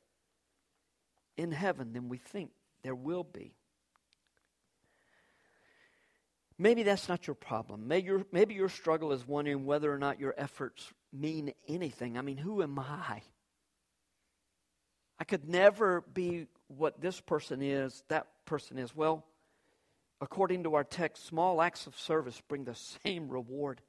in 1.39 1.51
heaven 1.51 1.95
than 1.95 2.11
we 2.11 2.19
think 2.19 2.51
there 2.83 2.95
will 2.95 3.25
be. 3.25 3.55
Maybe 6.59 6.83
that's 6.83 7.09
not 7.09 7.27
your 7.27 7.35
problem. 7.35 7.89
Maybe 7.89 8.07
your, 8.07 8.27
maybe 8.33 8.53
your 8.53 8.69
struggle 8.69 9.13
is 9.13 9.27
wondering 9.27 9.65
whether 9.65 9.91
or 9.91 9.99
not 9.99 10.21
your 10.21 10.35
efforts 10.37 10.93
mean 11.11 11.55
anything. 11.67 12.19
I 12.19 12.21
mean, 12.21 12.37
who 12.37 12.63
am 12.63 12.79
I? 12.79 13.23
I 15.21 15.25
could 15.25 15.47
never 15.47 16.01
be 16.01 16.47
what 16.69 17.01
this 17.01 17.21
person 17.21 17.61
is, 17.61 18.03
that 18.09 18.27
person 18.47 18.79
is. 18.79 18.97
Well, 18.97 19.27
according 20.21 20.65
to 20.65 20.75
our 20.75 20.85
text, 20.85 21.27
small 21.27 21.61
acts 21.61 21.87
of 21.87 21.97
service 21.99 22.41
bring 22.49 22.65
the 22.65 22.75
same 23.05 23.29
reward 23.29 23.83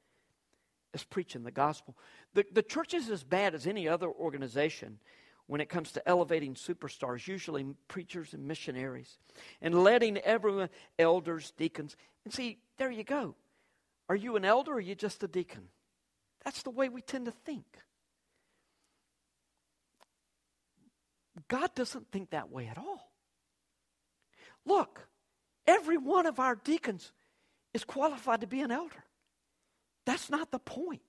as 0.94 1.06
preaching 1.06 1.44
the 1.44 1.52
gospel. 1.52 1.98
The, 2.34 2.46
the 2.52 2.62
church 2.62 2.94
is 2.94 3.10
as 3.10 3.24
bad 3.24 3.56
as 3.56 3.66
any 3.66 3.88
other 3.88 4.10
organization 4.10 5.00
when 5.48 5.62
it 5.62 5.70
comes 5.70 5.94
to 5.94 6.08
elevating 6.08 6.54
superstars, 6.54 7.28
usually 7.28 7.66
preachers 7.88 8.34
and 8.34 8.46
missionaries, 8.46 9.18
and 9.62 9.84
letting 9.84 10.18
everyone, 10.20 10.70
elders, 11.00 11.54
deacons. 11.58 11.96
And 12.26 12.34
see, 12.34 12.60
there 12.78 12.92
you 12.92 13.04
go. 13.04 13.36
Are 14.10 14.16
you 14.16 14.36
an 14.36 14.44
elder 14.44 14.74
or 14.74 14.76
are 14.76 14.82
you 14.82 14.96
just 14.96 15.24
a 15.24 15.28
deacon? 15.28 15.70
That's 16.44 16.64
the 16.64 16.70
way 16.70 16.90
we 16.90 17.02
tend 17.02 17.26
to 17.26 17.32
think. 17.32 17.66
God 21.52 21.76
doesn't 21.76 22.12
think 22.12 22.30
that 22.30 22.50
way 22.50 22.68
at 22.68 22.78
all. 22.78 23.12
Look, 24.66 25.08
Every 25.68 25.98
one 25.98 26.26
of 26.26 26.40
our 26.40 26.56
deacons 26.56 27.12
is 27.74 27.84
qualified 27.84 28.42
to 28.42 28.48
be 28.48 28.62
an 28.62 28.72
elder. 28.72 29.04
That's 30.06 30.30
not 30.30 30.52
the 30.52 30.60
point. 30.60 31.02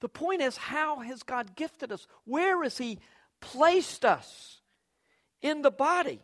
The 0.00 0.08
point 0.08 0.42
is, 0.42 0.56
how 0.56 1.00
has 1.00 1.22
God 1.22 1.56
gifted 1.56 1.90
us? 1.90 2.06
Where 2.24 2.62
has 2.62 2.78
He 2.78 2.98
placed 3.40 4.04
us 4.04 4.60
in 5.42 5.62
the 5.62 5.70
body? 5.70 6.20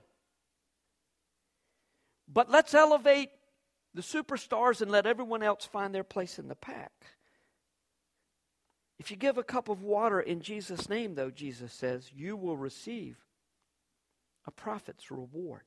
But 2.32 2.50
let's 2.50 2.74
elevate 2.74 3.30
the 3.94 4.02
superstars 4.02 4.80
and 4.80 4.90
let 4.90 5.06
everyone 5.06 5.42
else 5.42 5.64
find 5.64 5.92
their 5.94 6.04
place 6.04 6.38
in 6.38 6.46
the 6.46 6.54
pack. 6.54 6.92
If 9.00 9.10
you 9.10 9.16
give 9.16 9.38
a 9.38 9.42
cup 9.42 9.68
of 9.68 9.82
water 9.82 10.20
in 10.20 10.40
Jesus' 10.40 10.88
name, 10.88 11.14
though, 11.14 11.30
Jesus 11.30 11.72
says, 11.72 12.10
you 12.14 12.36
will 12.36 12.56
receive 12.56 13.16
a 14.46 14.50
prophet's 14.50 15.10
reward 15.10 15.62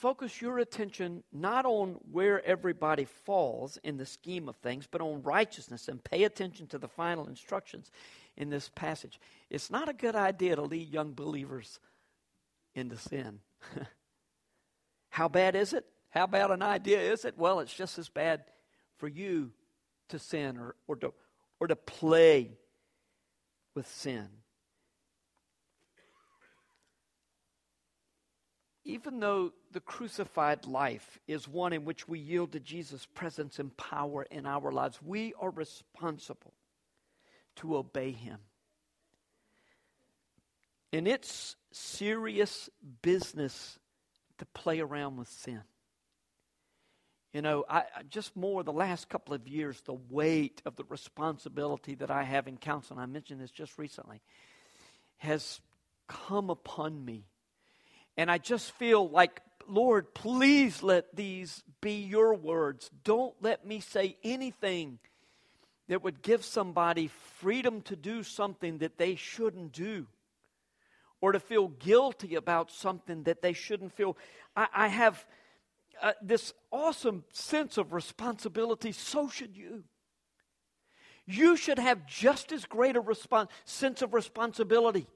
focus 0.00 0.40
your 0.40 0.58
attention 0.58 1.22
not 1.30 1.66
on 1.66 1.98
where 2.10 2.42
everybody 2.46 3.04
falls 3.04 3.78
in 3.84 3.98
the 3.98 4.06
scheme 4.06 4.48
of 4.48 4.56
things, 4.56 4.88
but 4.90 5.02
on 5.02 5.22
righteousness 5.22 5.88
and 5.88 6.02
pay 6.02 6.24
attention 6.24 6.66
to 6.66 6.78
the 6.78 6.88
final 6.88 7.28
instructions 7.28 7.90
in 8.38 8.48
this 8.48 8.70
passage. 8.70 9.20
It's 9.50 9.70
not 9.70 9.90
a 9.90 9.92
good 9.92 10.16
idea 10.16 10.56
to 10.56 10.62
lead 10.62 10.88
young 10.88 11.12
believers 11.12 11.80
into 12.74 12.96
sin. 12.96 13.40
How 15.10 15.28
bad 15.28 15.54
is 15.54 15.74
it? 15.74 15.84
How 16.08 16.26
bad 16.26 16.50
an 16.50 16.62
idea 16.62 16.98
is 16.98 17.26
it? 17.26 17.36
Well, 17.36 17.60
it's 17.60 17.74
just 17.74 17.98
as 17.98 18.08
bad 18.08 18.44
for 18.96 19.06
you 19.06 19.50
to 20.08 20.18
sin 20.18 20.56
or, 20.56 20.76
or, 20.88 20.96
to, 20.96 21.12
or 21.60 21.66
to 21.66 21.76
play 21.76 22.52
with 23.74 23.86
sin. 23.86 24.28
Even 28.84 29.20
though 29.20 29.52
the 29.72 29.80
crucified 29.80 30.66
life 30.66 31.18
is 31.26 31.46
one 31.46 31.72
in 31.72 31.84
which 31.84 32.08
we 32.08 32.18
yield 32.18 32.52
to 32.52 32.60
Jesus' 32.60 33.06
presence 33.14 33.58
and 33.58 33.76
power 33.76 34.26
in 34.30 34.46
our 34.46 34.72
lives, 34.72 34.98
we 35.02 35.34
are 35.38 35.50
responsible 35.50 36.54
to 37.56 37.76
obey 37.76 38.12
him. 38.12 38.38
And 40.92 41.06
it's 41.06 41.56
serious 41.72 42.68
business 43.02 43.78
to 44.38 44.46
play 44.46 44.80
around 44.80 45.18
with 45.18 45.28
sin. 45.28 45.62
You 47.32 47.42
know, 47.42 47.64
I, 47.68 47.84
just 48.08 48.34
more 48.34 48.64
the 48.64 48.72
last 48.72 49.08
couple 49.08 49.34
of 49.34 49.46
years, 49.46 49.80
the 49.82 49.96
weight 50.08 50.62
of 50.66 50.74
the 50.74 50.84
responsibility 50.88 51.94
that 51.96 52.10
I 52.10 52.24
have 52.24 52.48
in 52.48 52.56
counsel, 52.56 52.96
and 52.96 53.02
I 53.02 53.06
mentioned 53.06 53.40
this 53.40 53.52
just 53.52 53.78
recently, 53.78 54.20
has 55.18 55.60
come 56.08 56.50
upon 56.50 57.04
me 57.04 57.26
and 58.20 58.30
I 58.30 58.36
just 58.36 58.72
feel 58.72 59.08
like, 59.08 59.40
Lord, 59.66 60.12
please 60.12 60.82
let 60.82 61.16
these 61.16 61.64
be 61.80 62.02
your 62.02 62.34
words. 62.34 62.90
Don't 63.02 63.34
let 63.40 63.64
me 63.64 63.80
say 63.80 64.18
anything 64.22 64.98
that 65.88 66.04
would 66.04 66.20
give 66.20 66.44
somebody 66.44 67.08
freedom 67.38 67.80
to 67.80 67.96
do 67.96 68.22
something 68.22 68.76
that 68.78 68.98
they 68.98 69.14
shouldn't 69.14 69.72
do 69.72 70.06
or 71.22 71.32
to 71.32 71.40
feel 71.40 71.68
guilty 71.68 72.34
about 72.34 72.70
something 72.70 73.22
that 73.22 73.40
they 73.40 73.54
shouldn't 73.54 73.94
feel. 73.94 74.18
I, 74.54 74.66
I 74.74 74.88
have 74.88 75.24
uh, 76.02 76.12
this 76.20 76.52
awesome 76.70 77.24
sense 77.32 77.78
of 77.78 77.94
responsibility. 77.94 78.92
So 78.92 79.30
should 79.30 79.56
you. 79.56 79.84
You 81.24 81.56
should 81.56 81.78
have 81.78 82.04
just 82.04 82.52
as 82.52 82.66
great 82.66 82.96
a 82.96 83.48
sense 83.64 84.02
of 84.02 84.12
responsibility. 84.12 85.06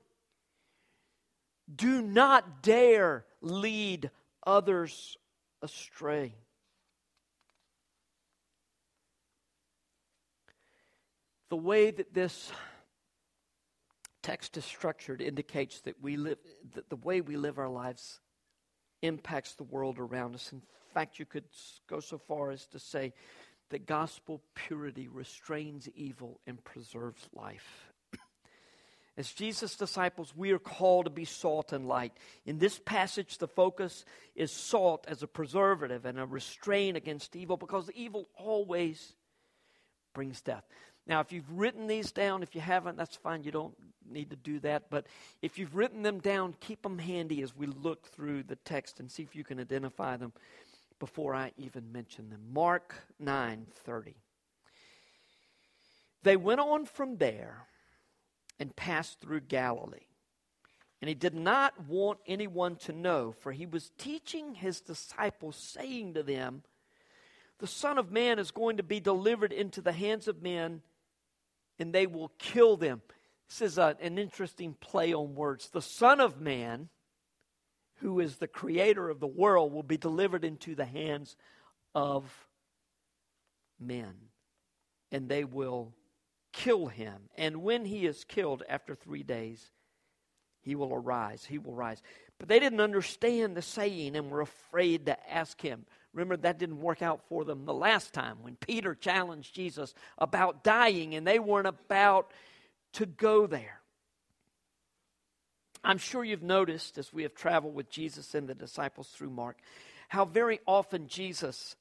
Do 1.72 2.02
not 2.02 2.62
dare 2.62 3.24
lead 3.40 4.10
others 4.46 5.16
astray. 5.62 6.34
The 11.50 11.56
way 11.56 11.90
that 11.90 12.12
this 12.12 12.50
text 14.22 14.56
is 14.56 14.64
structured 14.64 15.20
indicates 15.20 15.80
that 15.82 16.00
we 16.02 16.16
live 16.16 16.38
that 16.74 16.88
the 16.88 16.96
way 16.96 17.20
we 17.20 17.36
live 17.36 17.58
our 17.58 17.68
lives 17.68 18.20
impacts 19.02 19.54
the 19.54 19.64
world 19.64 19.98
around 19.98 20.34
us. 20.34 20.50
In 20.52 20.62
fact, 20.92 21.18
you 21.18 21.26
could 21.26 21.44
go 21.88 22.00
so 22.00 22.18
far 22.18 22.50
as 22.50 22.66
to 22.68 22.78
say 22.78 23.12
that 23.70 23.86
gospel 23.86 24.42
purity 24.54 25.08
restrains 25.08 25.88
evil 25.94 26.40
and 26.46 26.62
preserves 26.64 27.28
life. 27.34 27.92
As 29.16 29.32
Jesus' 29.32 29.76
disciples, 29.76 30.34
we 30.36 30.50
are 30.50 30.58
called 30.58 31.04
to 31.04 31.10
be 31.10 31.24
salt 31.24 31.72
and 31.72 31.86
light. 31.86 32.12
In 32.46 32.58
this 32.58 32.80
passage, 32.84 33.38
the 33.38 33.46
focus 33.46 34.04
is 34.34 34.50
salt 34.50 35.04
as 35.06 35.22
a 35.22 35.28
preservative 35.28 36.04
and 36.04 36.18
a 36.18 36.26
restraint 36.26 36.96
against 36.96 37.36
evil 37.36 37.56
because 37.56 37.88
evil 37.94 38.28
always 38.36 39.14
brings 40.14 40.40
death. 40.40 40.64
Now, 41.06 41.20
if 41.20 41.32
you've 41.32 41.50
written 41.50 41.86
these 41.86 42.10
down, 42.10 42.42
if 42.42 42.54
you 42.54 42.60
haven't, 42.60 42.96
that's 42.96 43.16
fine. 43.16 43.44
You 43.44 43.52
don't 43.52 43.74
need 44.10 44.30
to 44.30 44.36
do 44.36 44.58
that. 44.60 44.90
But 44.90 45.06
if 45.42 45.58
you've 45.58 45.76
written 45.76 46.02
them 46.02 46.18
down, 46.18 46.54
keep 46.58 46.82
them 46.82 46.98
handy 46.98 47.42
as 47.42 47.54
we 47.54 47.66
look 47.66 48.06
through 48.06 48.44
the 48.44 48.56
text 48.56 48.98
and 48.98 49.10
see 49.10 49.22
if 49.22 49.36
you 49.36 49.44
can 49.44 49.60
identify 49.60 50.16
them 50.16 50.32
before 50.98 51.34
I 51.34 51.52
even 51.56 51.92
mention 51.92 52.30
them. 52.30 52.40
Mark 52.52 52.94
9:30. 53.22 54.14
They 56.22 56.36
went 56.36 56.60
on 56.60 56.86
from 56.86 57.18
there 57.18 57.68
and 58.58 58.74
passed 58.76 59.20
through 59.20 59.40
Galilee. 59.40 60.06
And 61.00 61.08
he 61.08 61.14
did 61.14 61.34
not 61.34 61.86
want 61.86 62.20
anyone 62.26 62.76
to 62.76 62.92
know, 62.92 63.32
for 63.32 63.52
he 63.52 63.66
was 63.66 63.90
teaching 63.98 64.54
his 64.54 64.80
disciples, 64.80 65.56
saying 65.56 66.14
to 66.14 66.22
them, 66.22 66.62
The 67.58 67.66
Son 67.66 67.98
of 67.98 68.10
Man 68.10 68.38
is 68.38 68.50
going 68.50 68.78
to 68.78 68.82
be 68.82 69.00
delivered 69.00 69.52
into 69.52 69.82
the 69.82 69.92
hands 69.92 70.28
of 70.28 70.42
men, 70.42 70.82
and 71.78 71.92
they 71.92 72.06
will 72.06 72.32
kill 72.38 72.76
them. 72.76 73.02
This 73.48 73.60
is 73.60 73.78
a, 73.78 73.96
an 74.00 74.18
interesting 74.18 74.74
play 74.80 75.12
on 75.12 75.34
words. 75.34 75.68
The 75.68 75.82
Son 75.82 76.20
of 76.20 76.40
Man, 76.40 76.88
who 77.96 78.20
is 78.20 78.36
the 78.36 78.48
creator 78.48 79.10
of 79.10 79.20
the 79.20 79.26
world, 79.26 79.72
will 79.72 79.82
be 79.82 79.98
delivered 79.98 80.44
into 80.44 80.74
the 80.74 80.86
hands 80.86 81.36
of 81.94 82.46
men, 83.78 84.14
and 85.12 85.28
they 85.28 85.44
will 85.44 85.92
kill 86.54 86.86
him. 86.86 87.28
And 87.36 87.62
when 87.62 87.84
he 87.84 88.06
is 88.06 88.24
killed 88.24 88.62
after 88.68 88.94
three 88.94 89.22
days, 89.22 89.70
he 90.62 90.74
will 90.74 90.94
arise. 90.94 91.44
He 91.44 91.58
will 91.58 91.74
rise. 91.74 92.02
But 92.38 92.48
they 92.48 92.58
didn't 92.58 92.80
understand 92.80 93.54
the 93.54 93.62
saying 93.62 94.16
and 94.16 94.30
were 94.30 94.40
afraid 94.40 95.06
to 95.06 95.32
ask 95.32 95.60
him. 95.60 95.84
Remember, 96.14 96.36
that 96.38 96.58
didn't 96.58 96.80
work 96.80 97.02
out 97.02 97.20
for 97.28 97.44
them 97.44 97.64
the 97.64 97.74
last 97.74 98.14
time 98.14 98.38
when 98.40 98.56
Peter 98.56 98.94
challenged 98.94 99.54
Jesus 99.54 99.94
about 100.16 100.64
dying, 100.64 101.14
and 101.14 101.26
they 101.26 101.38
weren't 101.38 101.66
about 101.66 102.30
to 102.94 103.04
go 103.04 103.46
there. 103.46 103.80
I'm 105.82 105.98
sure 105.98 106.24
you've 106.24 106.42
noticed 106.42 106.96
as 106.96 107.12
we 107.12 107.24
have 107.24 107.34
traveled 107.34 107.74
with 107.74 107.90
Jesus 107.90 108.34
and 108.34 108.48
the 108.48 108.54
disciples 108.54 109.08
through 109.08 109.30
Mark 109.30 109.58
how 110.08 110.24
very 110.24 110.60
often 110.66 111.08
Jesus 111.08 111.76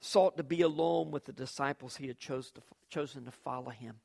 sought 0.00 0.36
to 0.36 0.42
be 0.42 0.62
alone 0.62 1.10
with 1.10 1.24
the 1.24 1.32
disciples 1.32 1.96
he 1.96 2.06
had 2.06 2.18
chose 2.18 2.50
to, 2.52 2.62
chosen 2.88 3.24
to 3.24 3.30
follow 3.30 3.70
him. 3.70 3.96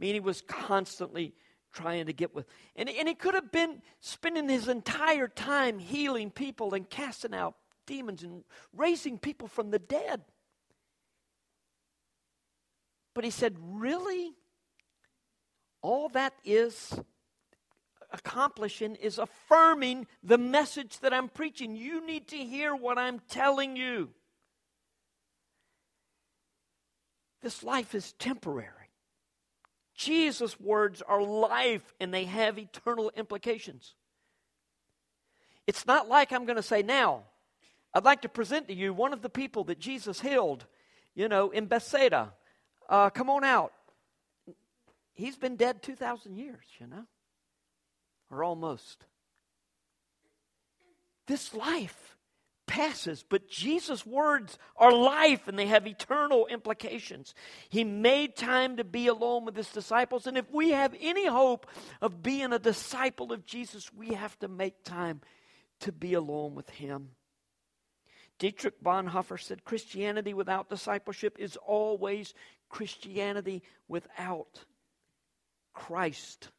Mean, 0.00 0.14
he 0.14 0.20
was 0.20 0.40
constantly 0.40 1.34
trying 1.74 2.06
to 2.06 2.14
get 2.14 2.34
with. 2.34 2.46
And, 2.74 2.88
and 2.88 3.06
he 3.06 3.14
could 3.14 3.34
have 3.34 3.52
been 3.52 3.82
spending 4.00 4.48
his 4.48 4.66
entire 4.66 5.28
time 5.28 5.78
healing 5.78 6.30
people 6.30 6.72
and 6.72 6.88
casting 6.88 7.34
out 7.34 7.54
demons 7.86 8.22
and 8.22 8.42
raising 8.74 9.18
people 9.18 9.46
from 9.46 9.70
the 9.70 9.78
dead. 9.78 10.22
But 13.14 13.24
he 13.24 13.30
said, 13.30 13.56
Really? 13.60 14.32
All 15.82 16.08
that 16.10 16.32
is 16.44 16.98
accomplishing 18.10 18.96
is 18.96 19.18
affirming 19.18 20.06
the 20.22 20.38
message 20.38 20.98
that 21.00 21.12
I'm 21.12 21.28
preaching. 21.28 21.76
You 21.76 22.06
need 22.06 22.28
to 22.28 22.36
hear 22.36 22.74
what 22.74 22.96
I'm 22.96 23.20
telling 23.28 23.76
you. 23.76 24.10
This 27.42 27.62
life 27.62 27.94
is 27.94 28.12
temporary. 28.14 28.79
Jesus' 30.00 30.58
words 30.58 31.02
are 31.02 31.22
life 31.22 31.92
and 32.00 32.12
they 32.12 32.24
have 32.24 32.58
eternal 32.58 33.12
implications. 33.14 33.94
It's 35.66 35.86
not 35.86 36.08
like 36.08 36.32
I'm 36.32 36.46
going 36.46 36.56
to 36.56 36.62
say, 36.62 36.82
now, 36.82 37.24
I'd 37.92 38.06
like 38.06 38.22
to 38.22 38.28
present 38.30 38.68
to 38.68 38.74
you 38.74 38.94
one 38.94 39.12
of 39.12 39.20
the 39.20 39.28
people 39.28 39.64
that 39.64 39.78
Jesus 39.78 40.22
healed, 40.22 40.64
you 41.14 41.28
know, 41.28 41.50
in 41.50 41.66
Bethsaida. 41.66 42.32
Uh, 42.88 43.10
come 43.10 43.28
on 43.28 43.44
out. 43.44 43.74
He's 45.12 45.36
been 45.36 45.56
dead 45.56 45.82
2,000 45.82 46.34
years, 46.34 46.64
you 46.80 46.86
know, 46.86 47.04
or 48.30 48.42
almost. 48.42 49.04
This 51.26 51.52
life 51.52 52.16
passes, 52.70 53.24
but 53.28 53.50
Jesus' 53.50 54.06
words 54.06 54.56
are 54.76 54.92
life 54.92 55.48
and 55.48 55.58
they 55.58 55.66
have 55.66 55.88
eternal 55.88 56.46
implications. 56.46 57.34
He 57.68 57.82
made 57.82 58.36
time 58.36 58.76
to 58.76 58.84
be 58.84 59.08
alone 59.08 59.44
with 59.44 59.56
his 59.56 59.70
disciples, 59.70 60.28
and 60.28 60.38
if 60.38 60.48
we 60.52 60.70
have 60.70 60.94
any 61.00 61.26
hope 61.26 61.66
of 62.00 62.22
being 62.22 62.52
a 62.52 62.60
disciple 62.60 63.32
of 63.32 63.44
Jesus, 63.44 63.92
we 63.92 64.14
have 64.14 64.38
to 64.38 64.46
make 64.46 64.84
time 64.84 65.20
to 65.80 65.90
be 65.90 66.14
alone 66.14 66.54
with 66.54 66.70
him. 66.70 67.10
Dietrich 68.38 68.80
Bonhoeffer 68.82 69.38
said 69.42 69.64
Christianity 69.64 70.32
without 70.32 70.70
discipleship 70.70 71.36
is 71.40 71.56
always 71.56 72.34
Christianity 72.68 73.64
without 73.88 74.64
Christ. 75.74 76.50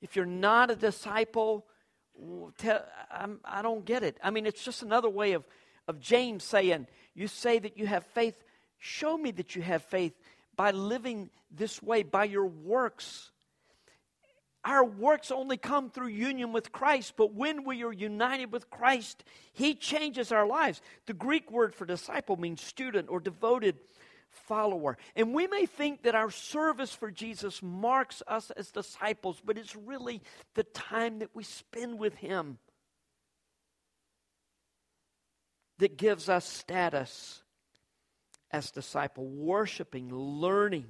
If 0.00 0.16
you're 0.16 0.24
not 0.24 0.70
a 0.70 0.76
disciple, 0.76 1.66
tell, 2.58 2.84
I'm, 3.10 3.40
I 3.44 3.62
do 3.62 3.68
not 3.68 3.84
get 3.84 4.02
it. 4.02 4.18
I 4.22 4.30
mean, 4.30 4.46
it's 4.46 4.64
just 4.64 4.82
another 4.82 5.08
way 5.08 5.32
of, 5.32 5.44
of 5.88 6.00
James 6.00 6.44
saying, 6.44 6.86
You 7.14 7.28
say 7.28 7.58
that 7.58 7.78
you 7.78 7.86
have 7.86 8.04
faith. 8.06 8.42
Show 8.78 9.16
me 9.16 9.30
that 9.32 9.56
you 9.56 9.62
have 9.62 9.82
faith 9.84 10.12
by 10.56 10.70
living 10.70 11.30
this 11.50 11.82
way, 11.82 12.02
by 12.02 12.24
your 12.24 12.46
works. 12.46 13.30
Our 14.64 14.84
works 14.84 15.30
only 15.30 15.56
come 15.56 15.90
through 15.90 16.08
union 16.08 16.52
with 16.52 16.72
Christ, 16.72 17.14
but 17.16 17.32
when 17.32 17.64
we 17.64 17.84
are 17.84 17.92
united 17.92 18.50
with 18.50 18.68
Christ, 18.68 19.22
He 19.52 19.74
changes 19.74 20.32
our 20.32 20.46
lives. 20.46 20.82
The 21.06 21.14
Greek 21.14 21.52
word 21.52 21.74
for 21.74 21.86
disciple 21.86 22.36
means 22.36 22.60
student 22.60 23.08
or 23.08 23.20
devoted 23.20 23.76
follower. 24.46 24.96
And 25.14 25.34
we 25.34 25.46
may 25.46 25.66
think 25.66 26.02
that 26.02 26.14
our 26.14 26.30
service 26.30 26.92
for 26.92 27.10
Jesus 27.10 27.62
marks 27.62 28.22
us 28.26 28.50
as 28.50 28.70
disciples, 28.70 29.40
but 29.44 29.58
it's 29.58 29.74
really 29.74 30.22
the 30.54 30.64
time 30.64 31.20
that 31.20 31.30
we 31.34 31.42
spend 31.42 31.98
with 31.98 32.14
Him 32.16 32.58
that 35.78 35.96
gives 35.96 36.28
us 36.28 36.46
status 36.46 37.42
as 38.50 38.70
disciple, 38.70 39.26
worshiping, 39.26 40.14
learning 40.14 40.86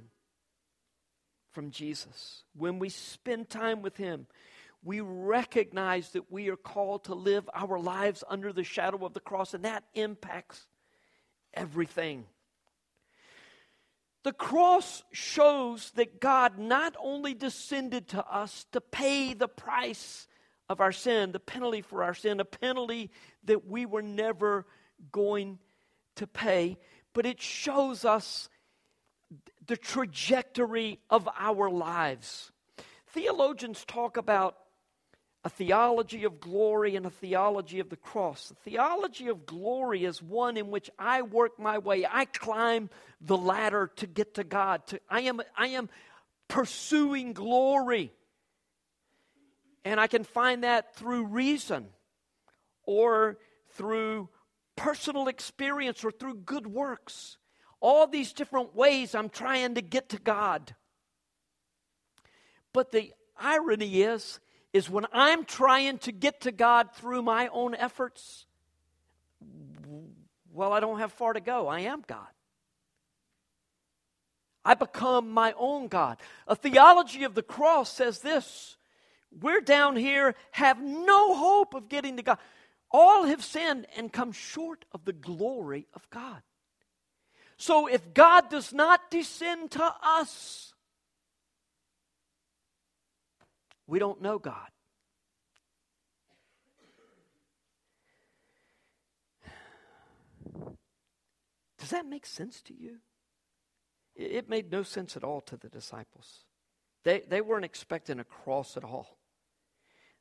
from 1.51 1.71
Jesus. 1.71 2.43
When 2.55 2.79
we 2.79 2.89
spend 2.89 3.49
time 3.49 3.81
with 3.81 3.97
Him, 3.97 4.27
we 4.83 5.01
recognize 5.01 6.11
that 6.11 6.31
we 6.31 6.49
are 6.49 6.55
called 6.55 7.05
to 7.05 7.15
live 7.15 7.49
our 7.53 7.79
lives 7.79 8.23
under 8.29 8.53
the 8.53 8.63
shadow 8.63 9.05
of 9.05 9.13
the 9.13 9.19
cross, 9.19 9.53
and 9.53 9.65
that 9.65 9.83
impacts 9.95 10.65
everything. 11.53 12.25
The 14.27 14.33
cross 14.33 15.05
shows 15.13 15.91
that 15.91 16.19
God 16.19 16.59
not 16.59 16.97
only 17.01 17.33
descended 17.33 18.09
to 18.09 18.25
us 18.25 18.65
to 18.73 18.81
pay 18.81 19.33
the 19.33 19.47
price 19.47 20.27
of 20.67 20.81
our 20.81 20.91
sin, 20.91 21.31
the 21.31 21.39
penalty 21.39 21.81
for 21.81 22.03
our 22.03 22.13
sin, 22.13 22.41
a 22.41 22.43
penalty 22.43 23.09
that 23.45 23.65
we 23.65 23.85
were 23.85 24.01
never 24.01 24.65
going 25.13 25.59
to 26.17 26.27
pay, 26.27 26.75
but 27.13 27.25
it 27.25 27.39
shows 27.39 28.03
us 28.03 28.49
the 29.65 29.77
trajectory 29.77 30.99
of 31.09 31.29
our 31.39 31.69
lives. 31.69 32.51
Theologians 33.13 33.85
talk 33.85 34.17
about 34.17 34.57
a 35.47 35.49
theology 35.49 36.25
of 36.25 36.41
glory 36.41 36.97
and 36.97 37.05
a 37.05 37.09
theology 37.09 37.79
of 37.79 37.89
the 37.89 37.95
cross. 37.95 38.49
The 38.49 38.71
theology 38.71 39.29
of 39.29 39.45
glory 39.45 40.03
is 40.03 40.21
one 40.21 40.57
in 40.57 40.69
which 40.69 40.89
I 40.99 41.21
work 41.21 41.57
my 41.57 41.77
way. 41.77 42.05
I 42.05 42.25
climb 42.25 42.89
the 43.21 43.37
ladder 43.37 43.89
to 43.95 44.07
get 44.07 44.33
to 44.33 44.43
God. 44.43 44.85
To, 44.87 44.99
I, 45.09 45.21
am, 45.21 45.39
I 45.57 45.67
am 45.67 45.87
pursuing 46.49 47.31
glory. 47.31 48.11
And 49.85 50.01
I 50.01 50.07
can 50.07 50.25
find 50.25 50.65
that 50.65 50.97
through 50.97 51.27
reason 51.27 51.85
or 52.83 53.37
through 53.75 54.27
personal 54.75 55.29
experience 55.29 56.03
or 56.03 56.11
through 56.11 56.39
good 56.39 56.67
works. 56.67 57.37
All 57.79 58.05
these 58.05 58.33
different 58.33 58.75
ways 58.75 59.15
I'm 59.15 59.29
trying 59.29 59.75
to 59.75 59.81
get 59.81 60.09
to 60.09 60.19
God. 60.19 60.75
But 62.73 62.91
the 62.91 63.13
irony 63.39 64.01
is, 64.01 64.41
is 64.77 64.89
when 64.89 65.07
I'm 65.11 65.43
trying 65.43 65.97
to 65.99 66.11
get 66.11 66.41
to 66.41 66.51
God 66.51 66.93
through 66.93 67.23
my 67.23 67.47
own 67.47 67.73
efforts, 67.73 68.45
well, 70.53 70.71
I 70.71 70.79
don't 70.79 70.99
have 70.99 71.11
far 71.11 71.33
to 71.33 71.39
go. 71.39 71.67
I 71.67 71.81
am 71.81 72.03
God. 72.05 72.27
I 74.63 74.75
become 74.75 75.31
my 75.31 75.53
own 75.57 75.87
God. 75.87 76.17
A 76.47 76.55
theology 76.55 77.23
of 77.23 77.33
the 77.33 77.41
cross 77.41 77.91
says 77.91 78.19
this 78.19 78.77
we're 79.31 79.61
down 79.61 79.95
here, 79.95 80.35
have 80.51 80.81
no 80.81 81.35
hope 81.35 81.73
of 81.73 81.89
getting 81.89 82.17
to 82.17 82.23
God. 82.23 82.37
All 82.91 83.25
have 83.25 83.43
sinned 83.43 83.87
and 83.97 84.13
come 84.13 84.31
short 84.31 84.85
of 84.93 85.05
the 85.05 85.13
glory 85.13 85.87
of 85.93 86.07
God. 86.09 86.41
So 87.57 87.87
if 87.87 88.13
God 88.13 88.49
does 88.49 88.71
not 88.71 89.09
descend 89.09 89.71
to 89.71 89.93
us, 90.03 90.73
we 93.87 93.99
don't 93.99 94.21
know 94.21 94.37
God. 94.37 94.67
Does 101.79 101.89
that 101.91 102.05
make 102.05 102.25
sense 102.25 102.61
to 102.63 102.73
you? 102.73 102.97
It 104.15 104.49
made 104.49 104.71
no 104.71 104.83
sense 104.83 105.15
at 105.15 105.23
all 105.23 105.41
to 105.41 105.55
the 105.55 105.69
disciples. 105.69 106.43
They, 107.03 107.21
they 107.21 107.39
weren't 107.39 107.63
expecting 107.63 108.19
a 108.19 108.25
cross 108.25 108.75
at 108.75 108.83
all. 108.83 109.17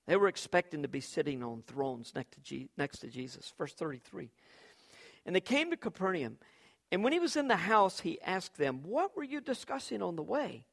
They 0.07 0.17
were 0.17 0.29
expecting 0.29 0.83
to 0.83 0.89
be 0.89 1.01
sitting 1.01 1.43
on 1.43 1.64
thrones 1.67 2.12
next 2.14 2.35
to, 2.35 2.41
Je- 2.41 2.69
next 2.77 2.99
to 2.99 3.09
Jesus. 3.09 3.53
Verse 3.59 3.73
33. 3.73 4.31
And 5.25 5.35
they 5.35 5.41
came 5.41 5.71
to 5.71 5.77
Capernaum. 5.77 6.39
And 6.93 7.03
when 7.03 7.12
he 7.12 7.19
was 7.19 7.35
in 7.35 7.49
the 7.49 7.57
house, 7.57 8.01
he 8.01 8.21
asked 8.23 8.57
them, 8.57 8.83
What 8.85 9.17
were 9.17 9.25
you 9.25 9.41
discussing 9.41 10.03
on 10.03 10.14
the 10.14 10.23
way? 10.23 10.67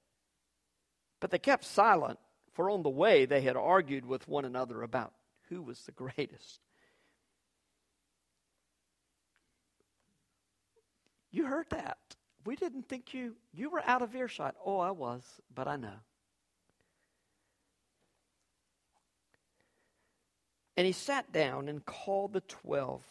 But 1.20 1.32
they 1.32 1.40
kept 1.40 1.66
silent, 1.66 2.20
for 2.54 2.70
on 2.70 2.84
the 2.84 2.90
way 2.90 3.26
they 3.26 3.42
had 3.42 3.56
argued 3.56 4.06
with 4.06 4.28
one 4.28 4.46
another 4.46 4.82
about 4.82 5.14
who 5.50 5.62
was 5.62 5.80
the 5.82 5.92
greatest. 5.92 6.60
You 11.32 11.46
heard 11.46 11.70
that. 11.72 11.98
We 12.46 12.56
didn't 12.56 12.88
think 12.88 13.14
you 13.14 13.36
you 13.54 13.70
were 13.70 13.82
out 13.86 14.02
of 14.02 14.16
earshot. 14.16 14.56
Oh, 14.66 14.80
I 14.80 14.92
was, 14.92 15.24
but 15.54 15.68
I 15.68 15.78
know. 15.78 16.00
And 20.76 20.86
he 20.86 20.94
sat 20.94 21.32
down 21.32 21.70
and 21.70 21.86
called 21.86 22.34
the 22.34 22.42
twelve. 22.42 23.04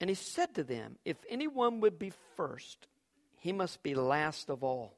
And 0.00 0.10
he 0.10 0.14
said 0.14 0.54
to 0.54 0.64
them, 0.64 0.96
If 1.04 1.16
anyone 1.28 1.80
would 1.80 1.98
be 1.98 2.12
first, 2.36 2.86
he 3.38 3.52
must 3.52 3.82
be 3.82 3.94
last 3.94 4.50
of 4.50 4.62
all 4.62 4.96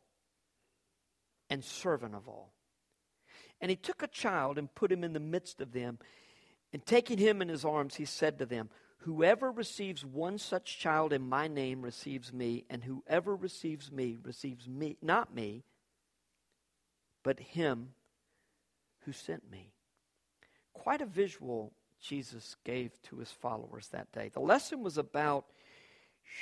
and 1.49 1.65
servant 1.65 2.15
of 2.15 2.29
all. 2.29 2.56
And 3.61 3.71
he 3.71 3.77
took 3.77 4.03
a 4.03 4.09
child 4.09 4.59
and 4.59 4.75
put 4.75 4.93
him 4.93 5.03
in 5.03 5.13
the 5.13 5.21
midst 5.21 5.61
of 5.61 5.73
them. 5.73 5.99
And 6.73 6.85
taking 6.85 7.19
him 7.19 7.41
in 7.41 7.49
his 7.49 7.65
arms, 7.65 7.95
he 7.95 8.05
said 8.05 8.39
to 8.39 8.47
them, 8.47 8.71
Whoever 8.99 9.53
receives 9.53 10.05
one 10.05 10.37
such 10.39 10.79
child 10.79 11.13
in 11.13 11.23
my 11.23 11.47
name 11.47 11.83
receives 11.83 12.33
me, 12.33 12.65
and 12.69 12.83
whoever 12.83 13.37
receives 13.37 13.93
me 13.93 14.19
receives 14.23 14.67
me, 14.67 14.97
not 15.01 15.33
me, 15.33 15.63
but 17.23 17.39
him 17.39 17.91
who 19.05 19.13
sent 19.13 19.49
me. 19.51 19.73
Quite 20.73 21.01
a 21.01 21.07
visual 21.07 21.73
Jesus 22.01 22.57
gave 22.65 23.01
to 23.03 23.19
his 23.19 23.31
followers 23.31 23.89
that 23.89 24.11
day. 24.13 24.29
The 24.29 24.41
lesson 24.41 24.83
was 24.83 24.99
about 24.99 25.47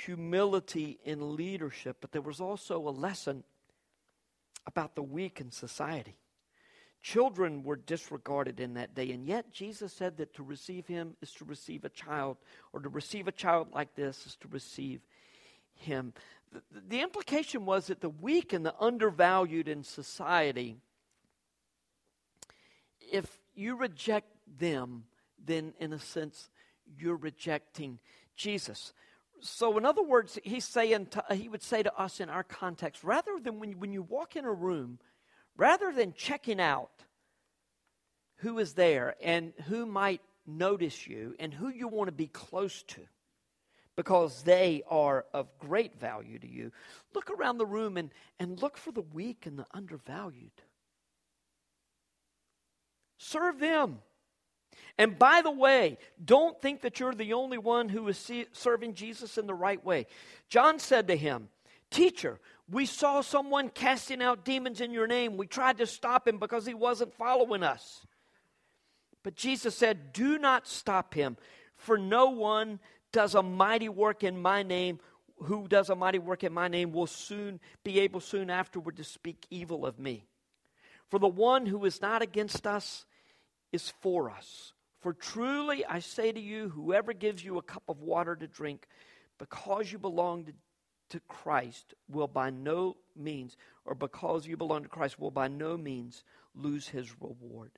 humility 0.03 0.99
in 1.05 1.35
leadership, 1.35 1.97
but 2.01 2.11
there 2.11 2.21
was 2.21 2.41
also 2.41 2.87
a 2.87 2.89
lesson 2.89 3.43
about 4.65 4.95
the 4.95 5.03
weak 5.03 5.39
in 5.39 5.51
society. 5.51 6.17
Children 7.05 7.61
were 7.61 7.75
disregarded 7.75 8.59
in 8.59 8.73
that 8.73 8.95
day, 8.95 9.11
and 9.11 9.27
yet 9.27 9.51
Jesus 9.51 9.93
said 9.93 10.17
that 10.17 10.33
to 10.33 10.41
receive 10.41 10.87
him 10.87 11.15
is 11.21 11.31
to 11.33 11.45
receive 11.45 11.85
a 11.85 11.89
child, 11.89 12.37
or 12.73 12.79
to 12.79 12.89
receive 12.89 13.27
a 13.27 13.31
child 13.31 13.67
like 13.75 13.93
this 13.93 14.25
is 14.25 14.35
to 14.37 14.47
receive 14.47 15.01
him. 15.75 16.13
The, 16.51 16.61
the 16.87 17.01
implication 17.01 17.63
was 17.63 17.85
that 17.87 18.01
the 18.01 18.09
weak 18.09 18.53
and 18.53 18.65
the 18.65 18.73
undervalued 18.79 19.67
in 19.67 19.83
society, 19.83 20.77
if 22.99 23.37
you 23.53 23.77
reject 23.77 24.31
them, 24.57 25.03
then 25.45 25.75
in 25.79 25.93
a 25.93 25.99
sense, 25.99 26.49
you're 26.97 27.17
rejecting 27.17 27.99
Jesus. 28.35 28.93
So, 29.41 29.77
in 29.77 29.85
other 29.85 30.01
words, 30.01 30.39
he's 30.43 30.65
saying 30.65 31.05
to, 31.11 31.23
he 31.35 31.49
would 31.49 31.61
say 31.61 31.83
to 31.83 31.95
us 32.01 32.19
in 32.19 32.31
our 32.31 32.43
context, 32.43 33.03
rather 33.03 33.37
than 33.39 33.59
when, 33.59 33.73
when 33.73 33.93
you 33.93 34.01
walk 34.01 34.35
in 34.35 34.43
a 34.43 34.51
room, 34.51 34.97
rather 35.57 35.91
than 35.91 36.13
checking 36.13 36.59
out 36.59 36.91
who 38.37 38.59
is 38.59 38.73
there 38.73 39.15
and 39.21 39.53
who 39.67 39.85
might 39.85 40.21
notice 40.45 41.07
you 41.07 41.35
and 41.39 41.53
who 41.53 41.69
you 41.69 41.87
want 41.87 42.07
to 42.07 42.11
be 42.11 42.27
close 42.27 42.83
to 42.83 43.01
because 43.95 44.43
they 44.43 44.83
are 44.89 45.25
of 45.33 45.47
great 45.57 45.99
value 45.99 46.37
to 46.37 46.47
you, 46.47 46.71
look 47.13 47.31
around 47.31 47.57
the 47.57 47.65
room 47.65 47.97
and, 47.97 48.11
and 48.39 48.61
look 48.61 48.77
for 48.77 48.91
the 48.91 49.01
weak 49.01 49.45
and 49.45 49.57
the 49.57 49.65
undervalued. 49.73 50.51
Serve 53.17 53.59
them. 53.59 53.99
And 54.97 55.17
by 55.17 55.41
the 55.41 55.51
way, 55.51 55.97
don't 56.23 56.61
think 56.61 56.81
that 56.81 56.99
you're 56.99 57.13
the 57.13 57.33
only 57.33 57.57
one 57.57 57.89
who 57.89 58.07
is 58.07 58.31
serving 58.51 58.93
Jesus 58.93 59.37
in 59.37 59.47
the 59.47 59.53
right 59.53 59.83
way. 59.83 60.07
John 60.49 60.79
said 60.79 61.07
to 61.07 61.15
him, 61.15 61.49
Teacher, 61.89 62.39
we 62.69 62.85
saw 62.85 63.21
someone 63.21 63.69
casting 63.69 64.21
out 64.21 64.43
demons 64.43 64.81
in 64.81 64.91
your 64.91 65.07
name. 65.07 65.37
We 65.37 65.45
tried 65.45 65.77
to 65.77 65.87
stop 65.87 66.27
him 66.27 66.39
because 66.39 66.65
he 66.65 66.73
wasn't 66.73 67.13
following 67.13 67.63
us. 67.63 68.05
But 69.23 69.35
Jesus 69.35 69.75
said, 69.75 70.13
Do 70.13 70.37
not 70.39 70.67
stop 70.67 71.13
him, 71.13 71.37
for 71.75 71.97
no 71.97 72.29
one 72.29 72.79
does 73.11 73.35
a 73.35 73.43
mighty 73.43 73.89
work 73.89 74.23
in 74.23 74.41
my 74.41 74.63
name. 74.63 74.99
Who 75.43 75.67
does 75.67 75.89
a 75.89 75.95
mighty 75.95 76.19
work 76.19 76.43
in 76.43 76.53
my 76.53 76.67
name 76.67 76.91
will 76.91 77.07
soon 77.07 77.59
be 77.83 77.99
able 77.99 78.19
soon 78.19 78.49
afterward 78.49 78.97
to 78.97 79.03
speak 79.03 79.45
evil 79.49 79.85
of 79.85 79.99
me. 79.99 80.25
For 81.09 81.19
the 81.19 81.27
one 81.27 81.65
who 81.65 81.85
is 81.85 82.01
not 82.01 82.21
against 82.21 82.65
us 82.65 83.05
is 83.71 83.93
for 84.01 84.29
us. 84.29 84.73
For 85.01 85.13
truly 85.13 85.85
I 85.85 85.99
say 85.99 86.31
to 86.31 86.39
you, 86.39 86.69
whoever 86.69 87.13
gives 87.13 87.43
you 87.43 87.57
a 87.57 87.63
cup 87.63 87.83
of 87.87 88.01
water 88.01 88.35
to 88.35 88.47
drink, 88.47 88.87
because 89.37 89.91
you 89.91 89.99
belong 89.99 90.45
to 90.45 90.53
to 91.09 91.19
Christ 91.21 91.93
will 92.09 92.27
by 92.27 92.49
no 92.49 92.97
means, 93.15 93.57
or 93.85 93.95
because 93.95 94.47
you 94.47 94.57
belong 94.57 94.83
to 94.83 94.89
Christ, 94.89 95.19
will 95.19 95.31
by 95.31 95.47
no 95.47 95.77
means 95.77 96.23
lose 96.53 96.87
his 96.87 97.21
reward. 97.21 97.71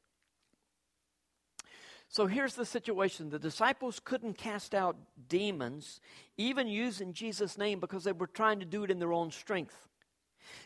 So 2.10 2.26
here's 2.26 2.56
the 2.56 2.66
situation 2.66 3.30
the 3.30 3.40
disciples 3.40 4.00
couldn't 4.04 4.38
cast 4.38 4.74
out 4.74 4.96
demons, 5.28 6.00
even 6.38 6.68
using 6.68 7.14
Jesus' 7.14 7.58
name, 7.58 7.80
because 7.80 8.04
they 8.04 8.14
were 8.14 8.28
trying 8.28 8.60
to 8.60 8.66
do 8.66 8.84
it 8.84 8.92
in 8.92 9.00
their 9.00 9.14
own 9.14 9.32
strength. 9.32 9.88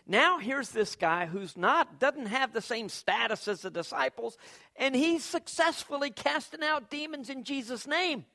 Now 0.06 0.38
here's 0.38 0.70
this 0.70 0.96
guy 0.96 1.26
who's 1.26 1.58
not 1.58 2.00
doesn't 2.00 2.28
have 2.28 2.54
the 2.54 2.62
same 2.62 2.90
status 2.90 3.48
as 3.48 3.62
the 3.62 3.72
disciples 3.72 4.38
and 4.76 4.96
he's 4.96 5.24
successfully 5.24 6.12
casting 6.12 6.62
out 6.64 6.90
demons 6.92 7.30
in 7.30 7.44
Jesus 7.44 7.88
name. 7.88 8.26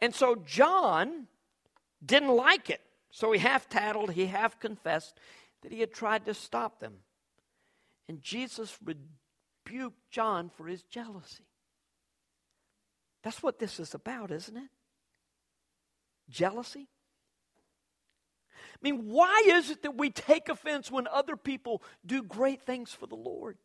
And 0.00 0.14
so 0.14 0.36
John 0.36 1.26
didn't 2.04 2.34
like 2.34 2.70
it. 2.70 2.80
So 3.10 3.32
he 3.32 3.38
half 3.38 3.68
tattled, 3.68 4.10
he 4.10 4.26
half 4.26 4.60
confessed 4.60 5.18
that 5.62 5.72
he 5.72 5.80
had 5.80 5.92
tried 5.92 6.26
to 6.26 6.34
stop 6.34 6.80
them. 6.80 6.94
And 8.08 8.22
Jesus 8.22 8.78
rebuked 8.84 10.10
John 10.10 10.50
for 10.56 10.66
his 10.66 10.82
jealousy. 10.82 11.46
That's 13.22 13.42
what 13.42 13.58
this 13.58 13.80
is 13.80 13.94
about, 13.94 14.30
isn't 14.30 14.56
it? 14.56 14.70
Jealousy? 16.28 16.88
I 18.52 18.78
mean, 18.82 19.06
why 19.08 19.44
is 19.46 19.70
it 19.70 19.82
that 19.82 19.96
we 19.96 20.10
take 20.10 20.48
offense 20.48 20.90
when 20.90 21.06
other 21.08 21.36
people 21.36 21.82
do 22.04 22.22
great 22.22 22.62
things 22.62 22.92
for 22.92 23.06
the 23.06 23.16
Lord? 23.16 23.56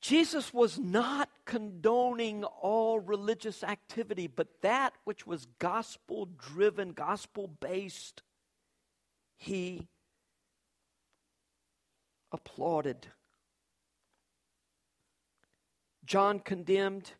Jesus 0.00 0.54
was 0.54 0.78
not 0.78 1.28
condoning 1.44 2.44
all 2.44 3.00
religious 3.00 3.62
activity, 3.62 4.26
but 4.26 4.48
that 4.62 4.94
which 5.04 5.26
was 5.26 5.46
gospel 5.58 6.26
driven, 6.38 6.92
gospel 6.92 7.48
based, 7.48 8.22
he 9.36 9.88
applauded. 12.32 13.08
John 16.06 16.40
condemned. 16.40 17.12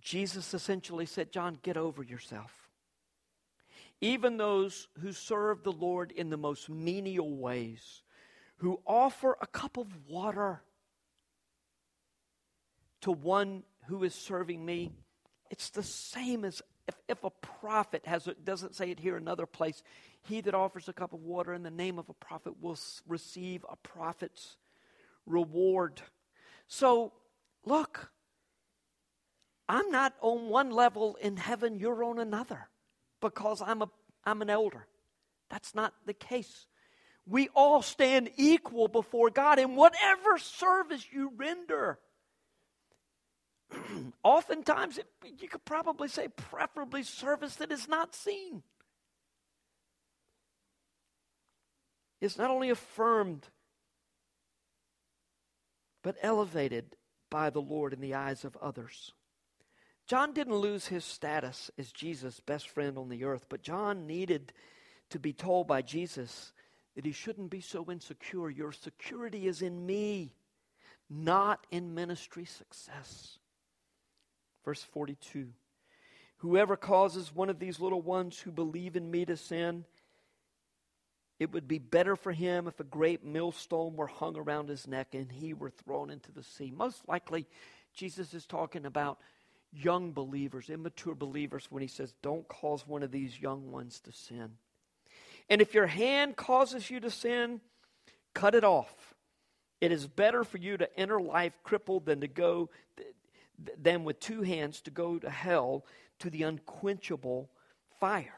Jesus 0.00 0.54
essentially 0.54 1.06
said, 1.06 1.32
John, 1.32 1.58
get 1.62 1.76
over 1.76 2.02
yourself. 2.02 2.68
Even 4.00 4.36
those 4.36 4.88
who 5.00 5.12
serve 5.12 5.62
the 5.62 5.72
Lord 5.72 6.10
in 6.10 6.30
the 6.30 6.36
most 6.36 6.68
menial 6.68 7.36
ways, 7.36 8.02
who 8.58 8.80
offer 8.86 9.36
a 9.40 9.46
cup 9.46 9.78
of 9.78 9.86
water 10.08 10.62
to 13.06 13.12
one 13.12 13.62
who 13.86 14.02
is 14.02 14.16
serving 14.16 14.66
me, 14.66 14.90
it's 15.48 15.70
the 15.70 15.82
same 15.84 16.44
as 16.44 16.60
if, 16.88 16.96
if 17.08 17.22
a 17.22 17.30
prophet 17.30 18.04
has, 18.04 18.28
doesn't 18.42 18.74
say 18.74 18.90
it 18.90 18.98
here 18.98 19.16
another 19.16 19.46
place, 19.46 19.80
he 20.22 20.40
that 20.40 20.54
offers 20.54 20.88
a 20.88 20.92
cup 20.92 21.12
of 21.12 21.20
water 21.20 21.54
in 21.54 21.62
the 21.62 21.70
name 21.70 22.00
of 22.00 22.08
a 22.08 22.14
prophet 22.14 22.54
will 22.60 22.76
receive 23.06 23.64
a 23.70 23.76
prophet's 23.76 24.56
reward. 25.24 26.02
So, 26.66 27.12
look, 27.64 28.10
I'm 29.68 29.92
not 29.92 30.14
on 30.20 30.48
one 30.48 30.72
level 30.72 31.16
in 31.22 31.36
heaven, 31.36 31.78
you're 31.78 32.02
on 32.02 32.18
another 32.18 32.68
because 33.20 33.62
I'm, 33.62 33.82
a, 33.82 33.90
I'm 34.24 34.42
an 34.42 34.50
elder. 34.50 34.84
That's 35.48 35.76
not 35.76 35.94
the 36.06 36.14
case. 36.14 36.66
We 37.24 37.50
all 37.54 37.82
stand 37.82 38.30
equal 38.36 38.88
before 38.88 39.30
God 39.30 39.60
in 39.60 39.76
whatever 39.76 40.38
service 40.38 41.06
you 41.12 41.30
render. 41.36 42.00
Oftentimes, 44.22 44.98
it, 44.98 45.06
you 45.38 45.48
could 45.48 45.64
probably 45.64 46.08
say, 46.08 46.28
preferably 46.28 47.02
service 47.02 47.56
that 47.56 47.72
is 47.72 47.88
not 47.88 48.14
seen. 48.14 48.62
It's 52.20 52.38
not 52.38 52.50
only 52.50 52.70
affirmed, 52.70 53.48
but 56.02 56.16
elevated 56.22 56.96
by 57.30 57.50
the 57.50 57.60
Lord 57.60 57.92
in 57.92 58.00
the 58.00 58.14
eyes 58.14 58.44
of 58.44 58.56
others. 58.56 59.12
John 60.06 60.32
didn't 60.32 60.54
lose 60.54 60.86
his 60.86 61.04
status 61.04 61.70
as 61.78 61.90
Jesus' 61.90 62.40
best 62.40 62.68
friend 62.70 62.96
on 62.96 63.08
the 63.08 63.24
earth, 63.24 63.46
but 63.48 63.62
John 63.62 64.06
needed 64.06 64.52
to 65.10 65.18
be 65.18 65.32
told 65.32 65.66
by 65.66 65.82
Jesus 65.82 66.52
that 66.94 67.04
he 67.04 67.12
shouldn't 67.12 67.50
be 67.50 67.60
so 67.60 67.90
insecure. 67.90 68.48
Your 68.48 68.72
security 68.72 69.46
is 69.48 69.62
in 69.62 69.84
me, 69.84 70.36
not 71.10 71.66
in 71.70 71.94
ministry 71.94 72.44
success. 72.44 73.38
Verse 74.66 74.82
42 74.82 75.48
Whoever 76.40 76.76
causes 76.76 77.34
one 77.34 77.48
of 77.48 77.58
these 77.58 77.80
little 77.80 78.02
ones 78.02 78.38
who 78.38 78.50
believe 78.50 78.94
in 78.94 79.10
me 79.10 79.24
to 79.24 79.38
sin, 79.38 79.86
it 81.38 81.52
would 81.52 81.66
be 81.66 81.78
better 81.78 82.14
for 82.14 82.32
him 82.32 82.68
if 82.68 82.78
a 82.78 82.84
great 82.84 83.24
millstone 83.24 83.96
were 83.96 84.06
hung 84.06 84.36
around 84.36 84.68
his 84.68 84.86
neck 84.86 85.14
and 85.14 85.32
he 85.32 85.54
were 85.54 85.70
thrown 85.70 86.10
into 86.10 86.32
the 86.32 86.42
sea. 86.42 86.70
Most 86.76 87.08
likely, 87.08 87.46
Jesus 87.94 88.34
is 88.34 88.44
talking 88.44 88.84
about 88.84 89.18
young 89.72 90.12
believers, 90.12 90.68
immature 90.68 91.14
believers, 91.14 91.66
when 91.70 91.80
he 91.80 91.88
says, 91.88 92.12
Don't 92.20 92.46
cause 92.48 92.86
one 92.86 93.02
of 93.02 93.10
these 93.10 93.40
young 93.40 93.70
ones 93.70 94.00
to 94.00 94.12
sin. 94.12 94.52
And 95.48 95.62
if 95.62 95.74
your 95.74 95.86
hand 95.86 96.36
causes 96.36 96.90
you 96.90 97.00
to 97.00 97.10
sin, 97.10 97.60
cut 98.34 98.54
it 98.54 98.64
off. 98.64 99.14
It 99.80 99.92
is 99.92 100.06
better 100.06 100.42
for 100.42 100.58
you 100.58 100.76
to 100.76 100.98
enter 100.98 101.20
life 101.20 101.52
crippled 101.62 102.06
than 102.06 102.20
to 102.20 102.28
go 102.28 102.70
than 103.80 104.04
with 104.04 104.20
two 104.20 104.42
hands 104.42 104.80
to 104.82 104.90
go 104.90 105.18
to 105.18 105.30
hell 105.30 105.84
to 106.18 106.30
the 106.30 106.42
unquenchable 106.42 107.50
fire. 108.00 108.34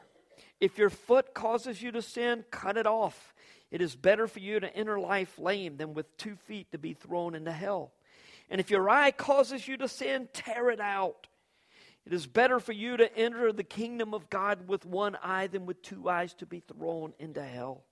If 0.59 0.77
your 0.77 0.89
foot 0.89 1.33
causes 1.33 1.81
you 1.81 1.91
to 1.91 2.01
sin, 2.01 2.45
cut 2.51 2.77
it 2.77 2.87
off. 2.87 3.33
It 3.71 3.81
is 3.81 3.95
better 3.95 4.27
for 4.27 4.39
you 4.39 4.59
to 4.59 4.75
enter 4.75 4.99
life 4.99 5.37
lame 5.37 5.77
than 5.77 5.93
with 5.93 6.17
two 6.17 6.35
feet 6.35 6.71
to 6.71 6.77
be 6.77 6.93
thrown 6.93 7.35
into 7.35 7.51
hell. 7.51 7.91
And 8.49 8.59
if 8.59 8.71
your 8.71 8.89
eye 8.89 9.11
causes 9.11 9.67
you 9.67 9.77
to 9.77 9.87
sin, 9.87 10.27
tear 10.33 10.69
it 10.69 10.79
out. 10.79 11.27
It 12.05 12.13
is 12.13 12.25
better 12.25 12.59
for 12.59 12.71
you 12.71 12.97
to 12.97 13.15
enter 13.17 13.51
the 13.53 13.63
kingdom 13.63 14.13
of 14.13 14.29
God 14.29 14.67
with 14.67 14.85
one 14.85 15.17
eye 15.21 15.47
than 15.47 15.65
with 15.65 15.81
two 15.81 16.09
eyes 16.09 16.33
to 16.35 16.45
be 16.45 16.61
thrown 16.61 17.13
into 17.19 17.43
hell, 17.43 17.83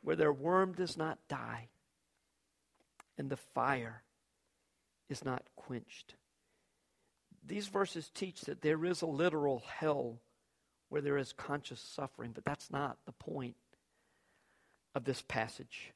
where 0.00 0.16
their 0.16 0.32
worm 0.32 0.72
does 0.72 0.96
not 0.96 1.18
die 1.28 1.68
and 3.18 3.28
the 3.28 3.36
fire 3.36 4.02
is 5.08 5.24
not 5.24 5.42
quenched. 5.56 6.14
These 7.46 7.66
verses 7.66 8.10
teach 8.14 8.42
that 8.42 8.62
there 8.62 8.84
is 8.84 9.02
a 9.02 9.06
literal 9.06 9.62
hell 9.78 10.20
where 10.88 11.00
there 11.00 11.18
is 11.18 11.32
conscious 11.32 11.80
suffering, 11.80 12.32
but 12.34 12.44
that's 12.44 12.70
not 12.70 12.98
the 13.06 13.12
point 13.12 13.56
of 14.94 15.04
this 15.04 15.22
passage. 15.22 15.92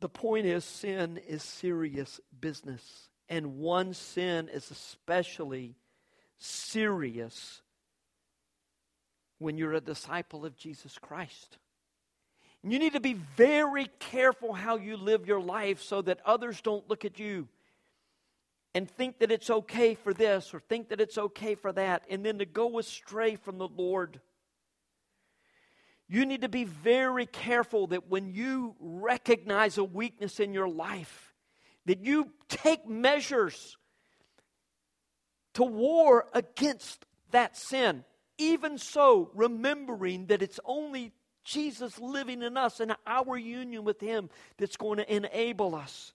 The 0.00 0.08
point 0.08 0.44
is, 0.46 0.64
sin 0.64 1.18
is 1.26 1.42
serious 1.42 2.20
business, 2.38 3.08
and 3.28 3.58
one 3.58 3.94
sin 3.94 4.48
is 4.48 4.70
especially 4.70 5.76
serious 6.38 7.62
when 9.38 9.56
you're 9.56 9.72
a 9.72 9.80
disciple 9.80 10.44
of 10.44 10.56
Jesus 10.56 10.98
Christ. 10.98 11.58
You 12.62 12.78
need 12.78 12.94
to 12.94 13.00
be 13.00 13.14
very 13.36 13.88
careful 14.00 14.52
how 14.52 14.76
you 14.76 14.96
live 14.96 15.26
your 15.26 15.40
life 15.40 15.80
so 15.80 16.02
that 16.02 16.20
others 16.26 16.60
don't 16.60 16.88
look 16.90 17.04
at 17.04 17.18
you 17.18 17.48
and 18.76 18.90
think 18.90 19.20
that 19.20 19.32
it's 19.32 19.48
okay 19.48 19.94
for 19.94 20.12
this 20.12 20.52
or 20.52 20.60
think 20.60 20.90
that 20.90 21.00
it's 21.00 21.16
okay 21.16 21.54
for 21.54 21.72
that, 21.72 22.04
and 22.10 22.22
then 22.22 22.40
to 22.40 22.44
go 22.44 22.78
astray 22.78 23.34
from 23.34 23.56
the 23.56 23.66
Lord. 23.66 24.20
You 26.10 26.26
need 26.26 26.42
to 26.42 26.50
be 26.50 26.64
very 26.64 27.24
careful 27.24 27.86
that 27.86 28.10
when 28.10 28.34
you 28.34 28.76
recognize 28.78 29.78
a 29.78 29.84
weakness 29.84 30.40
in 30.40 30.52
your 30.52 30.68
life, 30.68 31.32
that 31.86 32.04
you 32.04 32.30
take 32.50 32.86
measures 32.86 33.78
to 35.54 35.64
war 35.64 36.26
against 36.34 37.06
that 37.30 37.56
sin. 37.56 38.04
Even 38.36 38.76
so, 38.76 39.30
remembering 39.32 40.26
that 40.26 40.42
it's 40.42 40.60
only 40.66 41.12
Jesus 41.44 41.98
living 41.98 42.42
in 42.42 42.58
us 42.58 42.80
and 42.80 42.94
our 43.06 43.38
union 43.38 43.84
with 43.84 44.02
Him 44.02 44.28
that's 44.58 44.76
going 44.76 44.98
to 44.98 45.10
enable 45.10 45.74
us 45.74 46.12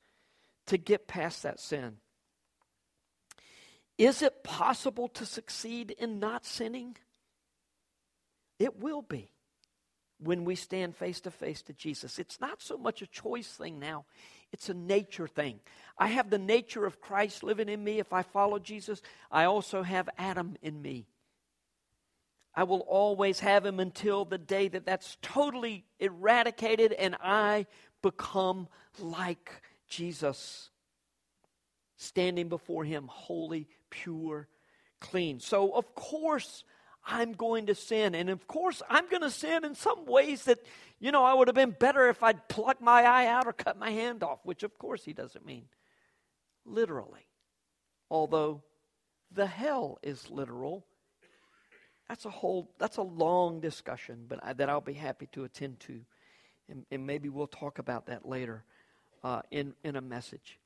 to 0.67 0.77
get 0.77 1.07
past 1.07 1.41
that 1.41 1.59
sin. 1.59 1.97
Is 4.01 4.23
it 4.23 4.43
possible 4.43 5.09
to 5.09 5.27
succeed 5.27 5.91
in 5.91 6.17
not 6.17 6.43
sinning? 6.43 6.97
It 8.57 8.79
will 8.79 9.03
be 9.03 9.29
when 10.17 10.43
we 10.43 10.55
stand 10.55 10.95
face 10.95 11.21
to 11.21 11.29
face 11.29 11.61
to 11.61 11.73
Jesus. 11.73 12.17
It's 12.17 12.41
not 12.41 12.63
so 12.63 12.79
much 12.79 13.03
a 13.03 13.05
choice 13.05 13.49
thing 13.49 13.77
now, 13.77 14.05
it's 14.51 14.69
a 14.69 14.73
nature 14.73 15.27
thing. 15.27 15.59
I 15.99 16.07
have 16.07 16.31
the 16.31 16.39
nature 16.39 16.87
of 16.87 16.99
Christ 16.99 17.43
living 17.43 17.69
in 17.69 17.83
me. 17.83 17.99
If 17.99 18.11
I 18.11 18.23
follow 18.23 18.57
Jesus, 18.57 19.03
I 19.29 19.43
also 19.43 19.83
have 19.83 20.09
Adam 20.17 20.55
in 20.63 20.81
me. 20.81 21.05
I 22.55 22.63
will 22.63 22.81
always 22.87 23.39
have 23.41 23.63
him 23.63 23.79
until 23.79 24.25
the 24.25 24.39
day 24.39 24.67
that 24.69 24.87
that's 24.87 25.15
totally 25.21 25.85
eradicated 25.99 26.91
and 26.91 27.15
I 27.21 27.67
become 28.01 28.67
like 28.97 29.61
Jesus, 29.87 30.71
standing 31.97 32.49
before 32.49 32.83
him 32.83 33.07
holy, 33.07 33.67
pure, 33.91 34.47
clean. 34.99 35.39
So, 35.39 35.71
of 35.75 35.93
course, 35.93 36.63
I'm 37.05 37.33
going 37.33 37.67
to 37.67 37.75
sin. 37.75 38.15
And 38.15 38.29
of 38.29 38.47
course, 38.47 38.81
I'm 38.89 39.07
going 39.09 39.21
to 39.21 39.29
sin 39.29 39.63
in 39.63 39.75
some 39.75 40.05
ways 40.05 40.45
that, 40.45 40.59
you 40.99 41.11
know, 41.11 41.23
I 41.23 41.33
would 41.33 41.47
have 41.47 41.55
been 41.55 41.75
better 41.77 42.09
if 42.09 42.23
I'd 42.23 42.47
plucked 42.47 42.81
my 42.81 43.03
eye 43.03 43.27
out 43.27 43.47
or 43.47 43.53
cut 43.53 43.77
my 43.77 43.91
hand 43.91 44.23
off, 44.23 44.39
which 44.43 44.63
of 44.63 44.77
course 44.77 45.03
he 45.03 45.13
doesn't 45.13 45.45
mean 45.45 45.65
literally. 46.65 47.27
Although 48.09 48.63
the 49.31 49.47
hell 49.47 49.99
is 50.03 50.29
literal. 50.29 50.85
That's 52.09 52.25
a 52.25 52.29
whole, 52.29 52.71
that's 52.77 52.97
a 52.97 53.03
long 53.03 53.61
discussion, 53.61 54.25
but 54.27 54.39
I, 54.43 54.53
that 54.53 54.69
I'll 54.69 54.81
be 54.81 54.93
happy 54.93 55.27
to 55.31 55.45
attend 55.45 55.79
to. 55.81 56.01
And, 56.69 56.85
and 56.91 57.07
maybe 57.07 57.29
we'll 57.29 57.47
talk 57.47 57.79
about 57.79 58.07
that 58.07 58.27
later 58.27 58.63
uh, 59.23 59.41
in, 59.49 59.73
in 59.83 59.95
a 59.95 60.01
message. 60.01 60.59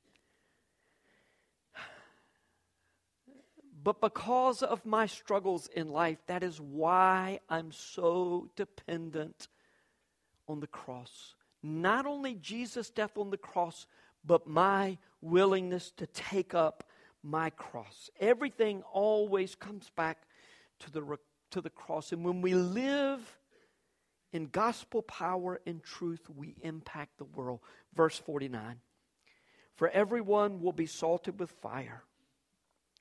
But 3.85 4.01
because 4.01 4.63
of 4.63 4.83
my 4.83 5.05
struggles 5.05 5.69
in 5.75 5.89
life, 5.89 6.17
that 6.25 6.41
is 6.41 6.59
why 6.59 7.39
I'm 7.47 7.71
so 7.71 8.49
dependent 8.55 9.47
on 10.47 10.59
the 10.59 10.65
cross. 10.65 11.35
Not 11.61 12.07
only 12.07 12.33
Jesus' 12.33 12.89
death 12.89 13.15
on 13.15 13.29
the 13.29 13.37
cross, 13.37 13.85
but 14.25 14.47
my 14.47 14.97
willingness 15.21 15.91
to 15.97 16.07
take 16.07 16.55
up 16.55 16.83
my 17.21 17.51
cross. 17.51 18.09
Everything 18.19 18.81
always 18.91 19.53
comes 19.53 19.91
back 19.95 20.23
to 20.79 20.91
the, 20.91 21.17
to 21.51 21.61
the 21.61 21.69
cross. 21.69 22.11
And 22.11 22.25
when 22.25 22.41
we 22.41 22.55
live 22.55 23.37
in 24.33 24.47
gospel 24.47 25.03
power 25.03 25.61
and 25.67 25.83
truth, 25.83 26.27
we 26.35 26.55
impact 26.63 27.19
the 27.19 27.25
world. 27.25 27.59
Verse 27.93 28.17
49 28.17 28.77
For 29.75 29.89
everyone 29.89 30.59
will 30.59 30.73
be 30.73 30.87
salted 30.87 31.39
with 31.39 31.51
fire. 31.51 32.01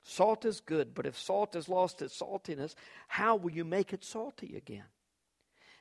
Salt 0.04 0.44
is 0.44 0.60
good, 0.60 0.94
but 0.94 1.06
if 1.06 1.18
salt 1.18 1.54
has 1.54 1.68
lost 1.68 2.02
its 2.02 2.20
saltiness, 2.20 2.74
how 3.08 3.36
will 3.36 3.50
you 3.50 3.64
make 3.64 3.94
it 3.94 4.04
salty 4.04 4.54
again? 4.54 4.84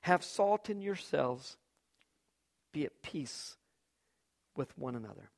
Have 0.02 0.24
salt 0.24 0.70
in 0.70 0.82
yourselves, 0.82 1.58
be 2.72 2.86
at 2.86 3.02
peace 3.02 3.58
with 4.56 4.76
one 4.78 4.96
another. 4.96 5.30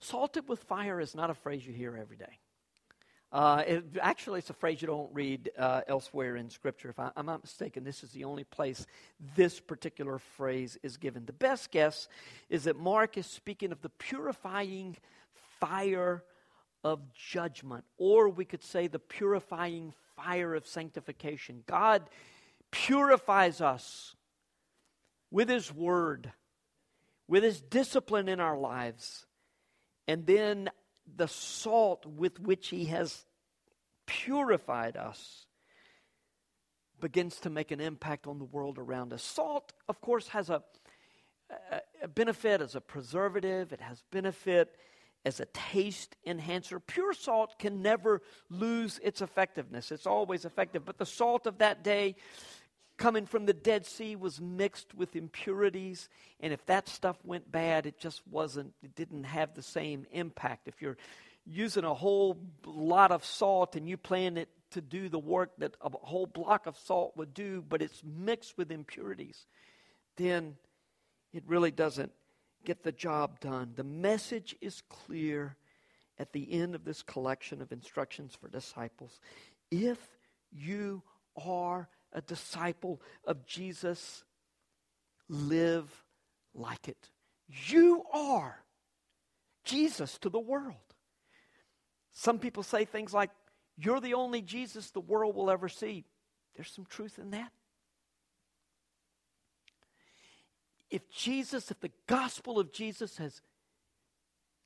Salted 0.00 0.48
with 0.48 0.62
fire 0.64 1.00
is 1.00 1.14
not 1.14 1.30
a 1.30 1.34
phrase 1.34 1.66
you 1.66 1.72
hear 1.72 1.96
every 1.96 2.16
day. 2.16 2.38
Uh, 3.32 3.62
it, 3.66 3.84
actually, 4.00 4.40
it's 4.40 4.50
a 4.50 4.54
phrase 4.54 4.82
you 4.82 4.88
don't 4.88 5.12
read 5.14 5.50
uh, 5.56 5.82
elsewhere 5.86 6.36
in 6.36 6.50
Scripture. 6.50 6.90
If 6.90 6.98
I, 6.98 7.10
am 7.16 7.26
not 7.26 7.42
mistaken, 7.42 7.84
this 7.84 8.02
is 8.02 8.10
the 8.10 8.24
only 8.24 8.44
place 8.44 8.86
this 9.36 9.60
particular 9.60 10.18
phrase 10.18 10.76
is 10.82 10.96
given. 10.96 11.24
The 11.24 11.32
best 11.32 11.70
guess 11.70 12.08
is 12.50 12.64
that 12.64 12.76
Mark 12.76 13.16
is 13.16 13.26
speaking 13.26 13.72
of 13.72 13.80
the 13.82 13.88
purifying 13.88 14.96
fire 15.60 16.24
of 16.82 17.00
judgment, 17.14 17.84
or 17.98 18.28
we 18.28 18.44
could 18.44 18.62
say 18.62 18.86
the 18.86 18.98
purifying 18.98 19.92
fire 20.16 20.54
of 20.54 20.66
sanctification. 20.66 21.62
God 21.66 22.08
purifies 22.70 23.60
us 23.60 24.14
with 25.30 25.48
His 25.48 25.72
Word, 25.72 26.32
with 27.28 27.42
His 27.42 27.60
discipline 27.60 28.28
in 28.28 28.40
our 28.40 28.58
lives, 28.58 29.26
and 30.08 30.26
then 30.26 30.70
the 31.16 31.28
salt 31.28 32.06
with 32.06 32.40
which 32.40 32.68
He 32.68 32.86
has 32.86 33.24
purified 34.06 34.96
us 34.96 35.46
begins 37.00 37.36
to 37.40 37.50
make 37.50 37.70
an 37.70 37.80
impact 37.80 38.26
on 38.26 38.38
the 38.38 38.44
world 38.44 38.78
around 38.78 39.12
us. 39.12 39.22
Salt, 39.22 39.72
of 39.88 40.00
course, 40.00 40.28
has 40.28 40.50
a, 40.50 40.62
a, 42.02 42.08
benefit 42.08 42.60
as 42.60 42.74
a 42.74 42.80
preservative, 42.80 43.72
it 43.72 43.80
has 43.80 44.02
benefit 44.10 44.76
as 45.24 45.40
a 45.40 45.46
taste 45.46 46.16
enhancer. 46.24 46.80
Pure 46.80 47.14
salt 47.14 47.58
can 47.58 47.82
never 47.82 48.22
lose 48.48 48.98
its 49.02 49.20
effectiveness, 49.20 49.92
it's 49.92 50.06
always 50.06 50.44
effective. 50.44 50.84
But 50.84 50.98
the 50.98 51.06
salt 51.06 51.46
of 51.46 51.58
that 51.58 51.84
day, 51.84 52.16
coming 52.96 53.26
from 53.26 53.46
the 53.46 53.52
Dead 53.52 53.86
Sea, 53.86 54.16
was 54.16 54.40
mixed 54.40 54.94
with 54.94 55.16
impurities. 55.16 56.08
And 56.40 56.52
if 56.52 56.64
that 56.66 56.88
stuff 56.88 57.16
went 57.24 57.50
bad, 57.50 57.86
it 57.86 57.98
just 57.98 58.22
wasn't, 58.30 58.72
it 58.82 58.94
didn't 58.94 59.24
have 59.24 59.54
the 59.54 59.62
same 59.62 60.06
impact. 60.12 60.68
If 60.68 60.80
you're 60.80 60.98
using 61.46 61.84
a 61.84 61.94
whole 61.94 62.38
lot 62.64 63.10
of 63.10 63.24
salt 63.24 63.76
and 63.76 63.88
you 63.88 63.96
plan 63.96 64.36
it 64.36 64.48
to 64.72 64.80
do 64.80 65.08
the 65.08 65.18
work 65.18 65.50
that 65.58 65.74
a 65.80 65.90
whole 65.90 66.26
block 66.26 66.66
of 66.66 66.76
salt 66.78 67.16
would 67.16 67.34
do, 67.34 67.64
but 67.68 67.82
it's 67.82 68.02
mixed 68.04 68.56
with 68.56 68.70
impurities, 68.70 69.46
then 70.16 70.54
it 71.32 71.42
really 71.46 71.70
doesn't 71.70 72.12
get 72.64 72.82
the 72.82 72.92
job 72.92 73.40
done. 73.40 73.72
The 73.76 73.84
message 73.84 74.56
is 74.60 74.82
clear 74.88 75.56
at 76.18 76.32
the 76.32 76.52
end 76.52 76.74
of 76.74 76.84
this 76.84 77.02
collection 77.02 77.62
of 77.62 77.72
instructions 77.72 78.36
for 78.38 78.48
disciples. 78.48 79.20
If 79.70 79.98
you 80.52 81.02
are 81.44 81.88
a 82.12 82.20
disciple 82.20 83.00
of 83.24 83.46
Jesus, 83.46 84.24
live 85.28 85.88
like 86.54 86.88
it. 86.88 87.10
You 87.48 88.04
are 88.12 88.62
Jesus 89.64 90.18
to 90.18 90.28
the 90.28 90.40
world. 90.40 90.76
Some 92.12 92.38
people 92.38 92.62
say 92.62 92.84
things 92.84 93.14
like, 93.14 93.30
You're 93.76 94.00
the 94.00 94.14
only 94.14 94.42
Jesus 94.42 94.90
the 94.90 95.00
world 95.00 95.36
will 95.36 95.50
ever 95.50 95.68
see. 95.68 96.04
There's 96.54 96.70
some 96.70 96.84
truth 96.84 97.18
in 97.18 97.30
that. 97.30 97.52
If 100.90 101.08
Jesus, 101.10 101.70
if 101.70 101.80
the 101.80 101.92
gospel 102.06 102.58
of 102.58 102.72
Jesus 102.72 103.18
has 103.18 103.40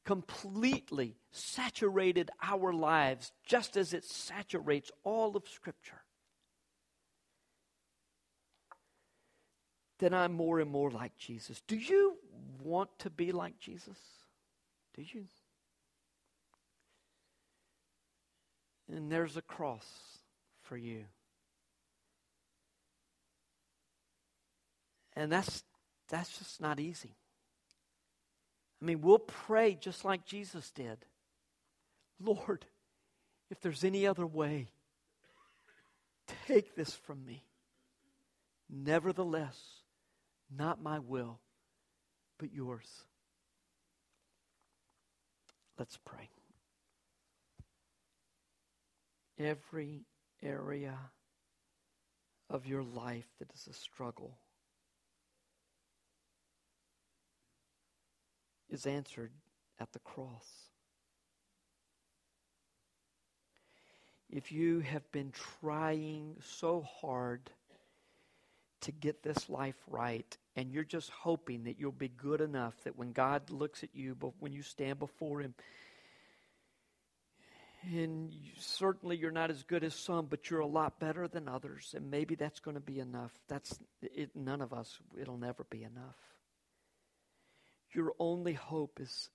completely 0.04 1.16
saturated 1.30 2.30
our 2.42 2.72
lives 2.72 3.32
just 3.46 3.76
as 3.76 3.94
it 3.94 4.04
saturates 4.04 4.90
all 5.02 5.36
of 5.36 5.48
Scripture, 5.48 6.02
then 9.98 10.12
I'm 10.12 10.32
more 10.32 10.60
and 10.60 10.70
more 10.70 10.90
like 10.90 11.16
Jesus. 11.16 11.62
Do 11.66 11.76
you 11.76 12.16
want 12.62 12.90
to 13.00 13.10
be 13.10 13.32
like 13.32 13.58
Jesus? 13.58 13.98
Do 14.94 15.02
you? 15.02 15.26
And 18.92 19.10
there's 19.10 19.36
a 19.36 19.42
cross 19.42 19.86
for 20.62 20.76
you. 20.76 21.04
And 25.16 25.30
that's 25.30 25.62
that's 26.08 26.38
just 26.38 26.60
not 26.60 26.80
easy. 26.80 27.16
I 28.80 28.84
mean, 28.84 29.00
we'll 29.00 29.18
pray 29.18 29.74
just 29.74 30.04
like 30.04 30.24
Jesus 30.24 30.70
did 30.70 30.98
Lord, 32.20 32.64
if 33.50 33.60
there's 33.60 33.84
any 33.84 34.06
other 34.06 34.26
way, 34.26 34.68
take 36.46 36.74
this 36.74 36.94
from 36.94 37.24
me. 37.24 37.44
Nevertheless, 38.70 39.58
not 40.50 40.82
my 40.82 40.98
will, 40.98 41.40
but 42.38 42.52
yours. 42.52 42.88
Let's 45.78 45.98
pray. 46.04 46.30
Every 49.38 50.04
area 50.42 50.96
of 52.48 52.66
your 52.66 52.82
life 52.82 53.26
that 53.38 53.52
is 53.52 53.66
a 53.68 53.72
struggle 53.72 54.38
is 58.74 58.86
answered 58.86 59.30
at 59.80 59.92
the 59.92 59.98
cross. 60.00 60.46
If 64.28 64.52
you 64.52 64.80
have 64.80 65.10
been 65.12 65.32
trying 65.60 66.36
so 66.42 66.84
hard 67.00 67.50
to 68.80 68.92
get 68.92 69.22
this 69.22 69.48
life 69.48 69.76
right, 69.86 70.36
and 70.56 70.72
you're 70.72 70.84
just 70.84 71.08
hoping 71.10 71.64
that 71.64 71.78
you'll 71.78 71.92
be 71.92 72.08
good 72.08 72.40
enough 72.40 72.74
that 72.84 72.98
when 72.98 73.12
God 73.12 73.50
looks 73.50 73.82
at 73.82 73.90
you, 73.94 74.14
but 74.14 74.32
when 74.40 74.52
you 74.52 74.62
stand 74.62 74.98
before 74.98 75.40
Him, 75.40 75.54
and 77.92 78.32
you, 78.32 78.50
certainly 78.58 79.16
you're 79.16 79.30
not 79.30 79.50
as 79.50 79.62
good 79.62 79.84
as 79.84 79.94
some, 79.94 80.26
but 80.26 80.50
you're 80.50 80.60
a 80.60 80.66
lot 80.66 80.98
better 80.98 81.28
than 81.28 81.48
others, 81.48 81.94
and 81.96 82.10
maybe 82.10 82.34
that's 82.34 82.60
going 82.60 82.76
to 82.76 82.80
be 82.80 82.98
enough. 82.98 83.32
That's 83.48 83.78
it, 84.02 84.30
none 84.34 84.60
of 84.60 84.72
us. 84.72 84.98
It'll 85.20 85.38
never 85.38 85.64
be 85.70 85.82
enough. 85.82 86.33
Your 87.94 88.12
only 88.18 88.54
hope 88.54 88.98
is 89.00 89.30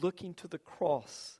looking 0.00 0.34
to 0.34 0.48
the 0.48 0.58
cross 0.58 1.38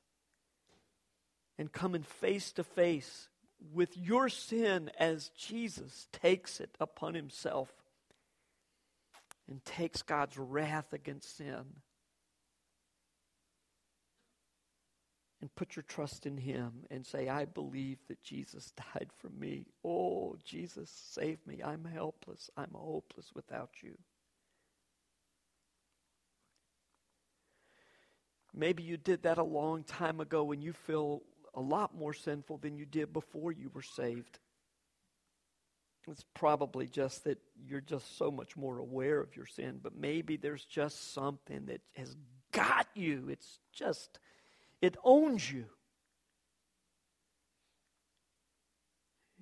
and 1.57 1.71
coming 1.71 2.03
face 2.03 2.51
to 2.53 2.63
face 2.63 3.29
with 3.73 3.97
your 3.97 4.29
sin 4.29 4.91
as 4.99 5.29
Jesus 5.29 6.07
takes 6.11 6.59
it 6.59 6.75
upon 6.79 7.13
himself 7.13 7.69
and 9.49 9.63
takes 9.63 10.01
God's 10.01 10.37
wrath 10.37 10.91
against 10.93 11.37
sin. 11.37 11.65
And 15.41 15.53
put 15.53 15.75
your 15.75 15.83
trust 15.83 16.25
in 16.25 16.37
him 16.37 16.85
and 16.89 17.05
say, 17.05 17.29
I 17.29 17.45
believe 17.45 17.99
that 18.07 18.23
Jesus 18.23 18.71
died 18.93 19.09
for 19.19 19.29
me. 19.29 19.67
Oh, 19.83 20.37
Jesus, 20.43 20.89
save 21.11 21.37
me. 21.45 21.61
I'm 21.63 21.85
helpless. 21.85 22.49
I'm 22.57 22.71
hopeless 22.73 23.31
without 23.35 23.69
you. 23.83 23.95
Maybe 28.57 28.83
you 28.83 28.95
did 28.95 29.23
that 29.23 29.37
a 29.37 29.43
long 29.43 29.83
time 29.83 30.21
ago 30.21 30.51
and 30.53 30.63
you 30.63 30.71
feel 30.71 31.21
a 31.53 31.61
lot 31.61 31.93
more 31.95 32.13
sinful 32.13 32.57
than 32.59 32.77
you 32.77 32.85
did 32.85 33.11
before 33.11 33.51
you 33.51 33.69
were 33.73 33.81
saved. 33.81 34.39
It's 36.07 36.23
probably 36.33 36.87
just 36.87 37.23
that 37.25 37.39
you're 37.67 37.81
just 37.81 38.17
so 38.17 38.31
much 38.31 38.55
more 38.55 38.77
aware 38.77 39.19
of 39.19 39.35
your 39.35 39.47
sin, 39.47 39.79
but 39.81 39.95
maybe 39.97 40.37
there's 40.37 40.63
just 40.63 41.13
something 41.13 41.65
that 41.65 41.81
has 41.95 42.15
got 42.51 42.87
you. 42.93 43.27
It's 43.29 43.59
just, 43.73 44.19
it 44.81 44.95
owns 45.03 45.51
you. 45.51 45.65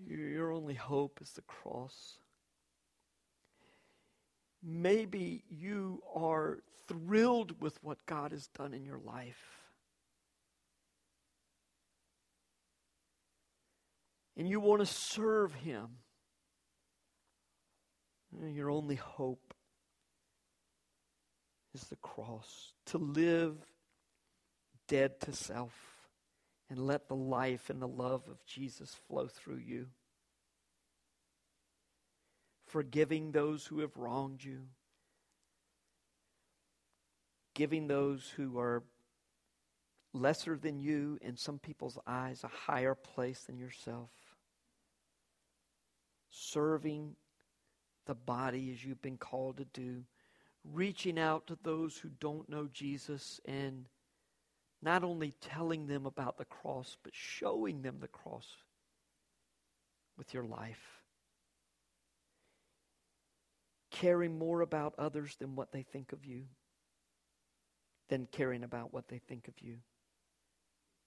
Your 0.08 0.52
only 0.52 0.74
hope 0.74 1.20
is 1.22 1.34
the 1.34 1.42
cross. 1.44 2.18
Maybe 4.64 5.44
you 5.50 6.02
are 6.16 6.60
thrilled 6.88 7.62
with 7.62 7.84
what 7.84 8.06
God 8.06 8.32
has 8.32 8.48
done 8.48 8.74
in 8.74 8.86
your 8.86 9.00
life. 9.00 9.60
And 14.38 14.48
you 14.48 14.60
want 14.60 14.80
to 14.80 14.86
serve 14.86 15.54
Him. 15.54 15.88
Eh, 18.42 18.50
your 18.50 18.72
only 18.72 18.96
hope 18.96 19.54
is 21.76 21.84
the 21.84 21.98
cross. 21.98 22.72
To 22.88 22.98
live 22.98 23.58
dead 24.88 25.20
to 25.22 25.34
self 25.34 25.74
and 26.70 26.80
let 26.80 27.08
the 27.08 27.16
life 27.16 27.70
and 27.70 27.82
the 27.82 27.88
love 27.88 28.28
of 28.28 28.46
Jesus 28.46 28.96
flow 29.08 29.28
through 29.28 29.58
you. 29.58 29.88
Forgiving 32.74 33.32
those 33.32 33.68
who 33.68 33.80
have 33.80 33.96
wronged 33.98 34.44
you 34.44 34.62
giving 37.54 37.88
those 37.88 38.34
who 38.36 38.58
are 38.58 38.84
lesser 40.14 40.58
than 40.58 40.80
you 40.80 41.20
in 41.22 41.38
some 41.38 41.60
people's 41.60 42.00
eyes 42.08 42.44
a 42.44 42.48
higher 42.48 42.96
place 42.96 43.44
than 43.44 43.60
yourself, 43.60 44.10
serving 46.32 47.16
the 48.06 48.16
body 48.16 48.72
as 48.72 48.84
you've 48.84 49.02
been 49.02 49.18
called 49.18 49.58
to 49.58 49.66
do, 49.66 50.04
reaching 50.64 51.20
out 51.20 51.48
to 51.48 51.58
those 51.64 51.98
who 51.98 52.10
don't 52.20 52.50
know 52.50 52.68
Jesus 52.74 53.40
and 53.46 53.86
Not 54.82 55.06
only 55.06 55.34
telling 55.40 55.88
them 55.88 56.06
about 56.06 56.38
the 56.38 56.46
cross, 56.46 56.98
but 57.04 57.14
showing 57.16 57.84
them 57.84 58.00
the 58.02 58.08
cross 58.10 58.48
with 60.18 60.34
your 60.34 60.44
life. 60.44 61.03
Caring 63.94 64.38
more 64.38 64.62
about 64.62 64.94
others 64.98 65.36
than 65.40 65.56
what 65.56 65.72
they 65.72 65.84
think 65.84 66.12
of 66.12 66.26
you, 66.26 66.44
than 68.10 68.28
caring 68.32 68.64
about 68.64 68.94
what 68.94 69.08
they 69.08 69.20
think 69.20 69.48
of 69.48 69.54
you. 69.62 69.78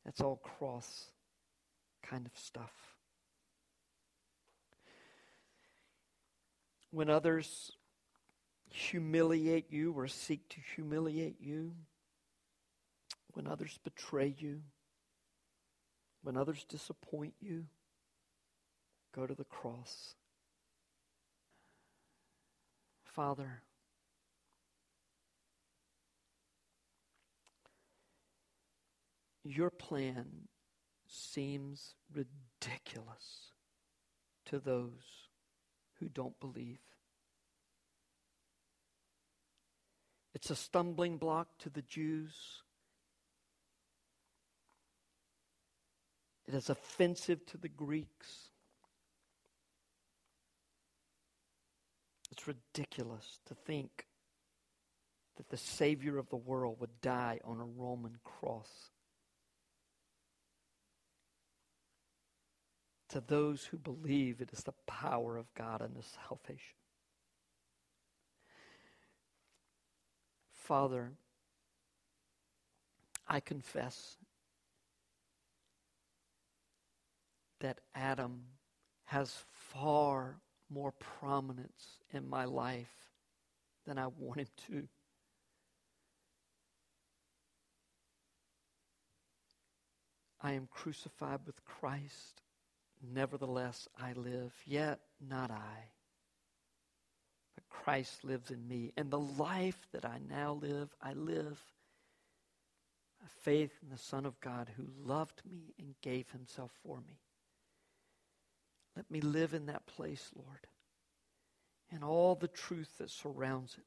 That's 0.04 0.20
all 0.20 0.36
cross 0.36 1.10
kind 2.02 2.24
of 2.24 2.32
stuff. 2.38 2.72
When 6.92 7.10
others 7.10 7.72
humiliate 8.70 9.72
you 9.72 9.92
or 9.92 10.06
seek 10.06 10.48
to 10.50 10.56
humiliate 10.74 11.40
you, 11.40 11.72
when 13.34 13.46
others 13.46 13.78
betray 13.82 14.34
you, 14.38 14.62
when 16.22 16.36
others 16.36 16.64
disappoint 16.68 17.34
you, 17.40 17.66
go 19.14 19.26
to 19.26 19.34
the 19.34 19.44
cross. 19.44 20.14
Father, 23.16 23.62
your 29.42 29.70
plan 29.70 30.48
seems 31.08 31.94
ridiculous 32.12 33.52
to 34.44 34.58
those 34.58 35.30
who 35.98 36.10
don't 36.10 36.38
believe. 36.40 36.82
It's 40.34 40.50
a 40.50 40.54
stumbling 40.54 41.16
block 41.16 41.48
to 41.60 41.70
the 41.70 41.80
Jews. 41.80 42.34
It 46.46 46.52
is 46.52 46.68
offensive 46.68 47.46
to 47.46 47.56
the 47.56 47.70
Greeks. 47.70 48.50
It's 52.36 52.46
ridiculous 52.46 53.40
to 53.46 53.54
think 53.54 54.06
that 55.36 55.48
the 55.48 55.56
Savior 55.56 56.18
of 56.18 56.28
the 56.28 56.36
world 56.36 56.76
would 56.80 57.00
die 57.00 57.40
on 57.44 57.60
a 57.60 57.64
Roman 57.64 58.18
cross. 58.24 58.90
To 63.10 63.22
those 63.26 63.64
who 63.64 63.78
believe, 63.78 64.40
it 64.40 64.50
is 64.52 64.64
the 64.64 64.74
power 64.86 65.38
of 65.38 65.52
God 65.54 65.80
unto 65.80 66.02
salvation. 66.02 66.76
Father, 70.52 71.12
I 73.28 73.40
confess 73.40 74.16
that 77.60 77.80
Adam 77.94 78.42
has 79.06 79.44
far 79.72 80.40
more 80.70 80.92
prominence 81.20 81.98
in 82.12 82.28
my 82.28 82.44
life 82.44 82.92
than 83.86 83.98
I 83.98 84.08
want 84.08 84.40
him 84.40 84.46
to. 84.68 84.88
I 90.40 90.52
am 90.52 90.68
crucified 90.70 91.40
with 91.46 91.64
Christ. 91.64 92.42
Nevertheless, 93.02 93.88
I 93.98 94.12
live, 94.12 94.52
yet 94.64 95.00
not 95.20 95.50
I. 95.50 95.90
But 97.54 97.68
Christ 97.68 98.24
lives 98.24 98.50
in 98.50 98.66
me. 98.66 98.92
And 98.96 99.10
the 99.10 99.18
life 99.18 99.86
that 99.92 100.04
I 100.04 100.18
now 100.28 100.52
live, 100.52 100.94
I 101.02 101.14
live 101.14 101.60
by 103.20 103.28
faith 103.42 103.72
in 103.82 103.90
the 103.90 103.98
Son 103.98 104.26
of 104.26 104.40
God 104.40 104.70
who 104.76 104.84
loved 105.04 105.42
me 105.50 105.74
and 105.78 105.94
gave 106.02 106.30
himself 106.30 106.70
for 106.84 106.98
me. 106.98 107.18
Let 108.96 109.10
me 109.10 109.20
live 109.20 109.52
in 109.52 109.66
that 109.66 109.86
place, 109.86 110.30
Lord, 110.34 110.66
and 111.92 112.02
all 112.02 112.34
the 112.34 112.48
truth 112.48 112.96
that 112.98 113.10
surrounds 113.10 113.74
it. 113.76 113.84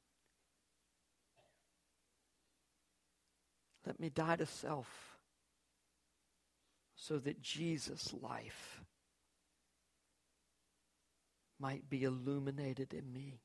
Let 3.88 3.99
me 3.99 4.10
die 4.10 4.36
to 4.36 4.45
self 4.45 5.18
so 6.95 7.18
that 7.18 7.41
Jesus' 7.41 8.14
life 8.22 8.82
might 11.60 11.89
be 11.89 12.03
illuminated 12.03 12.93
in 12.93 13.12
me. 13.12 13.39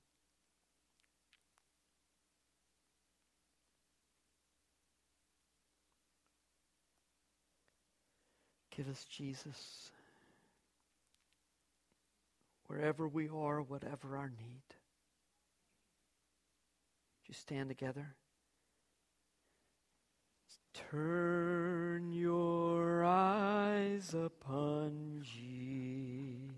Give 8.77 8.89
us 8.89 9.05
Jesus 9.05 9.91
wherever 12.67 13.07
we 13.07 13.29
are, 13.29 13.61
whatever 13.63 14.17
our 14.17 14.29
need. 14.29 14.63
Just 17.27 17.41
stand 17.41 17.69
together. 17.69 18.15
Turn 20.91 22.13
your 22.13 23.05
eyes 23.05 24.13
upon 24.15 25.23
Jesus. 25.23 26.55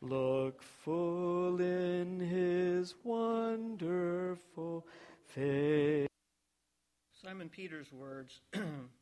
Look 0.00 0.62
full 0.62 1.60
in 1.60 2.20
his 2.20 2.94
wonderful 3.04 4.86
face. 5.26 6.08
Simon 7.12 7.48
Peter's 7.48 7.92
words 7.92 8.40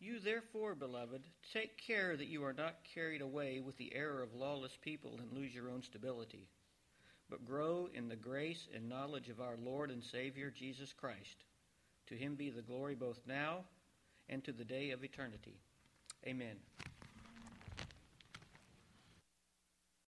You 0.00 0.20
therefore, 0.20 0.74
beloved, 0.74 1.22
take 1.52 1.76
care 1.76 2.16
that 2.16 2.28
you 2.28 2.44
are 2.44 2.52
not 2.52 2.84
carried 2.94 3.20
away 3.20 3.60
with 3.60 3.76
the 3.78 3.92
error 3.94 4.22
of 4.22 4.34
lawless 4.34 4.76
people 4.80 5.18
and 5.18 5.32
lose 5.32 5.52
your 5.52 5.70
own 5.70 5.82
stability, 5.82 6.46
but 7.28 7.44
grow 7.44 7.88
in 7.92 8.08
the 8.08 8.16
grace 8.16 8.68
and 8.72 8.88
knowledge 8.88 9.28
of 9.28 9.40
our 9.40 9.56
Lord 9.56 9.90
and 9.90 10.02
Savior 10.02 10.50
Jesus 10.50 10.92
Christ. 10.92 11.44
To 12.06 12.14
him 12.14 12.36
be 12.36 12.50
the 12.50 12.62
glory 12.62 12.94
both 12.94 13.20
now 13.26 13.64
and 14.28 14.44
to 14.44 14.52
the 14.52 14.64
day 14.64 14.90
of 14.90 15.02
eternity. 15.02 15.58
Amen. 16.26 16.56